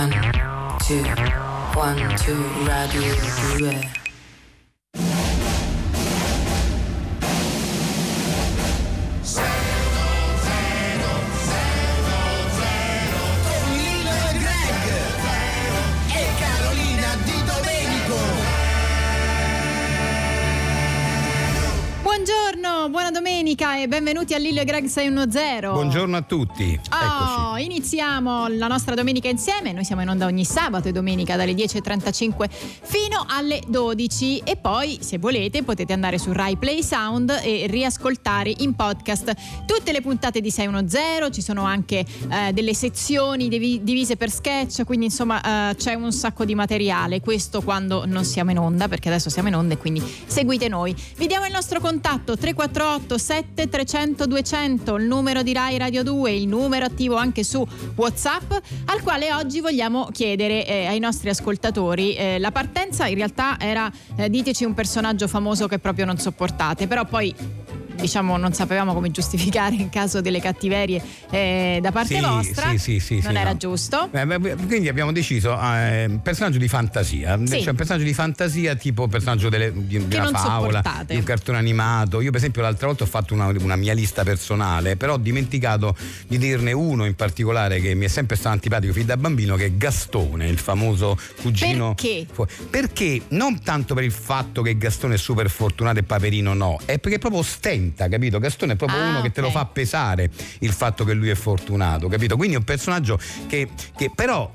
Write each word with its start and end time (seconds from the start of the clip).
One, 0.00 0.10
two, 0.80 1.02
one, 1.74 2.16
two, 2.16 2.42
radio 2.64 3.14
2. 3.92 3.99
E 23.78 23.86
benvenuti 23.86 24.34
a 24.34 24.38
Lillo 24.38 24.60
e 24.60 24.64
Greg 24.64 24.86
610. 24.86 25.72
Buongiorno 25.72 26.16
a 26.16 26.22
tutti. 26.22 26.78
Oh, 26.90 27.56
iniziamo 27.56 28.48
la 28.48 28.66
nostra 28.66 28.94
domenica 28.94 29.28
insieme. 29.28 29.72
Noi 29.72 29.84
siamo 29.84 30.02
in 30.02 30.08
onda 30.08 30.26
ogni 30.26 30.44
sabato 30.44 30.88
e 30.88 30.92
domenica 30.92 31.36
dalle 31.36 31.52
10.35 31.52 32.48
fino 32.50 33.24
alle 33.28 33.62
12 33.66 34.38
e 34.44 34.56
poi 34.56 34.98
se 35.00 35.18
volete 35.18 35.62
potete 35.62 35.92
andare 35.92 36.18
su 36.18 36.32
Rai 36.32 36.56
Play 36.56 36.82
Sound 36.82 37.40
e 37.42 37.66
riascoltare 37.68 38.52
in 38.58 38.74
podcast 38.74 39.34
tutte 39.66 39.92
le 39.92 40.02
puntate 40.02 40.40
di 40.40 40.50
610. 40.50 41.30
Ci 41.30 41.40
sono 41.40 41.62
anche 41.62 42.04
eh, 42.28 42.52
delle 42.52 42.74
sezioni 42.74 43.48
divi- 43.48 43.82
divise 43.82 44.16
per 44.16 44.30
sketch, 44.30 44.84
quindi 44.84 45.06
insomma 45.06 45.70
eh, 45.70 45.76
c'è 45.76 45.94
un 45.94 46.12
sacco 46.12 46.44
di 46.44 46.54
materiale. 46.54 47.20
Questo 47.20 47.62
quando 47.62 48.04
non 48.04 48.24
siamo 48.24 48.50
in 48.50 48.58
onda, 48.58 48.88
perché 48.88 49.08
adesso 49.08 49.30
siamo 49.30 49.48
in 49.48 49.54
onda 49.54 49.74
e 49.74 49.78
quindi 49.78 50.02
seguite 50.26 50.68
noi. 50.68 50.94
Vi 51.16 51.26
diamo 51.26 51.46
il 51.46 51.52
nostro 51.52 51.78
contatto 51.78 52.36
348 52.36 53.16
7300 53.60 54.26
200, 54.26 54.96
il 54.96 55.04
numero 55.04 55.42
di 55.42 55.52
Rai 55.52 55.76
Radio 55.76 56.02
2, 56.02 56.32
il 56.32 56.48
numero 56.48 56.86
attivo 56.86 57.16
anche 57.16 57.44
su 57.44 57.66
WhatsApp, 57.94 58.52
al 58.86 59.02
quale 59.02 59.34
oggi 59.34 59.60
vogliamo 59.60 60.08
chiedere 60.10 60.66
eh, 60.66 60.86
ai 60.86 60.98
nostri 60.98 61.28
ascoltatori. 61.28 62.14
eh, 62.14 62.38
la 62.38 62.52
partenza 62.52 63.06
in 63.06 63.16
realtà 63.16 63.60
era 63.60 63.92
eh, 64.16 64.30
diteci 64.30 64.64
un 64.64 64.72
personaggio 64.72 65.28
famoso 65.28 65.68
che 65.68 65.78
proprio 65.78 66.06
non 66.06 66.16
sopportate, 66.16 66.86
però 66.86 67.04
poi 67.04 67.34
diciamo 68.00 68.36
non 68.36 68.52
sapevamo 68.52 68.92
come 68.94 69.10
giustificare 69.10 69.74
in 69.76 69.88
caso 69.90 70.20
delle 70.20 70.40
cattiverie 70.40 71.02
eh, 71.30 71.78
da 71.82 71.92
parte 71.92 72.14
Sì, 72.16 72.20
vostra. 72.20 72.70
sì, 72.70 72.78
sì, 72.78 72.98
sì, 73.00 73.20
non 73.22 73.36
era 73.36 73.50
no. 73.52 73.56
giusto. 73.56 74.08
Eh, 74.12 74.56
quindi 74.66 74.88
abbiamo 74.88 75.12
deciso 75.12 75.52
eh, 75.60 76.06
un 76.06 76.20
personaggio 76.22 76.58
di 76.58 76.68
fantasia, 76.68 77.38
Sì. 77.44 77.60
cioè 77.60 77.70
un 77.70 77.76
personaggio 77.76 78.04
di 78.04 78.14
fantasia 78.14 78.74
tipo 78.74 79.06
personaggio 79.08 79.48
delle- 79.48 79.72
di, 79.72 80.06
di 80.06 80.16
una 80.16 80.28
favola, 80.30 80.80
sopportate. 80.82 81.12
di 81.14 81.18
un 81.18 81.24
cartone 81.24 81.58
animato. 81.58 82.20
Io 82.20 82.30
per 82.30 82.38
esempio 82.38 82.62
l'altra 82.62 82.86
volta 82.86 83.04
ho 83.04 83.06
fatto 83.06 83.34
una, 83.34 83.46
una 83.48 83.76
mia 83.76 83.92
lista 83.94 84.22
personale, 84.24 84.96
però 84.96 85.14
ho 85.14 85.18
dimenticato 85.18 85.96
di 86.26 86.38
dirne 86.38 86.72
uno 86.72 87.04
in 87.04 87.14
particolare 87.14 87.80
che 87.80 87.94
mi 87.94 88.04
è 88.06 88.08
sempre 88.08 88.36
stato 88.36 88.54
antipatico 88.54 88.92
fin 88.92 89.06
da 89.06 89.16
bambino, 89.16 89.56
che 89.56 89.66
è 89.66 89.72
Gastone, 89.72 90.46
il 90.48 90.58
famoso 90.58 91.18
cugino. 91.40 91.94
Perché? 91.94 92.26
Perché 92.68 93.22
non 93.28 93.60
tanto 93.62 93.94
per 93.94 94.04
il 94.04 94.12
fatto 94.12 94.62
che 94.62 94.76
Gastone 94.76 95.14
è 95.14 95.18
super 95.18 95.48
fortunato 95.50 95.98
e 95.98 96.02
Paperino 96.02 96.54
no, 96.54 96.78
è 96.84 96.98
perché 96.98 97.18
proprio 97.18 97.42
ostenta, 97.90 98.08
capito? 98.08 98.38
Gastone 98.38 98.74
è 98.74 98.76
proprio 98.76 99.00
Ah, 99.00 99.08
uno 99.08 99.20
che 99.22 99.30
te 99.30 99.40
lo 99.40 99.50
fa 99.50 99.64
pesare 99.66 100.30
il 100.60 100.72
fatto 100.72 101.04
che 101.04 101.12
lui 101.12 101.28
è 101.28 101.34
fortunato, 101.34 102.08
capito? 102.08 102.36
Quindi 102.36 102.54
è 102.54 102.58
un 102.58 102.64
personaggio 102.64 103.18
che, 103.46 103.68
che 103.96 104.10
però, 104.14 104.52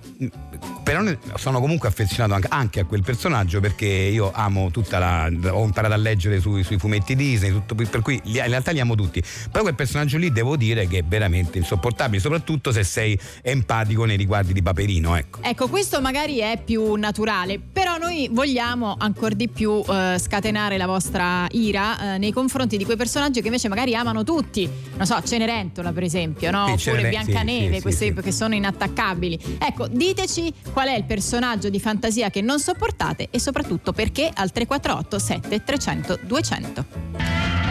però 0.83 1.03
sono 1.35 1.59
comunque 1.59 1.87
affezionato 1.87 2.33
anche, 2.33 2.47
anche 2.49 2.79
a 2.81 2.85
quel 2.85 3.03
personaggio 3.03 3.59
perché 3.59 3.85
io 3.85 4.31
amo 4.33 4.71
tutta 4.71 4.99
la. 4.99 5.29
ho 5.51 5.63
imparato 5.63 5.93
a 5.93 5.97
leggere 5.97 6.39
sui, 6.39 6.63
sui 6.63 6.77
fumetti 6.77 7.15
Disney, 7.15 7.51
tutto- 7.51 7.75
per 7.75 8.01
cui 8.01 8.19
in 8.23 8.33
realtà 8.33 8.71
li 8.71 8.79
amo 8.79 8.95
tutti. 8.95 9.21
Però 9.51 9.63
quel 9.63 9.75
personaggio 9.75 10.17
lì 10.17 10.31
devo 10.31 10.55
dire 10.55 10.87
che 10.87 10.99
è 10.99 11.03
veramente 11.03 11.57
insopportabile, 11.57 12.21
soprattutto 12.21 12.71
se 12.71 12.83
sei 12.83 13.17
empatico 13.41 14.05
nei 14.05 14.17
riguardi 14.17 14.53
di 14.53 14.61
Paperino, 14.61 15.15
ecco. 15.15 15.39
Ecco, 15.41 15.67
questo 15.67 16.01
magari 16.01 16.37
è 16.37 16.61
più 16.63 16.95
naturale, 16.95 17.59
però 17.59 17.97
noi 17.97 18.29
vogliamo 18.31 18.95
ancora 18.97 19.33
di 19.33 19.47
più 19.47 19.83
eh, 19.87 20.17
scatenare 20.19 20.77
la 20.77 20.87
vostra 20.87 21.47
ira 21.51 22.15
eh, 22.15 22.17
nei 22.17 22.31
confronti 22.31 22.77
di 22.77 22.85
quei 22.85 22.97
personaggi 22.97 23.41
che 23.41 23.47
invece 23.47 23.67
magari 23.67 23.95
amano 23.95 24.23
tutti. 24.23 24.69
Non 24.97 25.05
so, 25.05 25.21
Cenerentola 25.21 25.91
per 25.91 26.03
esempio, 26.03 26.51
no? 26.51 26.77
Sì, 26.77 26.89
oppure 26.89 27.09
Biancaneve, 27.09 27.67
sì, 27.67 27.75
sì, 27.75 27.81
questi 27.81 28.13
che 28.13 28.31
sono 28.31 28.55
inattaccabili. 28.55 29.57
Ecco, 29.59 29.87
diteci 29.87 30.53
qual 30.71 30.87
è 30.87 30.95
il 30.95 31.03
personaggio 31.05 31.69
di 31.69 31.79
fantasia 31.79 32.29
che 32.29 32.41
non 32.41 32.59
sopportate 32.59 33.27
e 33.31 33.39
soprattutto 33.39 33.93
perché 33.93 34.31
al 34.33 34.51
348 34.51 35.19
7 35.19 35.63
300 35.63 36.19
200. 36.23 36.85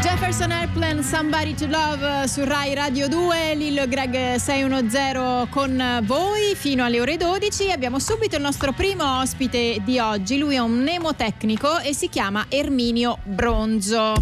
Jefferson 0.05 0.51
Airplane 0.51 1.03
Somebody 1.03 1.55
to 1.55 1.67
Love 1.67 2.29
su 2.29 2.45
Rai 2.45 2.75
Radio 2.75 3.09
2, 3.09 3.55
Lillo 3.55 3.89
Greg 3.89 4.35
610 4.35 5.49
con 5.49 6.03
voi 6.05 6.55
fino 6.55 6.85
alle 6.85 7.01
ore 7.01 7.17
12. 7.17 7.71
Abbiamo 7.71 7.99
subito 7.99 8.37
il 8.37 8.43
nostro 8.43 8.73
primo 8.73 9.21
ospite 9.21 9.81
di 9.83 9.99
oggi, 9.99 10.37
lui 10.37 10.57
è 10.57 10.59
un 10.59 10.73
mnemotecnico 10.73 11.79
e 11.79 11.95
si 11.95 12.11
chiama 12.11 12.47
Erminio 12.51 13.19
Bronzo. 13.25 14.13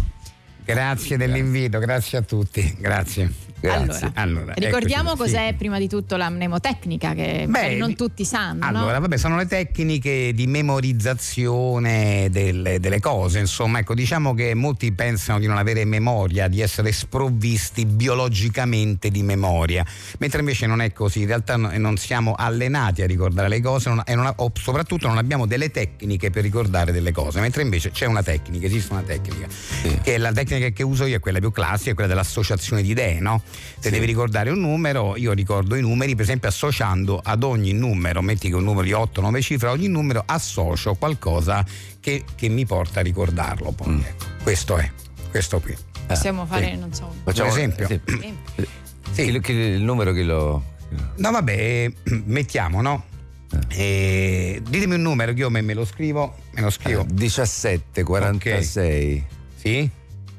Grazie 0.63 1.17
dell'invito, 1.17 1.79
grazie 1.79 2.19
a 2.19 2.21
tutti, 2.21 2.77
grazie. 2.79 3.42
Allora, 3.69 4.11
Allora, 4.15 4.53
ricordiamo 4.55 5.13
eccoci, 5.13 5.31
cos'è 5.31 5.47
sì. 5.49 5.53
prima 5.55 5.77
di 5.79 5.87
tutto 5.87 6.15
la 6.17 6.29
mnemotecnica 6.29 7.13
che 7.13 7.45
magari 7.47 7.77
non 7.77 7.95
tutti 7.95 8.25
sanno. 8.25 8.59
no? 8.69 8.79
Allora, 8.79 8.99
vabbè, 8.99 9.17
sono 9.17 9.37
le 9.37 9.45
tecniche 9.45 10.33
di 10.33 10.47
memorizzazione 10.47 12.27
delle, 12.29 12.79
delle 12.79 12.99
cose. 12.99 13.39
Insomma, 13.39 13.79
ecco, 13.79 13.93
diciamo 13.93 14.33
che 14.33 14.53
molti 14.53 14.91
pensano 14.91 15.39
di 15.39 15.47
non 15.47 15.57
avere 15.57 15.85
memoria, 15.85 16.47
di 16.47 16.61
essere 16.61 16.91
sprovvisti 16.91 17.85
biologicamente 17.85 19.09
di 19.09 19.23
memoria, 19.23 19.85
mentre 20.19 20.39
invece 20.39 20.65
non 20.67 20.81
è 20.81 20.91
così. 20.91 21.21
In 21.21 21.27
realtà 21.27 21.55
no- 21.55 21.71
non 21.77 21.97
siamo 21.97 22.33
allenati 22.33 23.01
a 23.01 23.07
ricordare 23.07 23.47
le 23.47 23.61
cose 23.61 23.89
non- 23.89 24.01
e 24.05 24.15
non 24.15 24.31
o 24.35 24.51
soprattutto 24.53 25.07
non 25.07 25.17
abbiamo 25.17 25.45
delle 25.45 25.71
tecniche 25.71 26.29
per 26.29 26.43
ricordare 26.43 26.91
delle 26.91 27.11
cose, 27.11 27.39
mentre 27.39 27.61
invece 27.61 27.91
c'è 27.91 28.05
una 28.05 28.23
tecnica, 28.23 28.65
esiste 28.65 28.93
una 28.93 29.03
tecnica. 29.03 29.47
Che 30.01 30.13
è 30.15 30.17
la 30.17 30.31
tecnica 30.31 30.69
che 30.69 30.83
uso 30.83 31.05
io 31.05 31.17
è 31.17 31.19
quella 31.19 31.39
più 31.39 31.51
classica, 31.51 31.91
è 31.91 31.93
quella 31.93 32.09
dell'associazione 32.09 32.81
di 32.81 32.89
idee, 32.91 33.19
no? 33.19 33.41
Se 33.79 33.89
devi 33.89 34.05
ricordare 34.05 34.49
un 34.49 34.59
numero, 34.59 35.15
io 35.17 35.31
ricordo 35.33 35.75
i 35.75 35.81
numeri, 35.81 36.13
per 36.15 36.23
esempio 36.23 36.49
associando 36.49 37.19
ad 37.23 37.43
ogni 37.43 37.73
numero, 37.73 38.21
metti 38.21 38.49
che 38.49 38.55
un 38.55 38.63
numero 38.63 38.83
di 38.83 38.91
8-9 38.91 39.41
cifre, 39.41 39.67
a 39.67 39.71
ogni 39.71 39.87
numero 39.87 40.23
associo 40.25 40.93
qualcosa 40.95 41.65
che, 41.99 42.23
che 42.35 42.49
mi 42.49 42.65
porta 42.65 42.99
a 42.99 43.03
ricordarlo. 43.03 43.71
Poi. 43.71 43.99
ecco. 44.05 44.25
Questo 44.43 44.77
è, 44.77 44.89
questo 45.29 45.59
qui. 45.59 45.75
Possiamo 46.05 46.45
fare, 46.45 46.71
sì. 46.71 46.77
non 46.77 46.93
so, 46.93 47.13
Per 47.23 47.45
esempio. 47.45 47.87
sì. 47.87 47.99
un 48.05 48.33
Sì. 49.11 49.21
Il, 49.29 49.41
che- 49.41 49.51
il 49.53 49.81
numero 49.83 50.11
che 50.11 50.23
lo. 50.23 50.63
No, 51.15 51.31
vabbè, 51.31 51.51
eh, 51.51 51.93
mettiamo, 52.25 52.81
no? 52.81 53.05
Eh, 53.69 54.61
ditemi 54.67 54.95
un 54.95 55.01
numero 55.01 55.31
che 55.33 55.39
io 55.39 55.49
me, 55.49 55.61
me 55.61 55.73
lo 55.73 55.85
scrivo, 55.85 56.35
me 56.53 56.61
lo 56.61 56.69
scrivo. 56.69 57.05
17, 57.07 58.03
46, 58.03 59.25
Sì? 59.55 59.89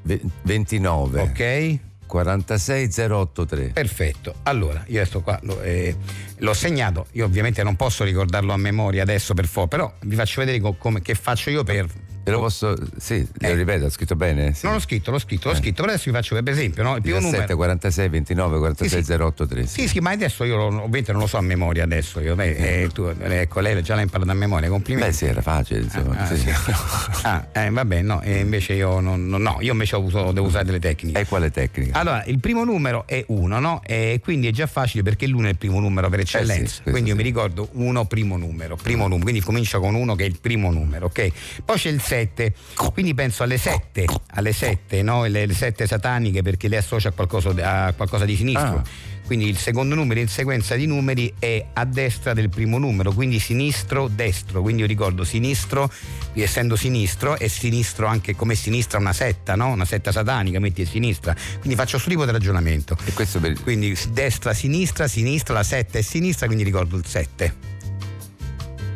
ve- 0.02 0.20
29, 0.42 1.20
Ok? 1.20 1.78
46, 2.06 2.88
083. 3.10 3.68
Perfetto, 3.70 4.34
allora 4.44 4.82
io 4.88 5.00
adesso 5.00 5.20
qua 5.20 5.38
lo- 5.42 5.60
eh, 5.62 5.96
l'ho 6.38 6.54
segnato, 6.54 7.06
io 7.12 7.24
ovviamente 7.24 7.62
non 7.62 7.76
posso 7.76 8.04
ricordarlo 8.04 8.52
a 8.52 8.56
memoria 8.56 9.02
adesso 9.02 9.34
per 9.34 9.46
fo, 9.46 9.66
però 9.66 9.92
vi 10.02 10.14
faccio 10.14 10.40
vedere 10.40 10.60
co- 10.60 10.74
come, 10.74 11.00
che 11.02 11.14
faccio 11.14 11.50
io 11.50 11.64
per... 11.64 11.86
Te 12.24 12.30
lo 12.30 12.40
posso. 12.40 12.74
Sì, 12.96 13.14
Eh. 13.40 13.48
lo 13.48 13.54
ripeto, 13.54 13.84
ha 13.84 13.90
scritto 13.90 14.16
bene? 14.16 14.54
Sì. 14.54 14.64
Non 14.64 14.74
l'ho 14.74 14.80
scritto, 14.80 15.10
l'ho 15.10 15.18
scritto, 15.18 15.50
l'ho 15.50 15.54
scritto, 15.54 15.82
però 15.82 15.88
adesso 15.92 16.10
vi 16.10 16.16
faccio 16.16 16.34
per 16.42 16.52
esempio, 16.52 16.82
no? 16.82 16.96
il 16.96 17.02
primo 17.02 17.18
17, 17.18 17.36
numero... 17.52 17.56
46, 17.56 18.08
29, 18.08 18.58
46, 18.58 18.98
Sì, 18.98 19.04
sì. 19.04 19.12
083. 19.12 19.66
Sì, 19.66 19.88
sì, 19.88 19.98
ma 20.00 20.10
adesso 20.10 20.44
io 20.44 20.56
lo- 20.56 20.66
ovviamente 20.66 21.12
non 21.12 21.20
lo 21.20 21.26
so 21.26 21.36
a 21.36 21.42
memoria 21.42 21.84
adesso, 21.84 22.20
io, 22.20 22.34
beh, 22.34 22.82
eh, 22.82 22.88
tu, 22.92 23.04
eh, 23.04 23.40
ecco, 23.40 23.60
lei 23.60 23.82
già 23.82 23.94
l'ha 23.94 24.00
imparato 24.00 24.30
a 24.30 24.34
memoria, 24.34 24.68
complimenti. 24.70 25.08
Beh, 25.10 25.14
sì, 25.14 25.26
era 25.26 25.42
facile, 25.42 25.80
insomma. 25.80 26.16
Ah, 26.18 26.26
sì. 26.26 26.36
sì. 26.38 26.52
Ah, 27.24 27.46
eh, 27.52 27.70
vabbè, 27.70 28.02
no, 28.02 28.20
e 28.22 28.38
invece 28.40 28.74
io 28.74 29.00
non, 29.00 29.26
non- 29.28 29.40
no, 29.42 29.56
io 29.60 29.72
invece 29.72 29.96
ho 29.96 29.98
avuto, 29.98 30.32
devo 30.32 30.46
usare 30.46 30.64
delle 30.64 30.78
tecniche. 30.78 31.20
E 31.20 31.26
quale 31.26 31.50
tecnica? 31.50 31.98
Allora, 31.98 32.22
il 32.24 32.38
primo 32.38 32.64
numero 32.64 33.04
è 33.06 33.22
1, 33.28 33.58
no? 33.60 33.80
E 33.84 34.20
quindi 34.22 34.46
è 34.48 34.50
già 34.50 34.66
facile 34.66 35.02
perché 35.02 35.26
l'uno 35.26 35.46
è 35.46 35.50
il 35.50 35.56
primo 35.56 35.80
numero 35.80 36.08
per 36.10 36.20
eccellenza. 36.20 36.52
Eh 36.62 36.66
sì, 36.66 36.82
questo 36.82 36.90
quindi 36.90 37.10
io 37.10 37.16
sì. 37.16 37.22
mi 37.22 37.26
ricordo 37.28 37.68
1 37.72 38.04
primo 38.06 38.36
numero, 38.36 38.76
primo 38.76 39.04
numero, 39.04 39.22
quindi 39.22 39.40
comincio 39.40 39.80
con 39.80 39.94
1 39.94 40.14
che 40.16 40.24
è 40.24 40.26
il 40.26 40.38
primo 40.40 40.70
numero, 40.70 41.06
ok? 41.06 41.28
Poi 41.64 41.76
c'è 41.76 41.88
il 41.90 42.00
7, 42.14 42.54
quindi 42.92 43.12
penso 43.12 43.42
alle 43.42 43.58
7, 43.58 44.06
alle 44.34 44.52
7, 44.52 45.02
no? 45.02 45.24
Le, 45.24 45.46
le 45.46 45.54
7 45.54 45.84
sataniche 45.84 46.42
perché 46.42 46.68
le 46.68 46.76
associo 46.76 47.08
a 47.08 47.10
qualcosa, 47.10 47.50
a 47.86 47.92
qualcosa 47.92 48.24
di 48.24 48.36
sinistro. 48.36 48.76
Ah. 48.76 49.12
Quindi 49.26 49.48
il 49.48 49.56
secondo 49.56 49.94
numero 49.94 50.20
in 50.20 50.28
sequenza 50.28 50.74
di 50.76 50.86
numeri 50.86 51.32
è 51.38 51.64
a 51.72 51.84
destra 51.86 52.34
del 52.34 52.50
primo 52.50 52.78
numero, 52.78 53.10
quindi 53.12 53.38
sinistro, 53.40 54.06
destro. 54.06 54.60
Quindi 54.60 54.82
io 54.82 54.86
ricordo 54.86 55.24
sinistro, 55.24 55.90
essendo 56.34 56.76
sinistro, 56.76 57.36
e 57.38 57.48
sinistro 57.48 58.06
anche 58.06 58.36
come 58.36 58.54
sinistra 58.54 58.98
una 58.98 59.14
setta, 59.14 59.56
no? 59.56 59.72
Una 59.72 59.86
setta 59.86 60.12
satanica, 60.12 60.60
metti 60.60 60.82
a 60.82 60.86
sinistra. 60.86 61.34
Quindi 61.58 61.74
faccio 61.74 61.92
questo 61.92 62.10
tipo 62.10 62.24
di 62.26 62.30
ragionamento. 62.30 62.96
E 63.06 63.12
questo 63.12 63.40
per. 63.40 63.60
Quindi 63.60 63.96
destra, 64.10 64.52
sinistra, 64.52 65.08
sinistra, 65.08 65.54
la 65.54 65.62
setta 65.64 65.98
è 65.98 66.02
sinistra, 66.02 66.46
quindi 66.46 66.62
ricordo 66.62 66.96
il 66.96 67.06
7. 67.06 67.54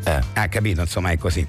Eh. 0.05 0.21
Ah, 0.35 0.49
capito, 0.49 0.83
insomma 0.83 1.11
è 1.11 1.17
così. 1.17 1.47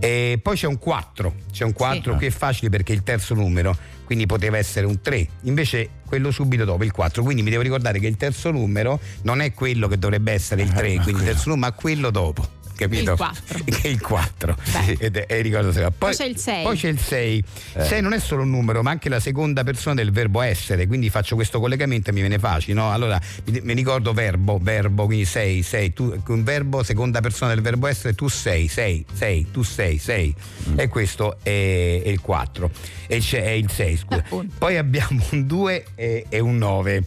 E 0.00 0.38
poi 0.42 0.56
c'è 0.56 0.66
un 0.66 0.78
4, 0.78 1.34
c'è 1.52 1.64
un 1.64 1.72
4 1.72 2.12
Sì. 2.12 2.18
che 2.18 2.26
è 2.26 2.30
facile 2.30 2.70
perché 2.70 2.92
è 2.92 2.96
il 2.96 3.02
terzo 3.02 3.34
numero, 3.34 3.76
quindi 4.04 4.26
poteva 4.26 4.56
essere 4.56 4.86
un 4.86 5.00
3, 5.00 5.26
invece 5.42 5.88
quello 6.06 6.30
subito 6.30 6.64
dopo 6.64 6.84
il 6.84 6.92
4, 6.92 7.22
quindi 7.22 7.42
mi 7.42 7.50
devo 7.50 7.62
ricordare 7.62 7.98
che 7.98 8.06
il 8.06 8.16
terzo 8.16 8.50
numero 8.50 9.00
non 9.22 9.40
è 9.40 9.52
quello 9.52 9.88
che 9.88 9.98
dovrebbe 9.98 10.32
essere 10.32 10.62
il 10.62 10.72
3, 10.72 10.94
quindi 11.02 11.20
il 11.22 11.26
terzo 11.26 11.50
numero 11.50 11.66
ma 11.70 11.72
quello 11.72 12.10
dopo. 12.10 12.56
Capito? 12.78 13.10
Il 13.10 13.16
4. 13.16 13.58
Che 13.64 13.80
è 13.82 13.88
il 13.88 14.00
4. 14.00 14.56
Beh. 14.72 14.96
Ed 15.00 15.16
è- 15.16 15.26
e 15.28 15.40
ricordo 15.40 15.72
se- 15.72 15.90
Poi 15.98 16.14
c'è 16.14 16.24
il 16.26 16.36
6. 16.38 16.62
Poi 16.62 16.76
c'è 16.76 16.88
il 16.88 16.98
6. 17.00 17.42
6 17.76 18.00
non 18.00 18.12
è 18.12 18.20
solo 18.20 18.42
un 18.42 18.50
numero, 18.50 18.82
ma 18.82 18.90
anche 18.92 19.08
la 19.08 19.18
seconda 19.18 19.64
persona 19.64 19.96
del 19.96 20.12
verbo 20.12 20.40
essere, 20.42 20.86
quindi 20.86 21.10
faccio 21.10 21.34
questo 21.34 21.58
collegamento 21.58 22.10
e 22.10 22.12
mi 22.12 22.20
viene 22.20 22.38
facile, 22.38 22.74
no? 22.74 22.92
Allora 22.92 23.20
mi, 23.46 23.60
mi 23.64 23.72
ricordo 23.74 24.12
verbo, 24.12 24.60
verbo, 24.62 25.06
quindi 25.06 25.24
sei, 25.24 25.62
sei, 25.64 25.92
tu, 25.92 26.16
un 26.28 26.44
verbo, 26.44 26.84
seconda 26.84 27.20
persona 27.20 27.52
del 27.52 27.62
verbo 27.62 27.88
essere, 27.88 28.14
tu 28.14 28.28
sei, 28.28 28.68
sei, 28.68 29.04
sei, 29.12 29.48
tu 29.50 29.62
sei, 29.64 29.98
sei. 29.98 30.32
E 30.76 30.86
questo 30.86 31.38
è, 31.42 32.00
è 32.04 32.08
il 32.08 32.20
4. 32.20 32.70
E 33.08 33.18
c'è 33.18 33.42
è 33.42 33.50
il 33.50 33.68
6, 33.70 33.96
scusa. 33.96 34.22
Poi 34.56 34.76
abbiamo 34.76 35.20
un 35.32 35.46
2 35.48 35.84
e, 35.96 36.26
e 36.28 36.38
un 36.38 36.56
9. 36.58 37.04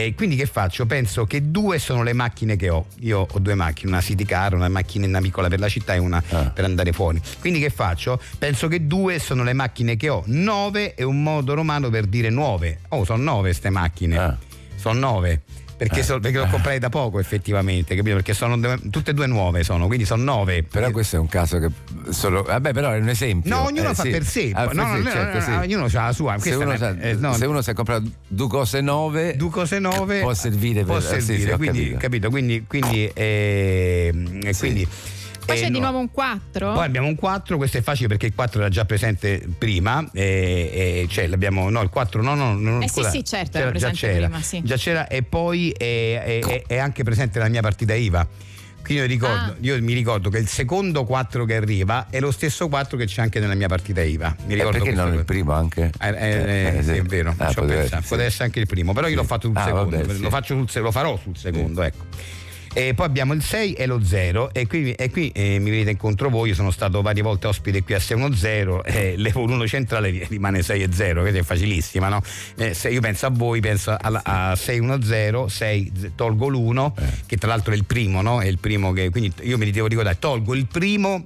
E 0.00 0.14
quindi 0.14 0.36
che 0.36 0.46
faccio? 0.46 0.86
Penso 0.86 1.24
che 1.24 1.50
due 1.50 1.80
sono 1.80 2.04
le 2.04 2.12
macchine 2.12 2.54
che 2.54 2.68
ho. 2.68 2.86
Io 3.00 3.26
ho 3.28 3.38
due 3.40 3.56
macchine, 3.56 3.90
una 3.90 4.00
city 4.00 4.24
car, 4.24 4.54
una 4.54 4.68
macchina 4.68 5.20
piccola 5.20 5.48
per 5.48 5.58
la 5.58 5.68
città 5.68 5.94
e 5.94 5.98
una 5.98 6.22
Ah. 6.30 6.50
per 6.50 6.62
andare 6.62 6.92
fuori. 6.92 7.20
Quindi 7.40 7.58
che 7.58 7.68
faccio? 7.68 8.20
Penso 8.38 8.68
che 8.68 8.86
due 8.86 9.18
sono 9.18 9.42
le 9.42 9.54
macchine 9.54 9.96
che 9.96 10.08
ho. 10.08 10.22
Nove 10.26 10.94
è 10.94 11.02
un 11.02 11.20
modo 11.20 11.52
romano 11.54 11.90
per 11.90 12.06
dire 12.06 12.30
nuove. 12.30 12.78
Oh, 12.90 13.04
sono 13.04 13.20
nove 13.24 13.48
queste 13.48 13.70
macchine. 13.70 14.16
Ah. 14.16 14.38
Sono 14.76 15.00
nove. 15.00 15.40
Perché, 15.78 16.02
so- 16.02 16.18
perché 16.18 16.38
l'ho 16.38 16.48
comprate 16.48 16.80
da 16.80 16.88
poco 16.88 17.20
effettivamente, 17.20 17.94
capito? 17.94 18.16
Perché 18.16 18.34
sono 18.34 18.58
tutte 18.90 19.12
e 19.12 19.14
due 19.14 19.28
nuove 19.28 19.62
sono, 19.62 19.86
quindi 19.86 20.04
sono 20.04 20.24
nove. 20.24 20.64
Però 20.64 20.90
questo 20.90 21.14
è 21.14 21.18
un 21.20 21.28
caso 21.28 21.58
che 21.60 21.68
solo. 22.10 22.42
Vabbè, 22.42 22.72
però 22.72 22.90
è 22.90 22.98
un 22.98 23.08
esempio. 23.08 23.48
No, 23.54 23.66
ognuno 23.66 23.90
Eh, 23.90 23.94
fa 23.94 24.02
sì. 24.02 24.10
per 24.10 24.24
sé. 24.24 24.50
Ah, 24.54 24.64
no, 24.72 24.96
no, 24.96 25.02
certo, 25.04 25.38
no, 25.38 25.44
sì. 25.44 25.50
no, 25.50 25.58
ognuno 25.60 25.84
ha 25.84 26.04
la 26.06 26.12
sua. 26.12 26.32
Se 26.38 26.54
Questa 26.54 26.64
uno, 26.64 26.76
sa- 26.76 26.96
eh, 26.98 27.16
se 27.38 27.46
uno 27.46 27.62
si 27.62 27.70
è 27.70 27.74
comprato 27.74 28.10
due 28.26 28.48
cose 28.48 28.80
nuove, 28.80 29.36
due 29.36 29.50
cose 29.50 29.78
nuove 29.78 30.20
può 30.20 30.34
servire 30.34 30.80
per 30.80 30.84
può 30.86 31.00
servire, 31.00 31.50
sì, 31.52 31.56
quindi, 31.56 31.80
capito. 31.96 31.98
capito? 31.98 32.30
Quindi, 32.30 32.64
quindi, 32.66 33.10
ehm, 33.14 34.56
quindi 34.58 34.88
Poi 35.48 35.56
eh, 35.56 35.60
c'è 35.60 35.66
di 35.68 35.78
no. 35.78 35.84
nuovo 35.84 35.98
un 36.00 36.10
4. 36.10 36.72
Poi 36.74 36.84
abbiamo 36.84 37.06
un 37.08 37.14
4, 37.14 37.56
questo 37.56 37.78
è 37.78 37.80
facile 37.80 38.06
perché 38.08 38.26
il 38.26 38.34
4 38.34 38.60
era 38.60 38.68
già 38.68 38.84
presente 38.84 39.42
prima, 39.56 40.06
e, 40.12 41.02
e 41.02 41.06
cioè 41.10 41.26
l'abbiamo, 41.26 41.70
no 41.70 41.80
il 41.80 41.88
4 41.88 42.20
no, 42.20 42.34
no, 42.34 42.52
no 42.54 42.82
Eh 42.82 42.88
sì, 42.88 42.94
scusa, 42.94 43.10
sì, 43.10 43.24
certo, 43.24 43.52
c'era- 43.58 43.68
era 43.70 43.78
già 43.78 43.86
presente 43.88 44.12
c'era, 44.14 44.26
prima, 44.26 44.42
sì. 44.42 44.60
già 44.62 44.76
c'era 44.76 45.06
e 45.08 45.22
poi 45.22 45.70
è, 45.70 46.20
è- 46.22 46.38
è- 46.44 46.62
è 46.66 46.76
anche 46.76 47.02
presente 47.02 47.38
la 47.38 47.48
mia 47.48 47.62
partita 47.62 47.94
IVA. 47.94 48.28
Quindi 48.82 49.02
io, 49.04 49.08
ricordo, 49.08 49.52
Ah. 49.52 49.56
io 49.60 49.82
mi 49.82 49.92
ricordo 49.92 50.30
che 50.30 50.38
il 50.38 50.48
secondo 50.48 51.04
4 51.04 51.44
che 51.44 51.56
arriva 51.56 52.06
è 52.10 52.20
lo 52.20 52.30
stesso 52.30 52.68
4 52.68 52.96
che 52.98 53.04
c'è 53.06 53.20
anche 53.22 53.38
nella 53.40 53.54
mia 53.54 53.68
partita 53.68 54.02
IVA. 54.02 54.34
Mi 54.46 54.52
Eh, 54.52 54.54
ricordo 54.56 54.72
perché 54.78 54.92
questa 54.92 55.04
non 55.08 55.18
il 55.18 55.24
primo 55.24 55.52
anche? 55.52 55.90
Eh, 56.00 56.08
eh, 56.08 56.76
Eh, 56.78 56.82
sì, 56.82 56.84
sì. 56.84 56.96
è 56.96 57.02
vero, 57.02 57.34
Ah, 57.38 57.52
poteva- 57.52 57.80
pensato. 57.80 58.02
sì. 58.16 58.22
essere 58.22 58.44
anche 58.44 58.60
il 58.60 58.66
primo, 58.66 58.92
però 58.92 59.08
io 59.08 59.16
l'ho 59.16 59.24
fatto 59.24 59.46
sul 59.48 59.56
Ah, 59.56 59.64
secondo, 59.64 59.96
vabbè, 59.96 60.14
sì. 60.14 60.20
lo, 60.20 60.28
faccio 60.30 60.66
sul 60.66 60.82
lo 60.82 60.90
farò 60.90 61.18
sul 61.18 61.36
secondo, 61.36 61.82
ecco. 61.82 62.04
E 62.78 62.94
poi 62.94 63.06
abbiamo 63.06 63.32
il 63.32 63.42
6 63.42 63.72
e 63.72 63.86
lo 63.86 64.04
0 64.04 64.54
e 64.54 64.68
qui, 64.68 64.92
e 64.92 65.10
qui, 65.10 65.30
eh, 65.34 65.58
mi 65.58 65.68
venite 65.68 65.90
incontro 65.90 66.28
voi, 66.30 66.50
io 66.50 66.54
sono 66.54 66.70
stato 66.70 67.02
varie 67.02 67.22
volte 67.24 67.48
ospite 67.48 67.82
qui 67.82 67.94
a 67.94 67.98
610 67.98 68.82
e 68.84 69.16
l'Evo1 69.18 69.66
centrale 69.66 70.10
ri- 70.10 70.24
rimane 70.28 70.62
6 70.62 70.82
e 70.84 70.88
0, 70.92 71.24
che 71.24 71.36
è 71.36 71.42
facilissima, 71.42 72.08
no? 72.08 72.22
Eh, 72.56 72.74
se 72.74 72.90
io 72.90 73.00
penso 73.00 73.26
a 73.26 73.30
voi, 73.30 73.58
penso 73.58 73.96
alla- 74.00 74.22
a 74.24 74.54
610, 74.54 75.48
6, 75.48 75.92
z- 75.92 76.10
tolgo 76.14 76.46
l'1, 76.46 76.92
Eh. 76.96 77.02
che 77.26 77.36
tra 77.36 77.48
l'altro 77.48 77.72
è 77.72 77.76
il 77.76 77.84
primo, 77.84 78.22
no? 78.22 78.40
È 78.40 78.46
il 78.46 78.58
primo 78.58 78.92
che, 78.92 79.10
quindi 79.10 79.32
io 79.42 79.58
mi 79.58 79.68
devo 79.72 79.88
ricordare, 79.88 80.16
tolgo 80.20 80.54
il 80.54 80.66
primo 80.66 81.24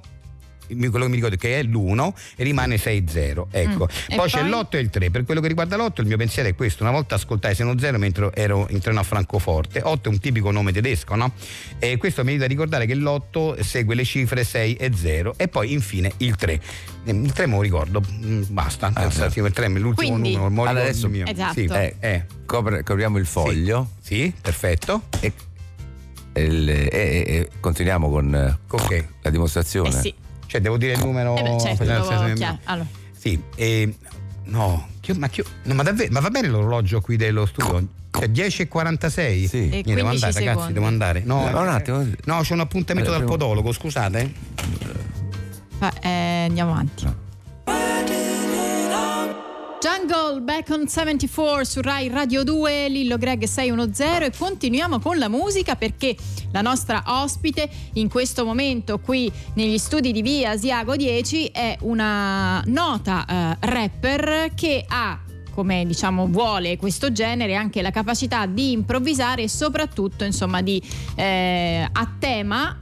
quello 0.89 1.05
che 1.05 1.09
mi 1.09 1.15
ricordo 1.15 1.35
è 1.35 1.37
che 1.37 1.59
è 1.59 1.63
l'1 1.63 2.13
e 2.35 2.43
rimane 2.43 2.75
6-0 2.77 3.45
ecco. 3.51 3.85
Mm. 3.85 4.13
E 4.13 4.15
poi 4.15 4.29
c'è 4.29 4.39
poi? 4.41 4.49
l'8 4.49 4.67
e 4.71 4.79
il 4.79 4.89
3 4.89 5.09
per 5.11 5.23
quello 5.25 5.41
che 5.41 5.47
riguarda 5.47 5.75
l'8 5.77 6.01
il 6.01 6.07
mio 6.07 6.17
pensiero 6.17 6.49
è 6.49 6.55
questo 6.55 6.83
una 6.83 6.91
volta 6.91 7.15
ascoltai 7.15 7.53
6-0 7.53 7.95
mentre 7.97 8.29
ero 8.33 8.67
in 8.69 8.79
treno 8.79 8.99
a 8.99 9.03
Francoforte 9.03 9.81
8 9.83 10.09
è 10.09 10.11
un 10.11 10.19
tipico 10.19 10.51
nome 10.51 10.71
tedesco 10.71 11.15
no? 11.15 11.33
e 11.79 11.97
questo 11.97 12.23
mi 12.23 12.31
aiuta 12.31 12.45
a 12.45 12.47
ricordare 12.47 12.85
che 12.85 12.95
l'8 12.95 13.59
segue 13.61 13.95
le 13.95 14.03
cifre 14.03 14.43
6 14.43 14.75
e 14.75 14.91
0 14.95 15.35
e 15.37 15.47
poi 15.47 15.71
infine 15.73 16.11
il 16.17 16.35
3 16.35 16.61
Eh, 17.05 17.11
il 17.11 17.31
3 17.33 17.45
me 17.47 17.55
lo 17.55 17.61
ricordo 17.61 18.01
mm, 18.01 18.43
basta 18.49 18.89
pensa, 18.91 19.29
sì, 19.29 19.39
il 19.39 19.51
3 19.51 19.65
è 19.65 19.69
l'ultimo 19.69 19.93
Quindi- 20.17 20.35
numero 20.35 20.69
adesso- 20.69 21.09
mio. 21.09 21.25
Esatto. 21.25 21.53
sì, 21.53 21.65
Eh, 21.65 21.95
eh, 21.99 22.25
copre- 22.45 22.83
copriamo 22.83 23.17
il 23.17 23.25
foglio 23.25 23.89
sì, 24.01 24.33
perfetto 24.41 25.03
e, 25.19 25.31
e 26.33 26.41
e- 26.43 26.89
e- 26.91 27.49
continuiamo 27.59 28.09
con 28.09 28.33
eh, 28.33 28.57
ok 28.69 29.05
la 29.21 29.29
dimostrazione. 29.29 29.89
Eh 29.89 29.91
sì. 30.01 30.13
Cioè 30.53 30.61
devo 30.61 30.77
dire 30.77 30.93
il 30.93 30.99
numero 30.99 31.35
Eh 31.35 31.41
beh, 31.41 31.59
certo, 31.59 31.83
chiaro. 32.35 32.59
Allora, 32.65 32.87
Sì, 33.17 33.41
e 33.55 33.95
no, 34.43 34.87
chi- 34.99 35.13
ma, 35.13 35.27
chi- 35.27 35.43
no, 35.63 35.73
ma 35.73 35.81
davvero, 35.81 36.11
ma 36.11 36.19
va 36.19 36.29
bene 36.29 36.47
l'orologio 36.47 37.01
qui 37.01 37.17
dello 37.17 37.47
studio? 37.47 37.83
Cioè 38.11 38.27
10.46? 38.27 39.47
Sì. 39.47 39.57
E 39.57 39.67
Niente, 39.67 39.95
devo 39.95 40.09
15 40.09 40.23
andare, 40.25 40.31
ragazzi, 40.33 40.43
secondi. 40.43 40.73
devo 40.73 40.85
andare. 40.85 41.21
No, 41.25 41.49
No, 41.49 41.59
un 41.61 41.67
attimo. 41.69 42.01
eh, 42.01 42.15
No, 42.25 42.41
c'è 42.41 42.53
un 42.53 42.59
appuntamento 42.59 43.09
Eh, 43.11 43.17
dal 43.17 43.23
podologo, 43.23 43.71
scusate. 43.71 44.31
eh, 46.03 46.45
andiamo 46.47 46.71
avanti. 46.73 47.05
Jungle 49.83 50.39
back 50.39 50.69
on 50.69 50.87
74 50.87 51.65
su 51.65 51.81
Rai 51.81 52.07
Radio 52.07 52.45
2, 52.45 52.87
Lillo 52.87 53.17
Greg 53.17 53.43
610 53.43 54.23
e 54.23 54.31
continuiamo 54.31 54.97
con 55.01 55.17
la 55.17 55.27
musica 55.27 55.75
perché 55.75 56.15
la 56.53 56.61
nostra 56.61 57.03
ospite 57.05 57.69
in 57.95 58.07
questo 58.07 58.45
momento 58.45 58.99
qui 58.99 59.29
negli 59.55 59.77
studi 59.77 60.13
di 60.13 60.21
via 60.21 60.51
Asiago 60.51 60.95
10 60.95 61.47
è 61.47 61.75
una 61.81 62.63
nota 62.67 63.25
eh, 63.27 63.57
rapper 63.59 64.53
che 64.55 64.85
ha 64.87 65.19
come 65.51 65.85
diciamo 65.85 66.27
vuole 66.27 66.77
questo 66.77 67.11
genere 67.11 67.55
anche 67.55 67.81
la 67.81 67.91
capacità 67.91 68.45
di 68.45 68.71
improvvisare 68.71 69.43
e 69.43 69.49
soprattutto 69.49 70.23
insomma 70.23 70.61
di 70.61 70.81
eh, 71.15 71.85
a 71.91 72.09
tema 72.17 72.77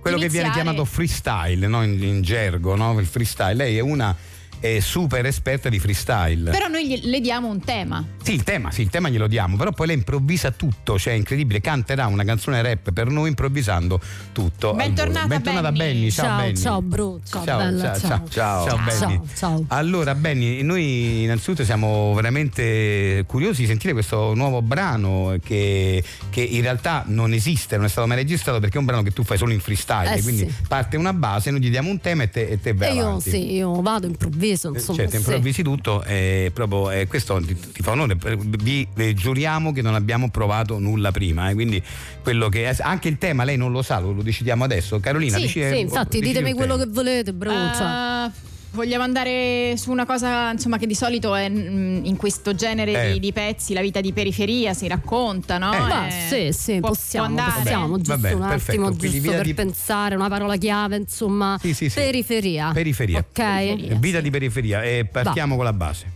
Quello 0.00 0.16
che 0.16 0.28
viene 0.28 0.46
iniziare- 0.46 0.72
chiamato 0.72 0.84
freestyle, 0.84 1.66
no? 1.68 1.84
in, 1.84 2.02
in 2.02 2.22
gergo, 2.22 2.74
no? 2.74 2.98
il 2.98 3.06
freestyle. 3.06 3.52
Lei 3.52 3.76
è 3.76 3.80
una 3.80 4.16
eh, 4.60 4.80
super 4.80 5.24
esperta 5.26 5.68
di 5.68 5.78
freestyle. 5.78 6.50
però 6.50 6.68
noi 6.68 6.86
gli- 6.86 7.00
le 7.04 7.20
diamo 7.20 7.48
un 7.48 7.60
tema 7.60 8.04
Sì, 8.22 8.34
il 8.34 8.42
tema, 8.44 8.70
sì, 8.70 8.82
il 8.82 8.90
tema 8.90 9.08
glielo 9.08 9.26
diamo, 9.26 9.56
però 9.56 9.72
poi 9.72 9.86
lei 9.88 9.96
improvvisa 9.96 10.50
tutto, 10.50 10.98
cioè 10.98 11.14
è 11.14 11.16
incredibile, 11.16 11.60
canterà 11.60 12.06
una 12.06 12.22
canzone 12.24 12.60
rap 12.62 12.92
per 12.92 13.08
noi 13.08 13.28
improvvisando 13.30 13.98
tutto. 14.32 14.74
Bentornata. 14.74 15.26
Bentornata 15.26 15.72
Benny. 15.72 15.92
Benny, 15.94 16.10
ciao, 16.10 16.26
Ciao, 16.26 16.36
Benny. 16.40 16.56
ciao, 16.56 16.82
bro, 16.82 17.20
ciao, 17.28 17.44
bella, 17.44 17.98
ciao, 17.98 18.08
ciao. 18.08 18.28
Ciao. 18.28 18.66
ciao, 18.66 18.76
Benny. 18.78 18.98
Ciao, 18.98 19.26
ciao. 19.34 19.64
Allora, 19.68 20.14
Benny, 20.14 20.62
noi 20.62 21.22
innanzitutto 21.22 21.64
siamo 21.64 22.12
veramente 22.14 23.24
curiosi 23.26 23.62
di 23.62 23.66
sentire 23.66 23.92
questo 23.94 24.34
nuovo 24.34 24.60
brano 24.62 25.36
che, 25.42 26.02
che 26.30 26.42
in 26.42 26.60
realtà 26.62 27.04
non 27.06 27.32
esiste, 27.32 27.76
non 27.76 27.86
è 27.86 27.88
stato 27.88 28.06
mai 28.06 28.16
registrato 28.18 28.60
perché 28.60 28.76
è 28.76 28.78
un 28.80 28.84
brano 28.86 29.02
che 29.02 29.12
tu 29.12 29.24
fai 29.24 29.38
solo 29.38 29.52
in 29.52 29.60
freestyle, 29.60 30.14
Eh, 30.16 30.22
quindi 30.22 30.46
sì. 30.48 30.54
parte 30.68 30.96
una 30.96 31.12
base, 31.14 31.50
noi 31.50 31.60
gli 31.60 31.70
diamo 31.70 31.88
un 31.90 32.00
tema 32.00 32.24
e 32.24 32.30
te, 32.30 32.46
e 32.46 32.60
te 32.60 32.74
vai 32.74 32.90
E 32.90 32.94
io 32.94 33.06
avanti. 33.06 33.30
sì, 33.30 33.52
io 33.54 33.80
vado, 33.80 34.06
improvviso, 34.06 34.48
Eh, 34.50 34.78
insomma. 34.78 34.98
Certo, 34.98 35.10
sì. 35.10 35.16
improvvisi 35.16 35.62
tutto 35.62 36.02
e 36.04 36.50
proprio 36.52 36.90
eh, 36.90 37.06
questo 37.06 37.40
ti, 37.40 37.54
ti 37.54 37.82
fa 37.82 37.92
onore. 37.92 38.16
per- 38.16 38.36
Vi 38.36 38.86
eh, 38.96 39.14
giuriamo 39.14 39.72
che 39.72 39.82
non 39.82 39.94
abbiamo 39.94 40.30
provato 40.30 40.78
nulla 40.78 41.10
prima, 41.10 41.50
eh, 41.50 41.54
quindi 41.54 41.82
quello 42.22 42.48
che 42.48 42.68
è, 42.70 42.76
anche 42.80 43.08
il 43.08 43.18
tema 43.18 43.44
lei 43.44 43.56
non 43.56 43.72
lo 43.72 43.82
sa, 43.82 43.98
lo, 43.98 44.12
lo 44.12 44.22
decidiamo 44.22 44.64
adesso. 44.64 44.98
Carolina, 45.00 45.36
Sì, 45.36 45.42
dici, 45.42 45.52
sì, 45.54 45.60
eh, 45.60 45.78
infatti, 45.78 46.20
ditemi 46.20 46.52
quello 46.52 46.76
tema. 46.76 46.84
che 46.86 46.90
volete, 46.94 47.32
bro. 47.32 47.52
cioè. 47.74 48.30
Eh, 48.72 48.76
vogliamo 48.76 49.02
andare 49.04 49.74
su 49.76 49.90
una 49.90 50.06
cosa 50.06 50.50
insomma, 50.52 50.78
che 50.78 50.86
di 50.86 50.94
solito 50.94 51.34
è 51.34 51.48
mm, 51.48 52.04
in 52.04 52.16
questo 52.16 52.54
genere 52.54 53.08
Eh. 53.08 53.12
di, 53.14 53.20
di 53.20 53.32
pezzi, 53.32 53.74
la 53.74 53.80
vita 53.80 54.00
di 54.00 54.12
periferia 54.12 54.74
si 54.74 54.86
racconta, 54.88 55.58
no? 55.58 55.72
Eh. 55.72 55.78
Ma 55.78 56.06
Eh, 56.06 56.52
sì, 56.52 56.58
sì, 56.58 56.78
può- 56.80 56.90
possiamo, 56.90 57.26
può 57.34 57.36
andare. 57.42 57.60
possiamo, 57.62 57.88
Va 57.88 57.96
giusto 57.96 58.18
bene, 58.18 58.34
un 58.34 58.40
perfetto. 58.48 58.70
attimo, 58.70 58.86
Quindi 58.86 59.06
giusto 59.06 59.20
vita 59.22 59.34
per 59.36 59.44
di- 59.44 59.54
pensare, 59.54 60.14
una 60.14 60.28
parola 60.28 60.56
chiave, 60.56 60.96
insomma, 60.96 61.58
Sì, 61.60 61.74
sì, 61.74 61.88
sì. 61.88 61.94
periferia. 62.00 62.70
Periferia. 62.72 63.18
Ok? 63.18 63.32
Periferia. 63.32 63.96
Vita 63.98 64.16
sì. 64.18 64.22
di 64.22 64.30
periferia 64.30 64.82
e 64.82 65.04
partiamo 65.10 65.56
con 65.56 65.64
la 65.64 65.72
base. 65.72 66.12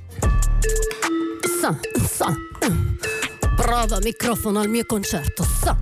Sa, 1.60 1.78
sa. 2.06 2.34
Prova 3.56 3.98
microfono 4.02 4.60
al 4.60 4.68
mio 4.68 4.84
concerto. 4.86 5.44
Sa. 5.44 5.76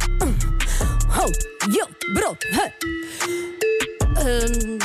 Oh, 1.16 1.28
yo, 1.70 1.88
bro. 2.12 2.36
eh. 2.62 2.72
Ehm, 4.24 4.76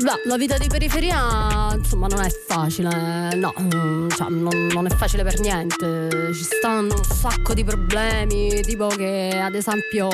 la, 0.00 0.18
la 0.24 0.36
vita 0.36 0.56
di 0.56 0.66
periferia, 0.68 1.72
insomma, 1.74 2.06
non 2.06 2.20
è 2.20 2.30
facile. 2.30 3.34
No, 3.34 3.52
mm, 3.60 4.08
cioè, 4.10 4.28
non, 4.30 4.68
non 4.72 4.86
è 4.86 4.90
facile 4.90 5.22
per 5.22 5.38
niente. 5.40 6.32
Ci 6.34 6.42
stanno 6.44 6.94
un 6.94 7.04
sacco 7.04 7.54
di 7.54 7.64
problemi, 7.64 8.60
tipo 8.62 8.86
che, 8.88 9.40
ad 9.42 9.54
esempio, 9.54 10.08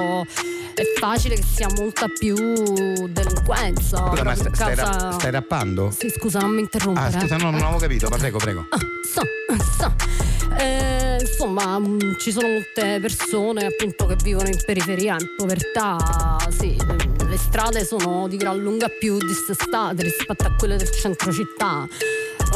è 0.74 0.82
facile 0.98 1.34
che 1.34 1.42
sia 1.42 1.68
molta 1.76 2.06
più 2.08 2.34
delinquenza. 3.08 4.08
Scusa, 4.08 4.24
ma 4.24 4.32
in 4.32 4.54
stai, 4.54 4.74
rap- 4.74 5.12
stai 5.12 5.30
rappando? 5.30 5.90
Sì, 5.96 6.10
scusa, 6.10 6.40
non 6.40 6.50
mi 6.50 6.60
interrompere. 6.60 7.06
Ah, 7.06 7.20
scusa, 7.20 7.36
no, 7.36 7.50
non 7.50 7.62
avevo 7.62 7.78
capito, 7.78 8.08
ma 8.08 8.16
prego, 8.16 8.38
prego. 8.38 8.66
So, 9.04 9.22
so. 9.76 9.94
Eh, 10.56 11.18
insomma, 11.20 11.78
mh, 11.78 12.18
ci 12.18 12.32
sono 12.32 12.48
molte 12.48 12.98
persone 13.00 13.66
appunto 13.66 14.06
che 14.06 14.16
vivono 14.22 14.48
in 14.48 14.58
periferia, 14.64 15.16
in 15.18 15.34
povertà. 15.36 15.96
Sì, 16.50 16.76
strade 17.38 17.84
sono 17.84 18.28
di 18.28 18.36
gran 18.36 18.58
lunga 18.58 18.88
più 18.88 19.16
dissestate 19.18 20.02
rispetto 20.02 20.44
a 20.44 20.54
quelle 20.56 20.76
del 20.76 20.90
centro 20.90 21.32
città. 21.32 21.86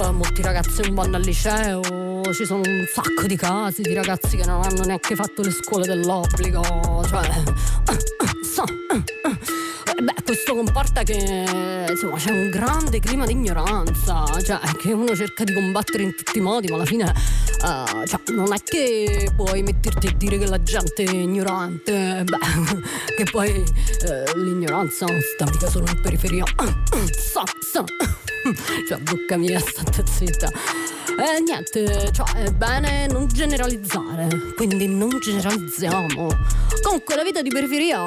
eh, 0.00 0.10
molti 0.10 0.42
ragazzi 0.42 0.82
non 0.82 0.94
vanno 0.94 1.16
al 1.16 1.22
liceo, 1.22 1.80
ci 2.32 2.44
sono 2.44 2.60
un 2.60 2.84
sacco 2.92 3.26
di 3.26 3.36
casi 3.36 3.82
di 3.82 3.94
ragazzi 3.94 4.36
che 4.36 4.44
non 4.44 4.62
hanno 4.62 4.84
neanche 4.84 5.14
fatto 5.14 5.42
le 5.42 5.50
scuole 5.50 5.86
dell'obbligo, 5.86 6.62
cioè... 7.08 7.42
so, 8.44 8.64
eh, 8.92 9.02
Beh, 10.02 10.14
questo 10.24 10.56
comporta 10.56 11.04
che 11.04 11.86
insomma 11.88 12.16
c'è 12.16 12.32
un 12.32 12.50
grande 12.50 12.98
clima 12.98 13.24
di 13.24 13.32
ignoranza, 13.32 14.24
cioè 14.44 14.58
che 14.76 14.92
uno 14.92 15.14
cerca 15.14 15.44
di 15.44 15.54
combattere 15.54 16.02
in 16.02 16.12
tutti 16.16 16.38
i 16.38 16.40
modi, 16.40 16.66
ma 16.66 16.74
alla 16.74 16.84
fine 16.84 17.04
eh, 17.04 18.06
cioè, 18.08 18.20
non 18.34 18.52
è 18.52 18.60
che 18.64 19.30
puoi 19.36 19.62
metterti 19.62 20.08
a 20.08 20.14
dire 20.16 20.38
che 20.38 20.46
la 20.46 20.60
gente 20.60 21.04
è 21.04 21.10
ignorante, 21.10 22.24
beh, 22.24 23.14
che 23.16 23.24
poi 23.30 23.50
eh, 23.50 24.36
l'ignoranza 24.38 25.06
sta 25.06 25.44
mica 25.48 25.68
solo 25.70 25.86
in 25.88 26.00
periferia. 26.00 26.44
So, 27.32 27.42
so. 27.60 27.84
Cioè, 28.88 28.98
bocca 28.98 29.36
mia, 29.36 29.60
state 29.60 30.02
zitta. 30.04 30.50
Eh, 31.18 31.40
niente, 31.40 32.10
cioè, 32.12 32.44
è 32.44 32.50
bene 32.50 33.06
non 33.06 33.28
generalizzare, 33.28 34.28
quindi 34.56 34.88
non 34.88 35.10
generalizziamo. 35.20 36.28
Comunque 36.82 37.16
la 37.16 37.22
vita 37.22 37.42
di 37.42 37.50
periferia 37.50 37.98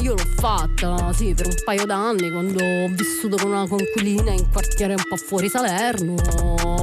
io 0.00 0.14
l'ho 0.14 0.24
fatta, 0.38 1.12
sì, 1.12 1.34
per 1.34 1.46
un 1.46 1.54
paio 1.64 1.84
d'anni 1.84 2.30
quando 2.30 2.62
ho 2.62 2.88
vissuto 2.88 3.36
con 3.36 3.50
una 3.50 3.66
conquilina 3.66 4.30
in 4.32 4.48
quartiere 4.50 4.94
un 4.94 5.02
po' 5.08 5.16
fuori 5.16 5.48
Salerno, 5.48 6.14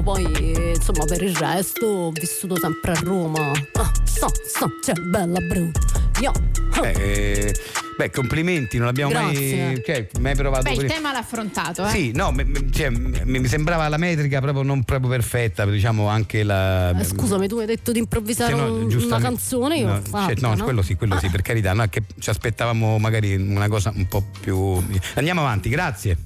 poi 0.04 0.74
insomma 0.76 1.06
per 1.06 1.22
il 1.22 1.36
resto 1.36 1.86
ho 1.86 2.12
vissuto 2.12 2.58
sempre 2.58 2.92
a 2.92 3.00
Roma. 3.02 3.52
Ah, 3.74 3.92
so, 4.04 4.28
so, 4.46 4.70
cioè 4.84 4.96
bella 4.96 5.40
brutta. 5.40 5.80
Io. 6.22 6.67
Beh, 6.82 6.92
eh, 7.48 7.56
beh, 7.98 8.10
complimenti, 8.12 8.78
non 8.78 8.88
abbiamo 8.88 9.12
mai, 9.14 9.82
cioè, 9.86 10.08
mai 10.20 10.36
provato 10.36 10.64
Beh, 10.64 10.84
il 10.84 10.86
tema 10.86 11.12
l'ha 11.12 11.20
affrontato, 11.20 11.86
eh. 11.86 11.90
Sì, 11.90 12.12
no, 12.14 12.32
mi- 12.32 12.72
cioè, 12.72 12.90
mi 12.90 13.46
sembrava 13.48 13.88
la 13.88 13.98
metrica 13.98 14.40
proprio 14.42 14.64
non 14.64 14.84
proprio 14.84 15.10
perfetta, 15.10 15.66
diciamo 15.66 16.08
anche 16.08 16.44
la. 16.44 16.98
Eh, 16.98 17.04
scusami, 17.04 17.48
tu 17.48 17.58
hai 17.58 17.66
detto 17.66 17.92
di 17.92 18.00
improvvisare 18.00 18.54
no, 18.54 18.74
un- 18.74 18.94
una 18.94 19.20
canzone, 19.20 19.78
io 19.78 19.88
No, 19.88 20.02
fatta, 20.02 20.34
cioè, 20.34 20.42
no, 20.42 20.56
no? 20.56 20.64
quello 20.64 20.82
sì, 20.82 20.96
quello 20.96 21.18
sì, 21.20 21.30
per 21.30 21.42
carità, 21.42 21.74
no, 21.74 21.86
che 21.90 22.04
ci 22.20 22.30
aspettavamo 22.30 22.98
magari 22.98 23.36
una 23.36 23.68
cosa 23.68 23.92
un 23.96 24.08
po' 24.08 24.24
più. 24.40 24.82
Andiamo 25.16 25.42
avanti, 25.42 25.70
grazie. 25.70 26.18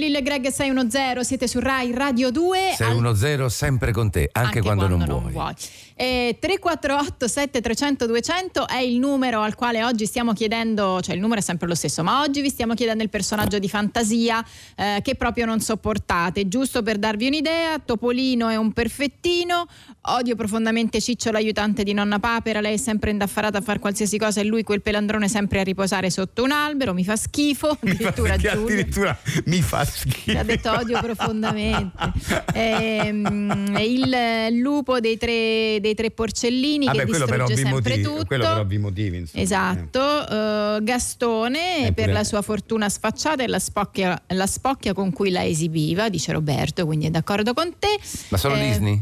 Lille 0.00 0.22
Greg 0.22 0.48
610, 0.48 1.22
siete 1.22 1.46
su 1.46 1.60
Rai 1.60 1.92
Radio 1.92 2.30
2. 2.30 2.72
Sei 2.74 2.88
Al- 2.90 2.96
1-0 2.96 3.46
sempre 3.46 3.92
con 3.92 4.10
te, 4.10 4.30
anche, 4.32 4.62
quando, 4.62 4.88
non 4.88 5.04
vuoi. 5.30 5.54
Eh, 6.00 6.38
348 6.40 7.28
7300 7.28 8.06
200 8.06 8.66
è 8.66 8.78
il 8.78 8.98
numero 8.98 9.42
al 9.42 9.54
quale 9.54 9.84
oggi 9.84 10.06
stiamo 10.06 10.32
chiedendo, 10.32 10.98
cioè 11.02 11.14
il 11.14 11.20
numero 11.20 11.40
è 11.40 11.42
sempre 11.42 11.68
lo 11.68 11.74
stesso, 11.74 12.02
ma 12.02 12.22
oggi 12.22 12.40
vi 12.40 12.48
stiamo 12.48 12.72
chiedendo 12.72 13.02
il 13.02 13.10
personaggio 13.10 13.58
di 13.58 13.68
fantasia 13.68 14.42
eh, 14.76 15.00
che 15.02 15.14
proprio 15.16 15.44
non 15.44 15.60
sopportate. 15.60 16.48
Giusto 16.48 16.82
per 16.82 16.96
darvi 16.96 17.26
un'idea, 17.26 17.78
Topolino 17.80 18.48
è 18.48 18.56
un 18.56 18.72
perfettino, 18.72 19.66
odio 20.12 20.36
profondamente 20.36 21.02
Ciccio 21.02 21.30
l'aiutante 21.30 21.82
di 21.82 21.92
nonna 21.92 22.18
Papera, 22.18 22.62
lei 22.62 22.74
è 22.74 22.78
sempre 22.78 23.10
indaffarata 23.10 23.58
a 23.58 23.60
fare 23.60 23.78
qualsiasi 23.78 24.16
cosa 24.16 24.40
e 24.40 24.44
lui 24.44 24.62
quel 24.62 24.80
pelandrone 24.80 25.28
sempre 25.28 25.60
a 25.60 25.64
riposare 25.64 26.08
sotto 26.08 26.42
un 26.42 26.50
albero, 26.52 26.94
mi 26.94 27.04
fa 27.04 27.16
schifo, 27.16 27.76
Mi 27.82 27.90
fa- 27.90 28.08
addirittura 28.08 28.36
Giulio. 28.38 28.62
addirittura 28.62 29.18
mi 29.44 29.60
fa 29.60 29.84
schifo. 29.84 30.38
Ha 30.38 30.44
detto 30.44 30.70
odio 30.72 30.98
profondamente. 30.98 31.88
Ehm, 32.52 33.76
il 33.78 34.58
lupo 34.58 35.00
dei 35.00 35.16
tre, 35.16 35.78
dei 35.80 35.89
tre 35.94 36.10
porcellini 36.10 36.86
Vabbè, 36.86 36.98
che 36.98 37.04
per 37.06 37.16
distrugge 37.18 37.54
sempre 37.56 37.72
motivi, 37.72 38.02
tutto. 38.02 38.24
quello 38.26 38.44
per 38.44 38.58
ovvi 38.58 38.78
motivi, 38.78 39.16
insomma. 39.18 39.42
Esatto, 39.42 40.28
eh, 40.76 40.78
Gastone 40.82 41.86
Eh, 41.86 41.92
per 41.92 42.10
la 42.10 42.24
sua 42.24 42.42
fortuna 42.42 42.88
sfacciata 42.88 43.42
e 43.42 43.46
la 43.48 43.58
spocchia, 43.58 44.20
la 44.28 44.46
spocchia 44.46 44.92
con 44.92 45.12
cui 45.12 45.30
la 45.30 45.44
esibiva, 45.44 46.08
dice 46.08 46.32
Roberto, 46.32 46.86
quindi 46.86 47.06
è 47.06 47.10
d'accordo 47.10 47.52
con 47.54 47.72
te. 47.78 47.98
Ma 48.28 48.36
solo 48.36 48.54
Eh, 48.56 48.66
Disney? 48.68 49.00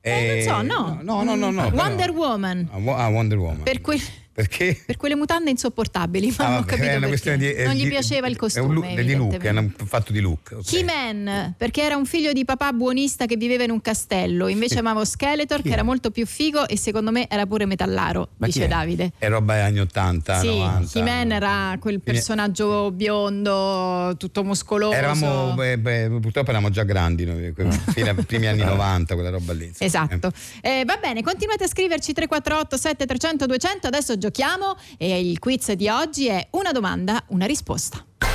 eh, 0.00 0.44
non 0.46 0.66
so, 0.68 0.76
no. 0.76 0.98
No, 1.02 1.22
no, 1.22 1.34
no, 1.34 1.50
no. 1.50 1.62
Wonder 1.74 2.10
però- 2.12 2.28
Woman. 2.28 2.68
Ah, 2.72 3.04
ah, 3.04 3.08
Wonder 3.08 3.38
Woman. 3.38 3.62
Per, 3.62 3.80
que- 3.80 4.00
Perché? 4.34 4.82
per 4.86 4.96
quelle 4.96 5.14
mutande 5.14 5.50
insopportabili, 5.50 6.34
ma 6.38 6.44
Ah, 6.46 6.48
non 6.50 6.64
vabbè, 6.64 7.36
di, 7.36 7.52
eh, 7.52 7.64
non 7.66 7.74
gli 7.74 7.82
di- 7.82 7.88
piaceva 7.90 8.26
il 8.28 8.32
È 8.32 8.38
un 8.60 8.74
costume. 8.74 8.94
di 9.04 9.14
look, 9.14 9.36
è 9.42 9.50
un 9.50 9.70
fatto 9.84 10.10
di 10.12 10.20
look. 10.20 10.54
ok. 10.56 10.72
He-Man, 10.72 11.54
perché 11.58 11.82
era 11.82 11.96
un 11.96 12.06
figlio 12.06 12.32
di 12.32 12.44
papà 12.46 12.72
buonista 12.72 13.26
che 13.26 13.36
viveva 13.36 13.64
in 13.64 13.70
un 13.70 13.80
castello. 13.82 14.48
Invece 14.48 14.72
Sì. 14.74 14.78
amavo 14.78 15.04
Skeletor, 15.04 15.58
Chi 15.58 15.64
che 15.64 15.68
è? 15.68 15.72
era 15.74 15.82
molto 15.82 16.10
più 16.10 16.24
figo 16.26 16.66
e 16.66 16.78
secondo 16.78 17.10
me 17.10 17.26
era 17.28 17.44
pure 17.46 17.66
metallaro, 17.66 18.30
Ma 18.38 18.46
dice? 18.46 18.66
Davide. 18.66 19.12
È 19.18 19.28
roba 19.28 19.54
degli 19.54 19.62
anni 19.64 19.80
80, 19.80 20.38
Sì, 20.40 20.46
90. 20.46 20.98
He-Man 20.98 21.32
era 21.32 21.76
quel 21.78 22.00
personaggio 22.00 22.90
biondo, 22.90 24.14
tutto 24.16 24.44
muscoloso. 24.44 24.94
Eravamo, 24.96 25.54
beh, 25.54 25.78
beh, 25.78 26.08
purtroppo 26.20 26.50
eravamo 26.50 26.70
già 26.70 26.84
grandi, 26.84 27.24
noi, 27.24 27.52
que- 27.52 27.68
fine 27.92 28.14
primi 28.14 28.46
anni 28.46 28.62
90, 28.64 29.14
quella 29.14 29.30
roba 29.30 29.52
lì. 29.52 29.70
Esatto. 29.78 30.30
Eh, 30.60 30.84
va 30.86 30.96
bene, 31.00 31.22
continuate 31.22 31.64
a 31.64 31.68
scriverci 31.68 32.12
348 32.12 32.76
7300 32.76 33.46
200. 33.46 33.86
Adesso 33.88 34.16
giochiamo 34.22 34.76
e 34.98 35.18
il 35.18 35.40
quiz 35.40 35.72
di 35.72 35.88
oggi 35.88 36.28
è 36.28 36.46
una 36.52 36.70
domanda, 36.70 37.24
una 37.28 37.46
risposta. 37.46 38.31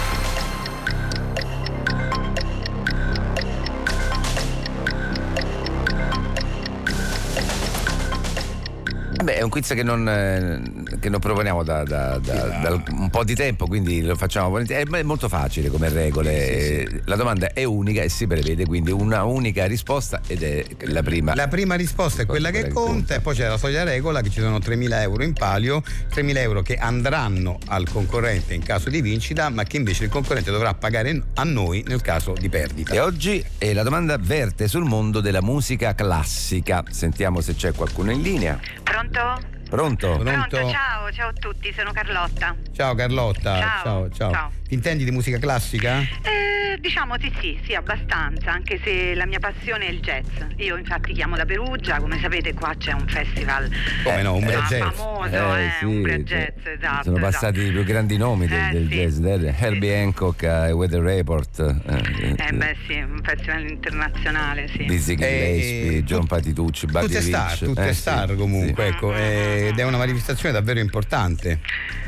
Un 9.47 9.49
quiz 9.49 9.67
che 9.73 9.83
non, 9.83 10.07
eh, 10.07 10.97
che 10.99 11.09
non 11.09 11.19
proponiamo 11.19 11.63
da, 11.63 11.83
da- 11.83 12.17
da- 12.19 12.59
da 12.61 12.83
un 12.91 13.09
po' 13.09 13.23
di 13.23 13.33
tempo, 13.33 13.65
quindi 13.65 14.01
lo 14.01 14.15
facciamo 14.15 14.49
volentieri. 14.49 14.89
È 14.91 15.03
molto 15.03 15.29
facile 15.29 15.69
come 15.69 15.89
regole. 15.89 16.47
Eh, 16.49 17.01
La 17.05 17.15
domanda 17.15 17.53
è 17.53 17.63
unica 17.63 18.01
e 18.01 18.09
si 18.09 18.27
prevede 18.27 18.65
quindi 18.65 18.91
una 18.91 19.23
unica 19.23 19.65
risposta 19.65 20.21
ed 20.27 20.43
è 20.43 20.65
la 20.81 21.01
prima. 21.01 21.33
La 21.35 21.47
prima 21.47 21.75
risposta 21.75 22.21
è 22.23 22.25
quella 22.25 22.51
che 22.51 22.67
conta. 22.67 23.15
e 23.15 23.21
poi 23.21 23.35
c'è 23.35 23.47
la 23.47 23.57
solita 23.57 23.83
regola 23.83 24.21
che 24.21 24.29
ci 24.29 24.41
sono 24.41 24.57
3.000 24.57 25.01
euro 25.01 25.23
in 25.23 25.33
palio, 25.33 25.81
3.000 26.13 26.37
euro 26.37 26.61
che 26.61 26.75
andranno 26.75 27.57
al 27.67 27.87
concorrente 27.89 28.53
in 28.53 28.63
caso 28.63 28.89
di 28.89 29.01
vincita, 29.01 29.49
ma 29.49 29.63
che 29.63 29.77
invece 29.77 30.03
il 30.05 30.09
concorrente 30.09 30.51
dovrà 30.51 30.73
pagare 30.73 31.21
a 31.35 31.43
noi 31.43 31.83
nel 31.87 32.01
caso 32.01 32.33
di 32.37 32.49
perdita. 32.49 32.93
E 32.93 32.99
oggi 32.99 33.43
eh, 33.57 33.73
la 33.73 33.83
domanda 33.83 34.17
verte 34.19 34.67
sul 34.67 34.83
mondo 34.83 35.21
della 35.21 35.41
musica 35.41 35.95
classica. 35.95 36.83
Sentiamo 36.89 37.39
se 37.41 37.55
c'è 37.55 37.71
qualcuno 37.73 38.11
in 38.11 38.21
linea. 38.21 38.59
Pronto? 38.83 39.36
Pronto? 39.69 40.17
Pronto? 40.17 40.23
Pronto, 40.23 40.55
ciao, 40.71 41.11
ciao 41.11 41.27
a 41.29 41.33
tutti, 41.33 41.73
sono 41.75 41.91
Carlotta. 41.91 42.55
Ciao 42.73 42.95
Carlotta, 42.95 43.59
Ciao, 43.59 43.81
ciao, 43.83 44.09
ciao. 44.11 44.31
ciao. 44.31 44.51
Ti 44.67 44.73
intendi 44.73 45.03
di 45.03 45.11
musica 45.11 45.37
classica? 45.39 45.99
Eh, 45.99 46.77
diciamo 46.79 47.15
sì, 47.19 47.31
sì, 47.39 47.59
sì, 47.65 47.73
abbastanza, 47.73 48.51
anche 48.51 48.79
se 48.83 49.13
la 49.15 49.25
mia 49.25 49.39
passione 49.39 49.87
è 49.87 49.89
il 49.91 49.99
jazz. 49.99 50.25
Io 50.57 50.75
infatti 50.77 51.13
chiamo 51.13 51.35
da 51.37 51.45
Perugia, 51.45 51.97
come 51.99 52.19
sapete 52.21 52.53
qua 52.53 52.73
c'è 52.77 52.91
un 52.93 53.05
festival 53.07 53.69
Come 54.03 54.21
no, 54.21 54.35
Umbria 54.35 54.59
ah, 54.63 54.67
Jazz. 54.67 54.95
famoso, 54.95 55.55
eh, 55.55 55.69
sì, 55.79 55.85
Umbria 55.85 56.17
Jazz, 56.19 56.65
esatto. 56.65 57.03
Sono 57.03 57.17
esatto. 57.17 57.31
passati 57.31 57.59
i 57.61 57.71
più 57.71 57.83
grandi 57.83 58.17
nomi 58.17 58.47
del, 58.47 58.59
Eh, 58.59 58.69
del 58.71 58.87
sì. 58.89 58.95
jazz, 58.95 59.17
del 59.19 59.55
Herbie 59.57 59.97
Hancock 60.01 60.43
e 60.43 60.71
Weather 60.71 61.01
Report, 61.01 61.59
eh, 61.59 62.35
Eh 62.45 62.51
beh 62.53 62.75
sì, 62.87 62.93
un 62.99 63.19
festival 63.23 63.69
internazionale, 63.69 64.67
sì. 64.69 64.83
Dizzy 64.85 65.13
Eh, 65.13 65.15
Gillespie, 65.17 66.03
John 66.03 66.19
tut- 66.21 66.29
Patitucci, 66.29 66.85
Buddy 66.87 67.07
Tutte 67.07 67.21
star, 67.21 67.57
tutte 67.57 67.87
Eh, 67.87 67.93
star 67.93 68.29
sì, 68.29 68.35
comunque, 68.35 68.83
sì. 68.83 68.89
ecco, 68.89 69.13
eh, 69.15 69.56
ed 69.67 69.77
è 69.79 69.83
una 69.83 69.97
manifestazione 69.97 70.53
davvero 70.53 70.79
importante. 70.79 71.59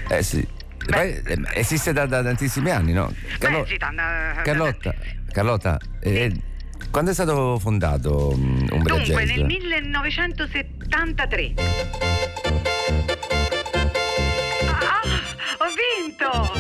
Eh 0.07 0.23
sì. 0.23 0.39
E 0.39 0.47
poi, 0.91 1.21
eh, 1.25 1.37
esiste 1.53 1.91
da, 1.93 2.05
da 2.05 2.23
tantissimi 2.23 2.69
anni, 2.71 2.93
no? 2.93 3.13
Carlo- 3.37 3.61
Beh, 3.63 3.67
sì, 3.67 3.77
da- 3.77 3.91
da- 3.93 4.41
Carlotta, 4.43 4.93
Carlotta 5.31 5.77
eh, 6.01 6.33
quando 6.89 7.11
è 7.11 7.13
stato 7.13 7.59
fondato 7.59 8.29
um, 8.33 8.65
Umbria 8.71 8.95
Dunque, 8.95 9.25
Jazz? 9.25 9.35
nel 9.37 9.45
1973. 9.45 11.53
Ah, 14.65 15.01
ho 15.59 15.65
vinto! 15.75 16.53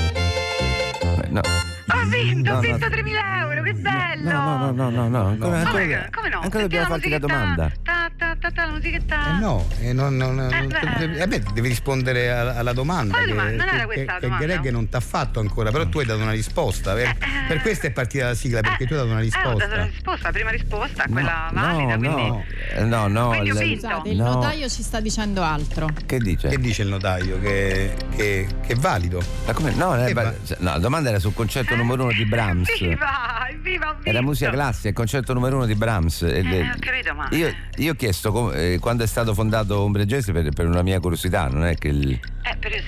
Eh, 1.23 1.27
no. 1.29 1.41
Ho 1.41 2.05
vinto, 2.07 2.51
No, 2.51 2.57
ho 2.57 2.61
no. 2.61 2.63
vinto 2.67 2.85
3.000 2.85 3.39
euro, 3.39 3.61
che 3.63 3.73
bello! 3.73 4.31
No, 4.31 4.57
no, 4.57 4.71
no, 4.71 4.89
no, 4.89 5.07
no, 5.07 5.29
no. 5.31 5.37
Come, 5.37 5.57
ancora- 5.57 6.09
come 6.11 6.29
no? 6.29 6.39
ancora 6.41 6.63
dobbiamo 6.63 6.85
farti 6.87 7.09
la 7.09 7.19
domanda. 7.19 7.71
Ta, 7.81 8.08
ta, 8.39 8.47
tutta 8.49 8.65
la 8.65 8.71
musichetta. 8.71 9.35
Eh 9.37 9.39
no, 9.39 9.67
eh, 9.81 9.93
non- 9.93 10.15
non- 10.17 10.35
non- 10.35 10.67
beh. 10.67 11.21
eh 11.21 11.27
beh, 11.27 11.43
devi 11.53 11.67
rispondere 11.67 12.31
alla, 12.31 12.55
alla 12.57 12.73
domanda. 12.73 13.13
Quale 13.13 13.25
che, 13.27 13.31
domanda? 13.33 13.63
Non 13.65 13.67
era 13.73 13.79
che- 13.79 13.85
questa 13.93 14.13
che 14.15 14.19
domanda? 14.21 14.45
Greg 14.45 14.69
non 14.69 14.89
ti 14.89 14.95
ha 14.95 14.99
fatto 14.99 15.39
ancora, 15.39 15.71
però 15.71 15.87
tu 15.87 15.99
hai 15.99 16.05
dato 16.05 16.21
una 16.21 16.31
risposta. 16.31 16.93
Per, 16.93 17.15
per 17.47 17.61
questo 17.61 17.87
è 17.87 17.91
partita 17.91 18.25
la 18.27 18.33
sigla, 18.35 18.61
perché 18.61 18.85
tu 18.85 18.93
hai 18.93 18.99
dato 18.99 19.11
una 19.11 19.19
Eh, 19.19 19.21
ho 19.21 19.23
risposta. 19.25 19.65
dato 19.65 19.75
la 19.75 19.85
risposta, 19.85 20.27
la 20.27 20.31
prima 20.33 20.49
risposta, 20.51 21.05
quella 21.09 21.49
no, 21.51 21.61
valida, 21.61 21.97
quindi. 21.97 22.27
no, 22.27 22.43
Eh, 22.47 22.58
no, 22.85 23.07
no, 23.07 23.31
lei- 23.31 23.51
vinto. 23.51 23.87
Scusate, 23.87 24.09
il 24.09 24.17
No. 24.17 24.33
notaio 24.35 24.69
ci 24.69 24.81
sta 24.83 24.99
dicendo 24.99 25.41
altro. 25.41 25.87
Che 26.05 26.17
dice? 26.19 26.49
Che 26.49 26.57
dice 26.59 26.83
il 26.83 26.89
notaio? 26.89 27.39
Che, 27.39 27.95
che- 28.15 28.47
che 28.65 28.73
è 28.73 28.75
valido. 28.75 29.21
Ma 29.45 29.53
come? 29.53 29.73
No, 29.73 29.95
eh, 30.05 30.13
va- 30.13 30.33
no, 30.59 30.71
la 30.71 30.77
domanda 30.79 31.09
era 31.09 31.19
sul 31.19 31.33
concerto 31.33 31.75
numero 31.75 32.03
uno 32.03 32.13
di 32.13 32.25
Brahms. 32.25 32.77
Viva, 32.79 33.47
viva. 33.61 33.97
Era 34.03 34.21
musica 34.21 34.49
classica, 34.51 34.89
il 34.89 34.93
concerto 34.95 35.33
numero 35.33 35.55
uno 35.57 35.65
di 35.65 35.75
Brahms. 35.75 36.21
E 36.23 36.41
le- 36.41 36.59
Eh, 36.59 36.79
capito, 36.79 37.13
ma- 37.13 37.27
io, 37.31 37.53
io 37.77 37.91
ho 37.91 37.95
chiesto 37.95 38.31
com- 38.31 38.51
eh, 38.53 38.77
quando 38.79 39.03
è 39.03 39.07
stato 39.07 39.33
fondato 39.33 39.79
Ombre 39.79 40.05
Jazz 40.05 40.29
per, 40.31 40.49
per 40.51 40.67
una 40.67 40.81
mia 40.81 40.99
curiosità, 40.99 41.47
non 41.47 41.65
è 41.65 41.75
che 41.75 41.87
il. 41.89 42.11
Eh, 42.11 42.55
però 42.57 42.75
ho 42.75 42.79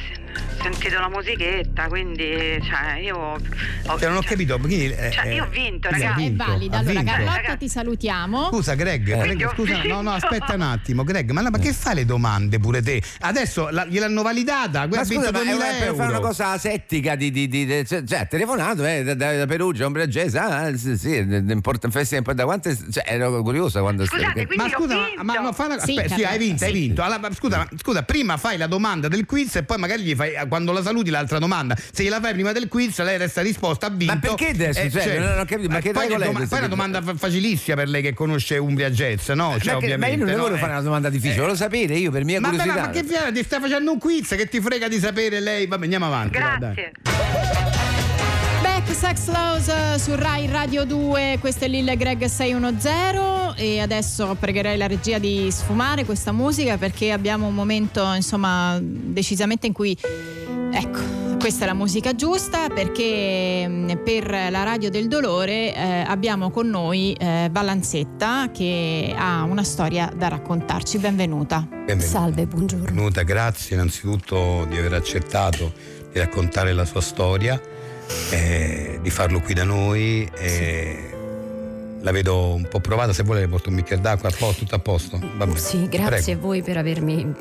sentito 0.62 1.00
la 1.00 1.10
musichetta, 1.10 1.88
quindi, 1.88 2.60
cioè, 2.64 3.00
io. 3.02 3.18
Ho, 3.18 3.98
Cioè, 4.00 4.08
non 4.10 4.18
ho 4.18 4.22
capito. 4.22 4.58
quindi, 4.60 4.86
eh, 4.92 5.12
Cioè, 5.12 5.28
io 5.30 5.44
ho 5.44 5.48
eh, 5.48 5.50
vinto, 5.50 5.90
ragazzi. 5.90 6.26
È 6.28 6.32
valida. 6.34 6.78
Allora. 6.78 7.04
Carlotta, 7.04 7.36
Ragazzi. 7.36 7.58
ti 7.58 7.70
salutiamo. 7.70 8.48
Scusa 8.48 8.76
Greg, 8.76 9.04
Greg, 9.04 9.52
scusa, 9.54 9.82
no, 9.84 10.02
no, 10.02 10.12
aspetta 10.12 10.54
un 10.54 10.62
attimo, 10.62 11.04
Greg, 11.04 11.32
ma, 11.32 11.42
ma 11.50 11.58
che 11.58 11.74
fai 11.74 11.96
le 11.96 12.06
domande 12.06 12.60
pure 12.60 12.82
te? 12.82 13.02
Adesso 13.22 13.70
la- 13.70 13.86
gliel'hanno 13.86 14.22
validata, 14.22 14.88
Ma 14.88 15.00
ha 15.00 15.04
vinto 15.04 15.26
scusa, 15.26 15.32
ma 15.32 15.40
è 15.42 15.44
2000 15.46 15.66
per 15.66 15.84
euro. 15.84 15.96
fare 15.96 16.10
una 16.10 16.20
cosa 16.20 16.52
asettica 16.52 17.16
di, 17.16 17.32
di, 17.32 17.48
di- 17.48 17.66
di- 17.66 17.86
cioè, 17.86 18.04
cioè, 18.04 18.20
ha 18.20 18.26
telefonato 18.26 18.86
eh, 18.86 19.04
da, 19.04 19.14
da- 19.16 19.46
Perugia, 19.46 19.86
Ombre 19.86 20.08
Jazz, 20.08 20.36
ah, 20.36 20.76
sì, 20.78 20.96
sì, 20.98 21.18
import- 21.18 21.90
festival 21.90 22.36
da 22.36 22.44
quante 22.46 22.78
cioè, 22.92 23.04
ero 23.06 23.42
curiosa 23.42 23.82
quando 23.82 24.06
Scusate, 24.06 24.48
Ma 24.56 24.70
scusa, 24.70 24.96
vinto. 25.06 25.24
ma 25.24 25.34
no, 25.40 25.52
fa 25.54 25.66
una- 25.66 25.80
Sì, 25.80 25.96
aspetta, 25.98 26.16
sì, 26.16 26.24
hai 26.24 26.38
vinto, 26.38 26.64
hai 26.66 26.72
vinto. 26.72 27.02
Allora, 27.02 27.20
ma 27.20 27.34
scusa, 27.34 27.58
ma- 27.58 27.68
scusa, 27.78 28.04
prima 28.04 28.38
fai 28.38 28.58
la 28.58 28.68
domanda 28.68 29.08
del 29.08 29.26
quiz 29.26 29.56
e 29.56 29.64
poi 29.64 29.78
magari 29.78 30.04
gli 30.04 30.14
fai 30.14 30.21
quando 30.48 30.72
la 30.72 30.82
saluti 30.82 31.10
l'altra 31.10 31.40
domanda. 31.40 31.76
Se 31.92 32.04
gliela 32.04 32.20
fai 32.20 32.34
prima 32.34 32.52
del 32.52 32.68
quiz, 32.68 33.00
lei 33.02 33.18
resta 33.18 33.42
risposta, 33.42 33.88
ha 33.88 33.90
vinto. 33.90 34.14
Ma 34.14 34.20
perché 34.20 34.50
adesso? 34.50 34.90
Cioè, 34.90 35.20
non 35.20 35.40
ho 35.40 35.46
capito, 35.46 35.70
ma 35.70 35.78
eh, 35.78 35.82
che 35.82 35.92
poi, 35.92 36.08
doma- 36.08 36.32
poi 36.32 36.48
è 36.50 36.58
una 36.58 36.68
domanda 36.68 37.02
fa- 37.02 37.16
facilissima 37.16 37.76
per 37.76 37.88
lei 37.90 38.02
che 38.02 38.14
conosce 38.14 38.58
Umbria 38.58 38.90
Jazz, 38.90 39.30
no? 39.30 39.58
Cioè, 39.60 39.74
ma, 39.74 39.80
che- 39.80 39.98
ma 39.98 40.08
io 40.08 40.18
non 40.18 40.28
no? 40.36 40.42
voglio 40.44 40.56
Eh. 40.56 40.60
fare 40.60 40.72
una 40.72 40.82
domanda 40.82 41.10
difficile, 41.10 41.40
volevo 41.40 41.56
sapere 41.58 41.96
io 41.96 42.12
per 42.12 42.24
mia 42.24 42.40
Ma, 42.40 42.50
curiosità. 42.50 42.80
ma 42.82 42.90
che 42.90 43.04
fiera, 43.04 43.32
ti 43.32 43.44
stai 43.44 43.60
facendo 43.60 43.92
un 43.92 43.98
quiz 44.00 44.28
che 44.30 44.48
ti 44.48 44.62
frega 44.62 44.88
di 44.88 45.00
sapere 45.00 45.40
lei? 45.40 45.66
Vabbè, 45.68 45.84
andiamo 45.84 46.06
avanti. 46.06 46.38
dai, 46.38 46.60
dai. 46.60 46.74
Grazie. 46.74 46.92
Back 48.62 48.94
Sex 48.96 49.28
Laws 49.28 49.68
eh, 49.68 50.00
su 50.00 50.16
Rai 50.16 50.48
Radio 50.48 50.86
2, 50.86 51.38
questo 51.40 51.66
è 51.66 51.68
Lille 51.68 51.96
Greg 51.98 52.24
610 52.26 53.41
e 53.56 53.80
adesso 53.80 54.36
pregherei 54.40 54.78
la 54.78 54.88
regia 54.88 55.18
di 55.18 55.50
sfumare 55.52 56.06
questa 56.06 56.32
musica 56.32 56.78
perché 56.78 57.12
abbiamo 57.12 57.48
un 57.48 57.54
momento 57.54 58.04
insomma 58.14 58.78
decisamente 58.82 59.68
in 59.68 59.74
cui 59.74 59.98
ecco 60.72 61.20
questa 61.42 61.64
è 61.64 61.68
la 61.68 61.74
musica 61.74 62.14
giusta 62.14 62.70
perché 62.70 63.68
mh, 63.68 64.04
per 64.04 64.30
la 64.30 64.62
radio 64.64 64.92
del 64.92 65.08
dolore 65.08 65.74
eh, 65.74 66.04
abbiamo 66.06 66.52
con 66.52 66.70
noi 66.70 67.14
eh, 67.14 67.50
Balanzetta 67.50 68.52
che 68.52 69.12
ha 69.18 69.42
una 69.42 69.64
storia 69.64 70.14
da 70.16 70.28
raccontarci. 70.28 71.00
Benvenuta. 71.00 71.68
Benvenuta. 71.68 72.06
Salve, 72.06 72.46
buongiorno. 72.46 72.86
Benvenuta, 72.86 73.24
grazie 73.24 73.76
innanzitutto 73.76 74.68
di 74.70 74.78
aver 74.78 74.94
accettato 74.94 75.74
di 76.14 76.20
raccontare 76.20 76.74
la 76.74 76.86
sua 76.86 77.02
storia, 77.02 77.60
eh, 78.30 79.00
di 79.02 79.10
farlo 79.10 79.40
qui 79.42 79.56
da 79.56 79.64
noi. 79.64 80.30
eh, 80.38 81.21
La 82.02 82.12
vedo 82.12 82.54
un 82.56 82.68
po' 82.68 82.80
provata, 82.80 83.14
se 83.14 83.24
vuole 83.24 83.42
le 83.42 83.48
porto 83.48 83.70
un 83.70 83.76
bicchiere 83.76 84.02
d'acqua, 84.02 84.30
a 84.30 84.34
posto, 84.36 84.64
tutto 84.64 84.76
a 84.76 84.80
posto? 84.80 85.20
Va 85.38 85.46
bene. 85.46 85.60
Sì, 85.60 85.88
grazie 85.88 86.34
a 86.34 86.38
voi 86.38 86.62
per 86.64 86.78
avermi 86.78 87.34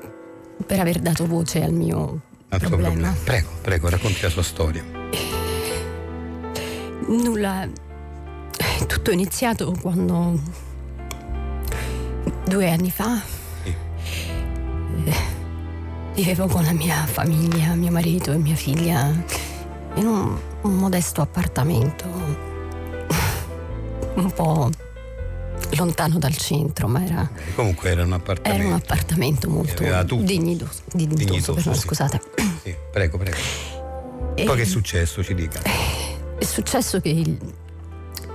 per 0.66 0.78
aver 0.80 0.98
dato 0.98 1.26
voce 1.26 1.62
al 1.64 1.72
mio 1.72 2.20
Al 2.50 2.58
problema. 2.60 2.88
problema. 2.90 3.16
Prego, 3.24 3.48
prego, 3.62 3.88
racconti 3.88 4.20
la 4.20 4.28
sua 4.28 4.42
storia. 4.42 4.84
Nulla. 7.08 7.66
Tutto 8.86 9.10
è 9.10 9.14
iniziato 9.14 9.74
quando 9.80 10.38
due 12.44 12.70
anni 12.70 12.90
fa 12.90 13.20
Sì. 13.62 13.74
eh, 15.04 15.14
vivevo 16.14 16.46
con 16.46 16.64
la 16.64 16.72
mia 16.72 17.04
famiglia, 17.06 17.74
mio 17.74 17.90
marito 17.90 18.32
e 18.32 18.36
mia 18.36 18.54
figlia 18.56 19.10
in 19.94 20.06
un, 20.06 20.36
un 20.62 20.74
modesto 20.74 21.20
appartamento 21.22 22.08
un 24.20 24.32
po' 24.32 24.70
lontano 25.76 26.18
dal 26.18 26.36
centro, 26.36 26.88
ma 26.88 27.04
era, 27.04 27.30
comunque 27.54 27.90
era 27.90 28.02
un 28.02 28.12
appartamento. 28.12 28.62
era 28.64 28.74
un 28.74 28.80
appartamento 28.80 29.48
molto 29.50 29.82
aveva 29.82 30.04
tutto. 30.04 30.22
dignidos- 30.22 30.82
dignitoso. 30.92 31.24
Dignitoso, 31.24 31.54
perdona, 31.54 31.76
sì. 31.76 31.82
Scusate. 31.82 32.20
Sì, 32.62 32.74
prego, 32.90 33.18
prego. 33.18 33.36
E- 34.34 34.44
Poi 34.44 34.56
che 34.56 34.62
è 34.62 34.66
successo, 34.66 35.22
ci 35.22 35.34
dica. 35.34 35.60
È 35.62 36.44
successo 36.44 37.00
che 37.00 37.08
il, 37.10 37.38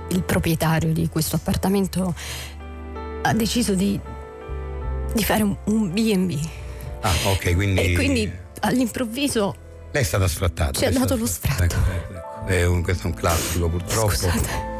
il 0.08 0.22
proprietario 0.22 0.92
di 0.92 1.08
questo 1.08 1.36
appartamento 1.36 2.14
ha 3.22 3.32
deciso 3.32 3.74
di, 3.74 3.98
di 5.12 5.24
fare 5.24 5.42
un, 5.42 5.56
B&B 5.92 6.38
Ah, 7.00 7.12
ok, 7.30 7.54
quindi... 7.54 7.80
e 7.80 7.94
quindi 7.94 8.32
all'improvviso, 8.60 9.54
Lei 9.92 10.02
è 10.02 10.04
stata 10.06 10.28
sfrattata. 10.28 10.78
Ci 10.78 10.84
ha 10.84 10.90
dato 10.90 11.16
lo 11.16 11.26
sfrattata. 11.26 11.64
Ecco, 11.64 11.90
ecco, 11.90 12.12
ecco. 12.14 12.46
È 12.46 12.64
un- 12.66 12.82
questo 12.82 13.04
è 13.04 13.10
un 13.10 13.14
classico 13.16 13.68
purtroppo. 13.68 14.10
scusate, 14.10 14.75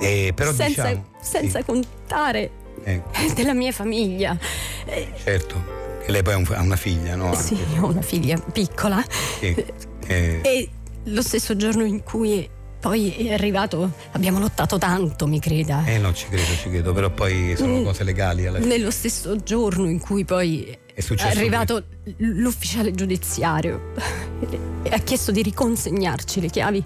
Eh, 0.00 0.32
però 0.34 0.52
senza, 0.52 0.84
diciamo... 0.86 1.04
senza 1.20 1.58
sì, 1.58 1.64
contare 1.64 2.50
eh, 2.84 3.02
della 3.34 3.54
mia 3.54 3.72
famiglia. 3.72 4.36
Eh, 4.84 5.08
certo, 5.22 5.62
che 6.04 6.12
lei 6.12 6.22
poi 6.22 6.34
ha 6.34 6.36
un- 6.36 6.46
ha 6.54 6.60
una 6.62 6.76
figlia, 6.76 7.16
no? 7.16 7.26
Anche. 7.26 7.42
sì, 7.42 7.58
ho 7.80 7.86
una 7.86 8.02
figlia 8.02 8.38
piccola 8.38 9.04
Sì. 9.40 9.64
Eh, 10.06 10.40
e 10.42 10.68
lo 11.04 11.22
stesso 11.22 11.56
giorno 11.56 11.84
in 11.84 12.02
cui 12.02 12.48
poi 12.80 13.10
è 13.26 13.32
arrivato, 13.32 13.90
abbiamo 14.12 14.38
lottato 14.38 14.78
tanto, 14.78 15.26
mi 15.26 15.40
creda. 15.40 15.84
eh, 15.84 15.98
no, 15.98 16.12
ci 16.14 16.28
credo, 16.28 16.44
ci 16.62 16.68
credo, 16.70 16.92
però 16.92 17.10
poi 17.10 17.54
sono 17.56 17.80
Mm. 17.80 17.84
cose 17.84 18.04
legali 18.04 18.46
alla 18.46 18.58
fine. 18.60 18.76
Nello 18.76 18.90
stesso 18.92 19.36
giorno 19.42 19.88
in 19.88 19.98
cui 19.98 20.24
poi 20.24 20.78
È 20.94 21.00
successo 21.00 21.36
arrivato 21.36 21.82
l'ufficiale 22.18 22.92
giudiziario 22.92 23.92
e 24.84 24.90
ha 24.90 24.98
chiesto 24.98 25.32
di 25.32 25.42
riconsegnarci 25.42 26.40
le 26.40 26.48
chiavi, 26.48 26.84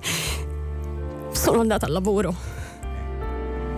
sono 1.32 1.60
andata 1.60 1.86
al 1.86 1.92
lavoro 1.92 2.34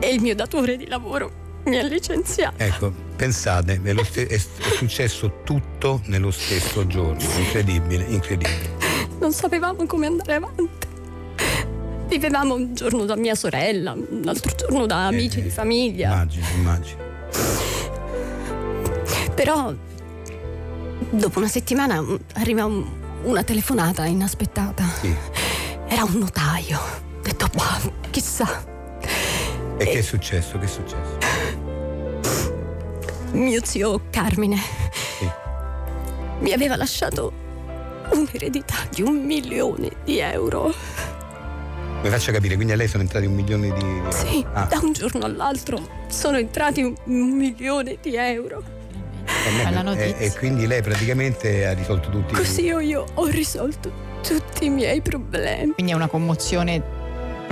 e 0.05 0.15
il 0.15 0.21
mio 0.21 0.35
datore 0.35 0.77
di 0.77 0.87
lavoro 0.87 1.43
mi 1.65 1.79
ha 1.79 1.83
licenziato. 1.83 2.63
Ecco, 2.63 2.93
pensate, 3.17 3.81
ste- 4.05 4.27
è- 4.27 4.39
successo 4.77 5.41
tutto 5.45 6.03
nello 6.07 6.31
stesso 6.31 6.87
giorno, 6.87 7.23
incredibile, 7.39 8.05
incredibile. 8.05 8.77
Non 9.19 9.33
sapevamo 9.33 9.87
come 9.87 10.07
andare 10.07 10.35
avanti. 10.35 10.87
Vivevamo 12.09 12.55
un 12.55 12.75
giorno 12.75 13.05
da 13.07 13.17
mia 13.17 13.35
sorella, 13.35 13.93
un 13.93 14.23
altro 14.27 14.55
giorno 14.55 14.85
da 14.87 15.07
amici 15.07 15.39
Eh, 15.39 15.43
di 15.43 15.49
famiglia. 15.51 16.09
Immagino, 16.13 16.47
immagino. 16.55 17.03
Però 19.35 19.73
dopo 21.11 21.39
una 21.39 21.49
settimana 21.49 22.01
mm, 22.01 22.15
arriva 22.35 22.65
un- 22.67 22.85
una 23.25 23.43
telefonata 23.43 24.05
inaspettata. 24.05 24.85
Sì. 25.01 25.15
Era 25.89 26.05
un 26.05 26.19
notaio. 26.19 26.79
Ho 26.79 27.21
detto, 27.23 27.49
chissà. 28.11 28.73
E 29.77 29.85
che 29.85 29.99
è 29.99 30.03
successo? 30.03 30.59
Che 30.59 30.65
è 30.65 30.69
successo? 30.69 31.19
Mio 33.33 33.65
zio 33.65 34.03
Carmine 34.11 34.57
Sì. 35.19 35.29
mi 36.41 36.53
aveva 36.53 36.77
lasciato 36.77 37.33
un'eredità 38.13 38.75
di 38.91 39.03
un 39.03 39.25
milione 39.25 39.91
di 40.05 40.19
euro. 40.21 40.73
Mi 42.03 42.11
faccia 42.11 42.33
capire, 42.33 42.55
quindi 42.55 42.73
a 42.75 42.77
lei 42.77 42.87
sono 42.87 43.03
entrati 43.03 43.27
un 43.27 43.35
milione 43.35 43.73
di... 43.73 43.83
di- 43.83 44.03
Sì, 44.13 44.47
Ah, 44.53 44.65
da 44.65 44.79
un 44.83 44.93
giorno 44.93 45.25
all'altro 45.25 45.81
sono 46.09 46.37
entrati 46.37 46.83
un, 46.83 46.95
un 47.05 47.31
milione 47.31 47.97
di 48.01 48.15
euro. 48.15 48.63
E, 49.27 49.71
notizia. 49.83 50.17
e 50.17 50.33
quindi 50.39 50.67
lei 50.67 50.83
praticamente 50.83 51.67
ha 51.67 51.73
risolto 51.73 52.09
tutti 52.11 52.35
Così 52.35 52.65
io, 52.65 52.79
io 52.81 53.05
ho 53.15 53.27
risolto 53.27 53.91
tutti 54.23 54.67
i 54.67 54.69
miei 54.71 55.01
problemi. 55.01 55.73
Quindi 55.73 55.93
è 55.93 55.95
una 55.95 56.09
commozione 56.09 56.83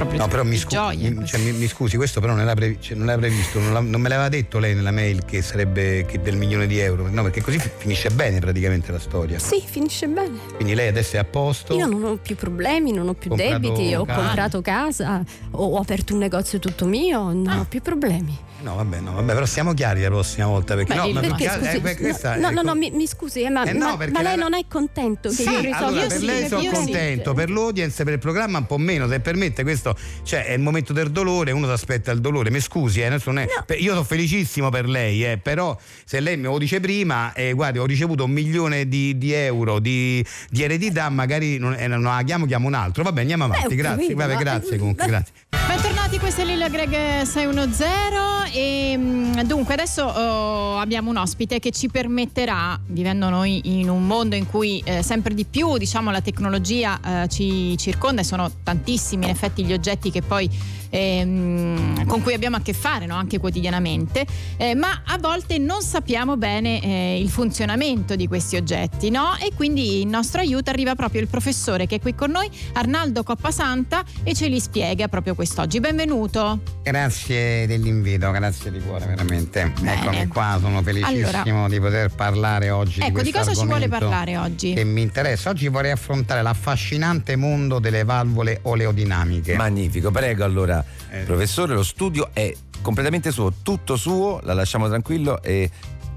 proprio 0.03 0.21
No, 0.21 0.29
però 0.29 0.45
mi, 0.45 0.57
scu- 0.57 0.73
gioia. 0.73 1.11
mi- 1.11 1.27
cioè, 1.27 1.41
mi- 1.41 1.53
mi 1.53 1.67
scusi, 1.69 1.97
questo 1.97 2.21
però 2.21 2.33
non 2.33 2.43
era, 2.43 2.55
previ- 2.55 2.79
cioè, 2.81 2.97
non 2.97 3.09
era 3.09 3.19
previsto, 3.19 3.59
non, 3.61 3.73
la- 3.73 3.81
non 3.81 4.01
me 4.01 4.09
l'aveva 4.09 4.29
detto 4.29 4.59
lei 4.59 4.75
nella 4.75 4.91
mail 4.91 5.25
che 5.25 5.43
sarebbe 5.43 6.05
che 6.07 6.21
del 6.21 6.37
milione 6.37 6.67
di 6.67 6.79
euro, 6.79 7.09
no, 7.09 7.23
perché 7.23 7.41
così 7.41 7.59
fi- 7.59 7.71
finisce 7.77 8.11
bene 8.11 8.39
praticamente 8.41 8.93
la 8.93 8.99
storia. 8.99 9.39
Sì, 9.39 9.63
finisce 9.65 10.09
bene. 10.09 10.39
Quindi 10.55 10.75
lei 10.75 10.89
adesso 10.89 11.17
è 11.17 11.19
a 11.19 11.25
posto. 11.25 11.75
Io 11.75 11.87
non 11.87 12.03
ho 12.05 12.17
più 12.17 12.37
problemi, 12.37 12.93
non 12.93 13.09
ho 13.09 13.15
più 13.15 13.35
debiti, 13.35 13.95
ho 13.95 14.05
casa. 14.05 14.21
comprato 14.21 14.61
casa, 14.63 15.23
ho, 15.53 15.65
ho 15.65 15.79
aperto 15.79 16.13
un 16.13 16.19
negozio 16.21 16.59
tutto 16.59 16.87
mio, 16.87 17.33
non 17.33 17.47
Ah. 17.49 17.61
ho 17.61 17.67
più 17.69 17.81
problemi. 17.81 18.37
No, 18.63 18.77
vabbè, 18.77 19.01
no, 19.01 19.13
vabbè, 19.15 19.33
però 19.33 19.45
siamo 19.45 19.75
chiari 19.75 20.03
la 20.03 20.09
prossima 20.09 20.47
volta 20.47 20.77
perché 20.77 20.95
Beh, 20.95 21.01
no, 21.01 21.09
ma 21.11 21.21
perché, 21.21 21.49
altro- 21.49 21.65
scusi, 21.65 21.77
eh, 21.77 21.81
beh, 21.81 21.97
questa 21.97 22.37
no, 22.37 22.51
no, 22.51 22.63
no, 22.63 22.71
co- 22.71 22.77
mi, 22.79 22.91
mi 22.93 23.07
scusi, 23.09 23.43
eh, 23.43 23.51
ma, 23.51 23.65
Eh 23.65 23.73
no, 23.73 23.87
ma- 23.91 23.97
perché 23.97 24.13
ma 24.13 24.23
lei 24.23 24.37
la- 24.37 24.43
non 24.43 24.55
è 24.55 24.65
contento 24.69 25.31
che 25.31 25.35
Sì, 25.35 25.43
io 25.51 25.61
risolva 25.61 25.87
allora 25.87 26.03
io 26.03 26.09
per 26.09 26.19
sì, 26.19 26.25
lei 26.27 26.47
sono 26.47 26.61
io 26.63 26.69
sì. 26.71 26.77
contento, 26.77 27.35
per 27.35 27.51
l'audience 27.51 28.05
per 28.05 28.13
il 28.13 28.19
programma 28.21 28.59
un 28.59 28.67
po' 28.67 28.79
meno, 28.79 29.09
se 29.09 29.19
permette 29.19 29.65
questo 29.65 29.97
cioè 30.23 30.45
è 30.47 30.53
il 30.53 30.61
momento 30.61 30.93
del 30.93 31.11
dolore, 31.11 31.51
uno 31.51 31.67
si 31.67 31.73
aspetta 31.73 32.13
il 32.13 32.21
dolore. 32.21 32.51
Mi 32.53 32.61
scusi, 32.61 33.01
eh, 33.01 33.09
è- 33.09 33.19
per- 33.67 33.81
io 33.81 33.91
sono 33.91 34.05
felicissimo 34.05 34.71
per 34.71 34.89
lei, 34.89 35.25
eh, 35.25 35.39
però 35.39 35.77
se 36.05 36.21
lei 36.21 36.37
me 36.37 36.47
lo 36.47 36.59
dice 36.59 36.79
prima, 36.79 37.33
eh, 37.33 37.53
guardi, 37.55 37.79
ho 37.79 37.85
ricevuto 37.85 38.25
un 38.25 38.31
milione 38.31 38.87
di, 38.87 39.19
di 39.19 39.33
euro 39.33 39.81
di, 39.81 40.25
di 40.49 40.63
eredità, 40.63 41.09
magari 41.09 41.59
non, 41.59 41.75
eh, 41.77 41.89
non 41.89 42.03
la 42.03 42.23
chiamo, 42.25 42.47
chiamo 42.47 42.69
un 42.69 42.75
altro. 42.75 43.03
Va 43.03 43.11
bene, 43.11 43.33
andiamo 43.33 43.49
Beh, 43.49 43.57
avanti, 43.57 43.75
ho 43.75 43.77
grazie. 43.77 43.97
capito, 44.07 44.19
Vabbè, 44.19 44.35
ma- 44.35 44.41
grazie 44.41 44.79
comunque, 44.79 45.05
beh. 45.05 45.11
grazie. 45.11 45.35
Bentornati, 45.67 46.19
questo 46.19 46.43
è 46.43 46.45
Lilla 46.45 46.69
Greg 46.69 47.23
610 47.23 48.52
e 48.53 48.95
mm, 48.97 49.41
dunque 49.41 49.73
adesso 49.75 50.05
oh, 50.05 50.77
abbiamo 50.77 51.11
un 51.11 51.17
ospite 51.17 51.59
che 51.59 51.71
ci 51.71 51.89
permetterà, 51.89 52.79
vivendo 52.87 53.31
noi 53.31 53.81
in 53.81 53.89
un 53.89 54.07
mondo 54.07 54.37
in 54.37 54.47
cui 54.47 54.83
eh, 54.85 55.03
sempre 55.03 55.33
di 55.35 55.45
più 55.45 55.79
diciamo, 55.79 56.11
la 56.11 56.21
tecnologia 56.21 57.01
eh, 57.23 57.29
ci 57.29 57.77
circonda 57.79 58.21
e 58.21 58.25
sono 58.25 58.51
tantissimi 58.63 59.25
in 59.25 59.31
effetti 59.31 59.65
gli 59.65 59.73
oggetti 59.73 60.11
che 60.11 60.21
poi 60.21 60.51
ehm, 60.93 62.07
con 62.07 62.21
cui 62.23 62.35
abbiamo 62.35 62.57
a 62.57 62.61
che 62.61 62.75
fare 62.75 63.07
no? 63.07 63.15
anche 63.15 63.39
quotidianamente, 63.39 64.27
eh, 64.59 64.75
ma 64.75 65.03
a 65.07 65.19
volte 65.19 65.57
non 65.59 65.81
sappiamo 65.81 66.37
bene 66.37 66.81
eh, 66.83 67.21
il 67.21 67.31
funzionamento 67.31 68.15
di 68.15 68.29
questi 68.29 68.57
oggetti 68.57 69.09
no? 69.09 69.37
e 69.39 69.53
quindi 69.57 70.03
in 70.03 70.11
nostro 70.11 70.41
aiuto 70.41 70.71
arriva 70.71 70.95
proprio 70.95 71.23
il 71.23 71.29
professore 71.29 71.87
che 71.87 71.97
è 71.97 72.01
qui 72.01 72.15
con 72.15 72.31
noi, 72.31 72.49
Arnaldo 72.75 73.23
Coppasanta 73.23 74.05
e 74.23 74.35
ce 74.35 74.49
li 74.49 74.61
spiega 74.61 75.09
proprio 75.09 75.35
quest'oggi. 75.35 75.81
Benvenuto. 75.81 76.61
Grazie 76.83 77.67
dell'invito, 77.67 78.31
grazie 78.31 78.71
di 78.71 78.81
cuore, 78.81 79.07
veramente. 79.07 79.73
Bene. 79.81 79.95
Eccomi 79.95 80.27
qua, 80.27 80.59
sono 80.61 80.83
felicissimo 80.83 81.29
Allora. 81.29 81.69
di 81.69 81.81
poter 81.81 82.15
parlare 82.15 82.71
oggi. 82.71 83.01
Ecco, 83.01 83.23
di 83.23 83.31
questo 83.31 83.51
cosa 83.51 83.61
ci 83.61 83.67
vuole 83.67 83.89
parlare 83.89 84.37
oggi? 84.37 84.75
Che 84.75 84.85
mi 84.85 85.03
interessa. 85.03 85.51
Oggi 85.51 85.69
vorrei 85.69 85.93
affrontare 85.93 86.43
l'affascinante 86.43 87.37
mondo 87.37 87.79
delle 87.79 88.05
valvole 88.05 88.59
oleodinamiche. 88.63 89.57
Magnifico, 89.57 90.11
prego 90.11 90.45
allora, 90.45 90.82
Eh. 91.11 91.21
professore, 91.25 91.75
lo 91.75 91.83
studio 91.83 92.31
è 92.33 92.53
completamente 92.81 93.31
suo, 93.31 93.53
tutto 93.63 93.97
suo, 93.97 94.41
la 94.43 94.55
lasciamo 94.55 94.89
tranquillo 94.89 95.43
e 95.43 95.71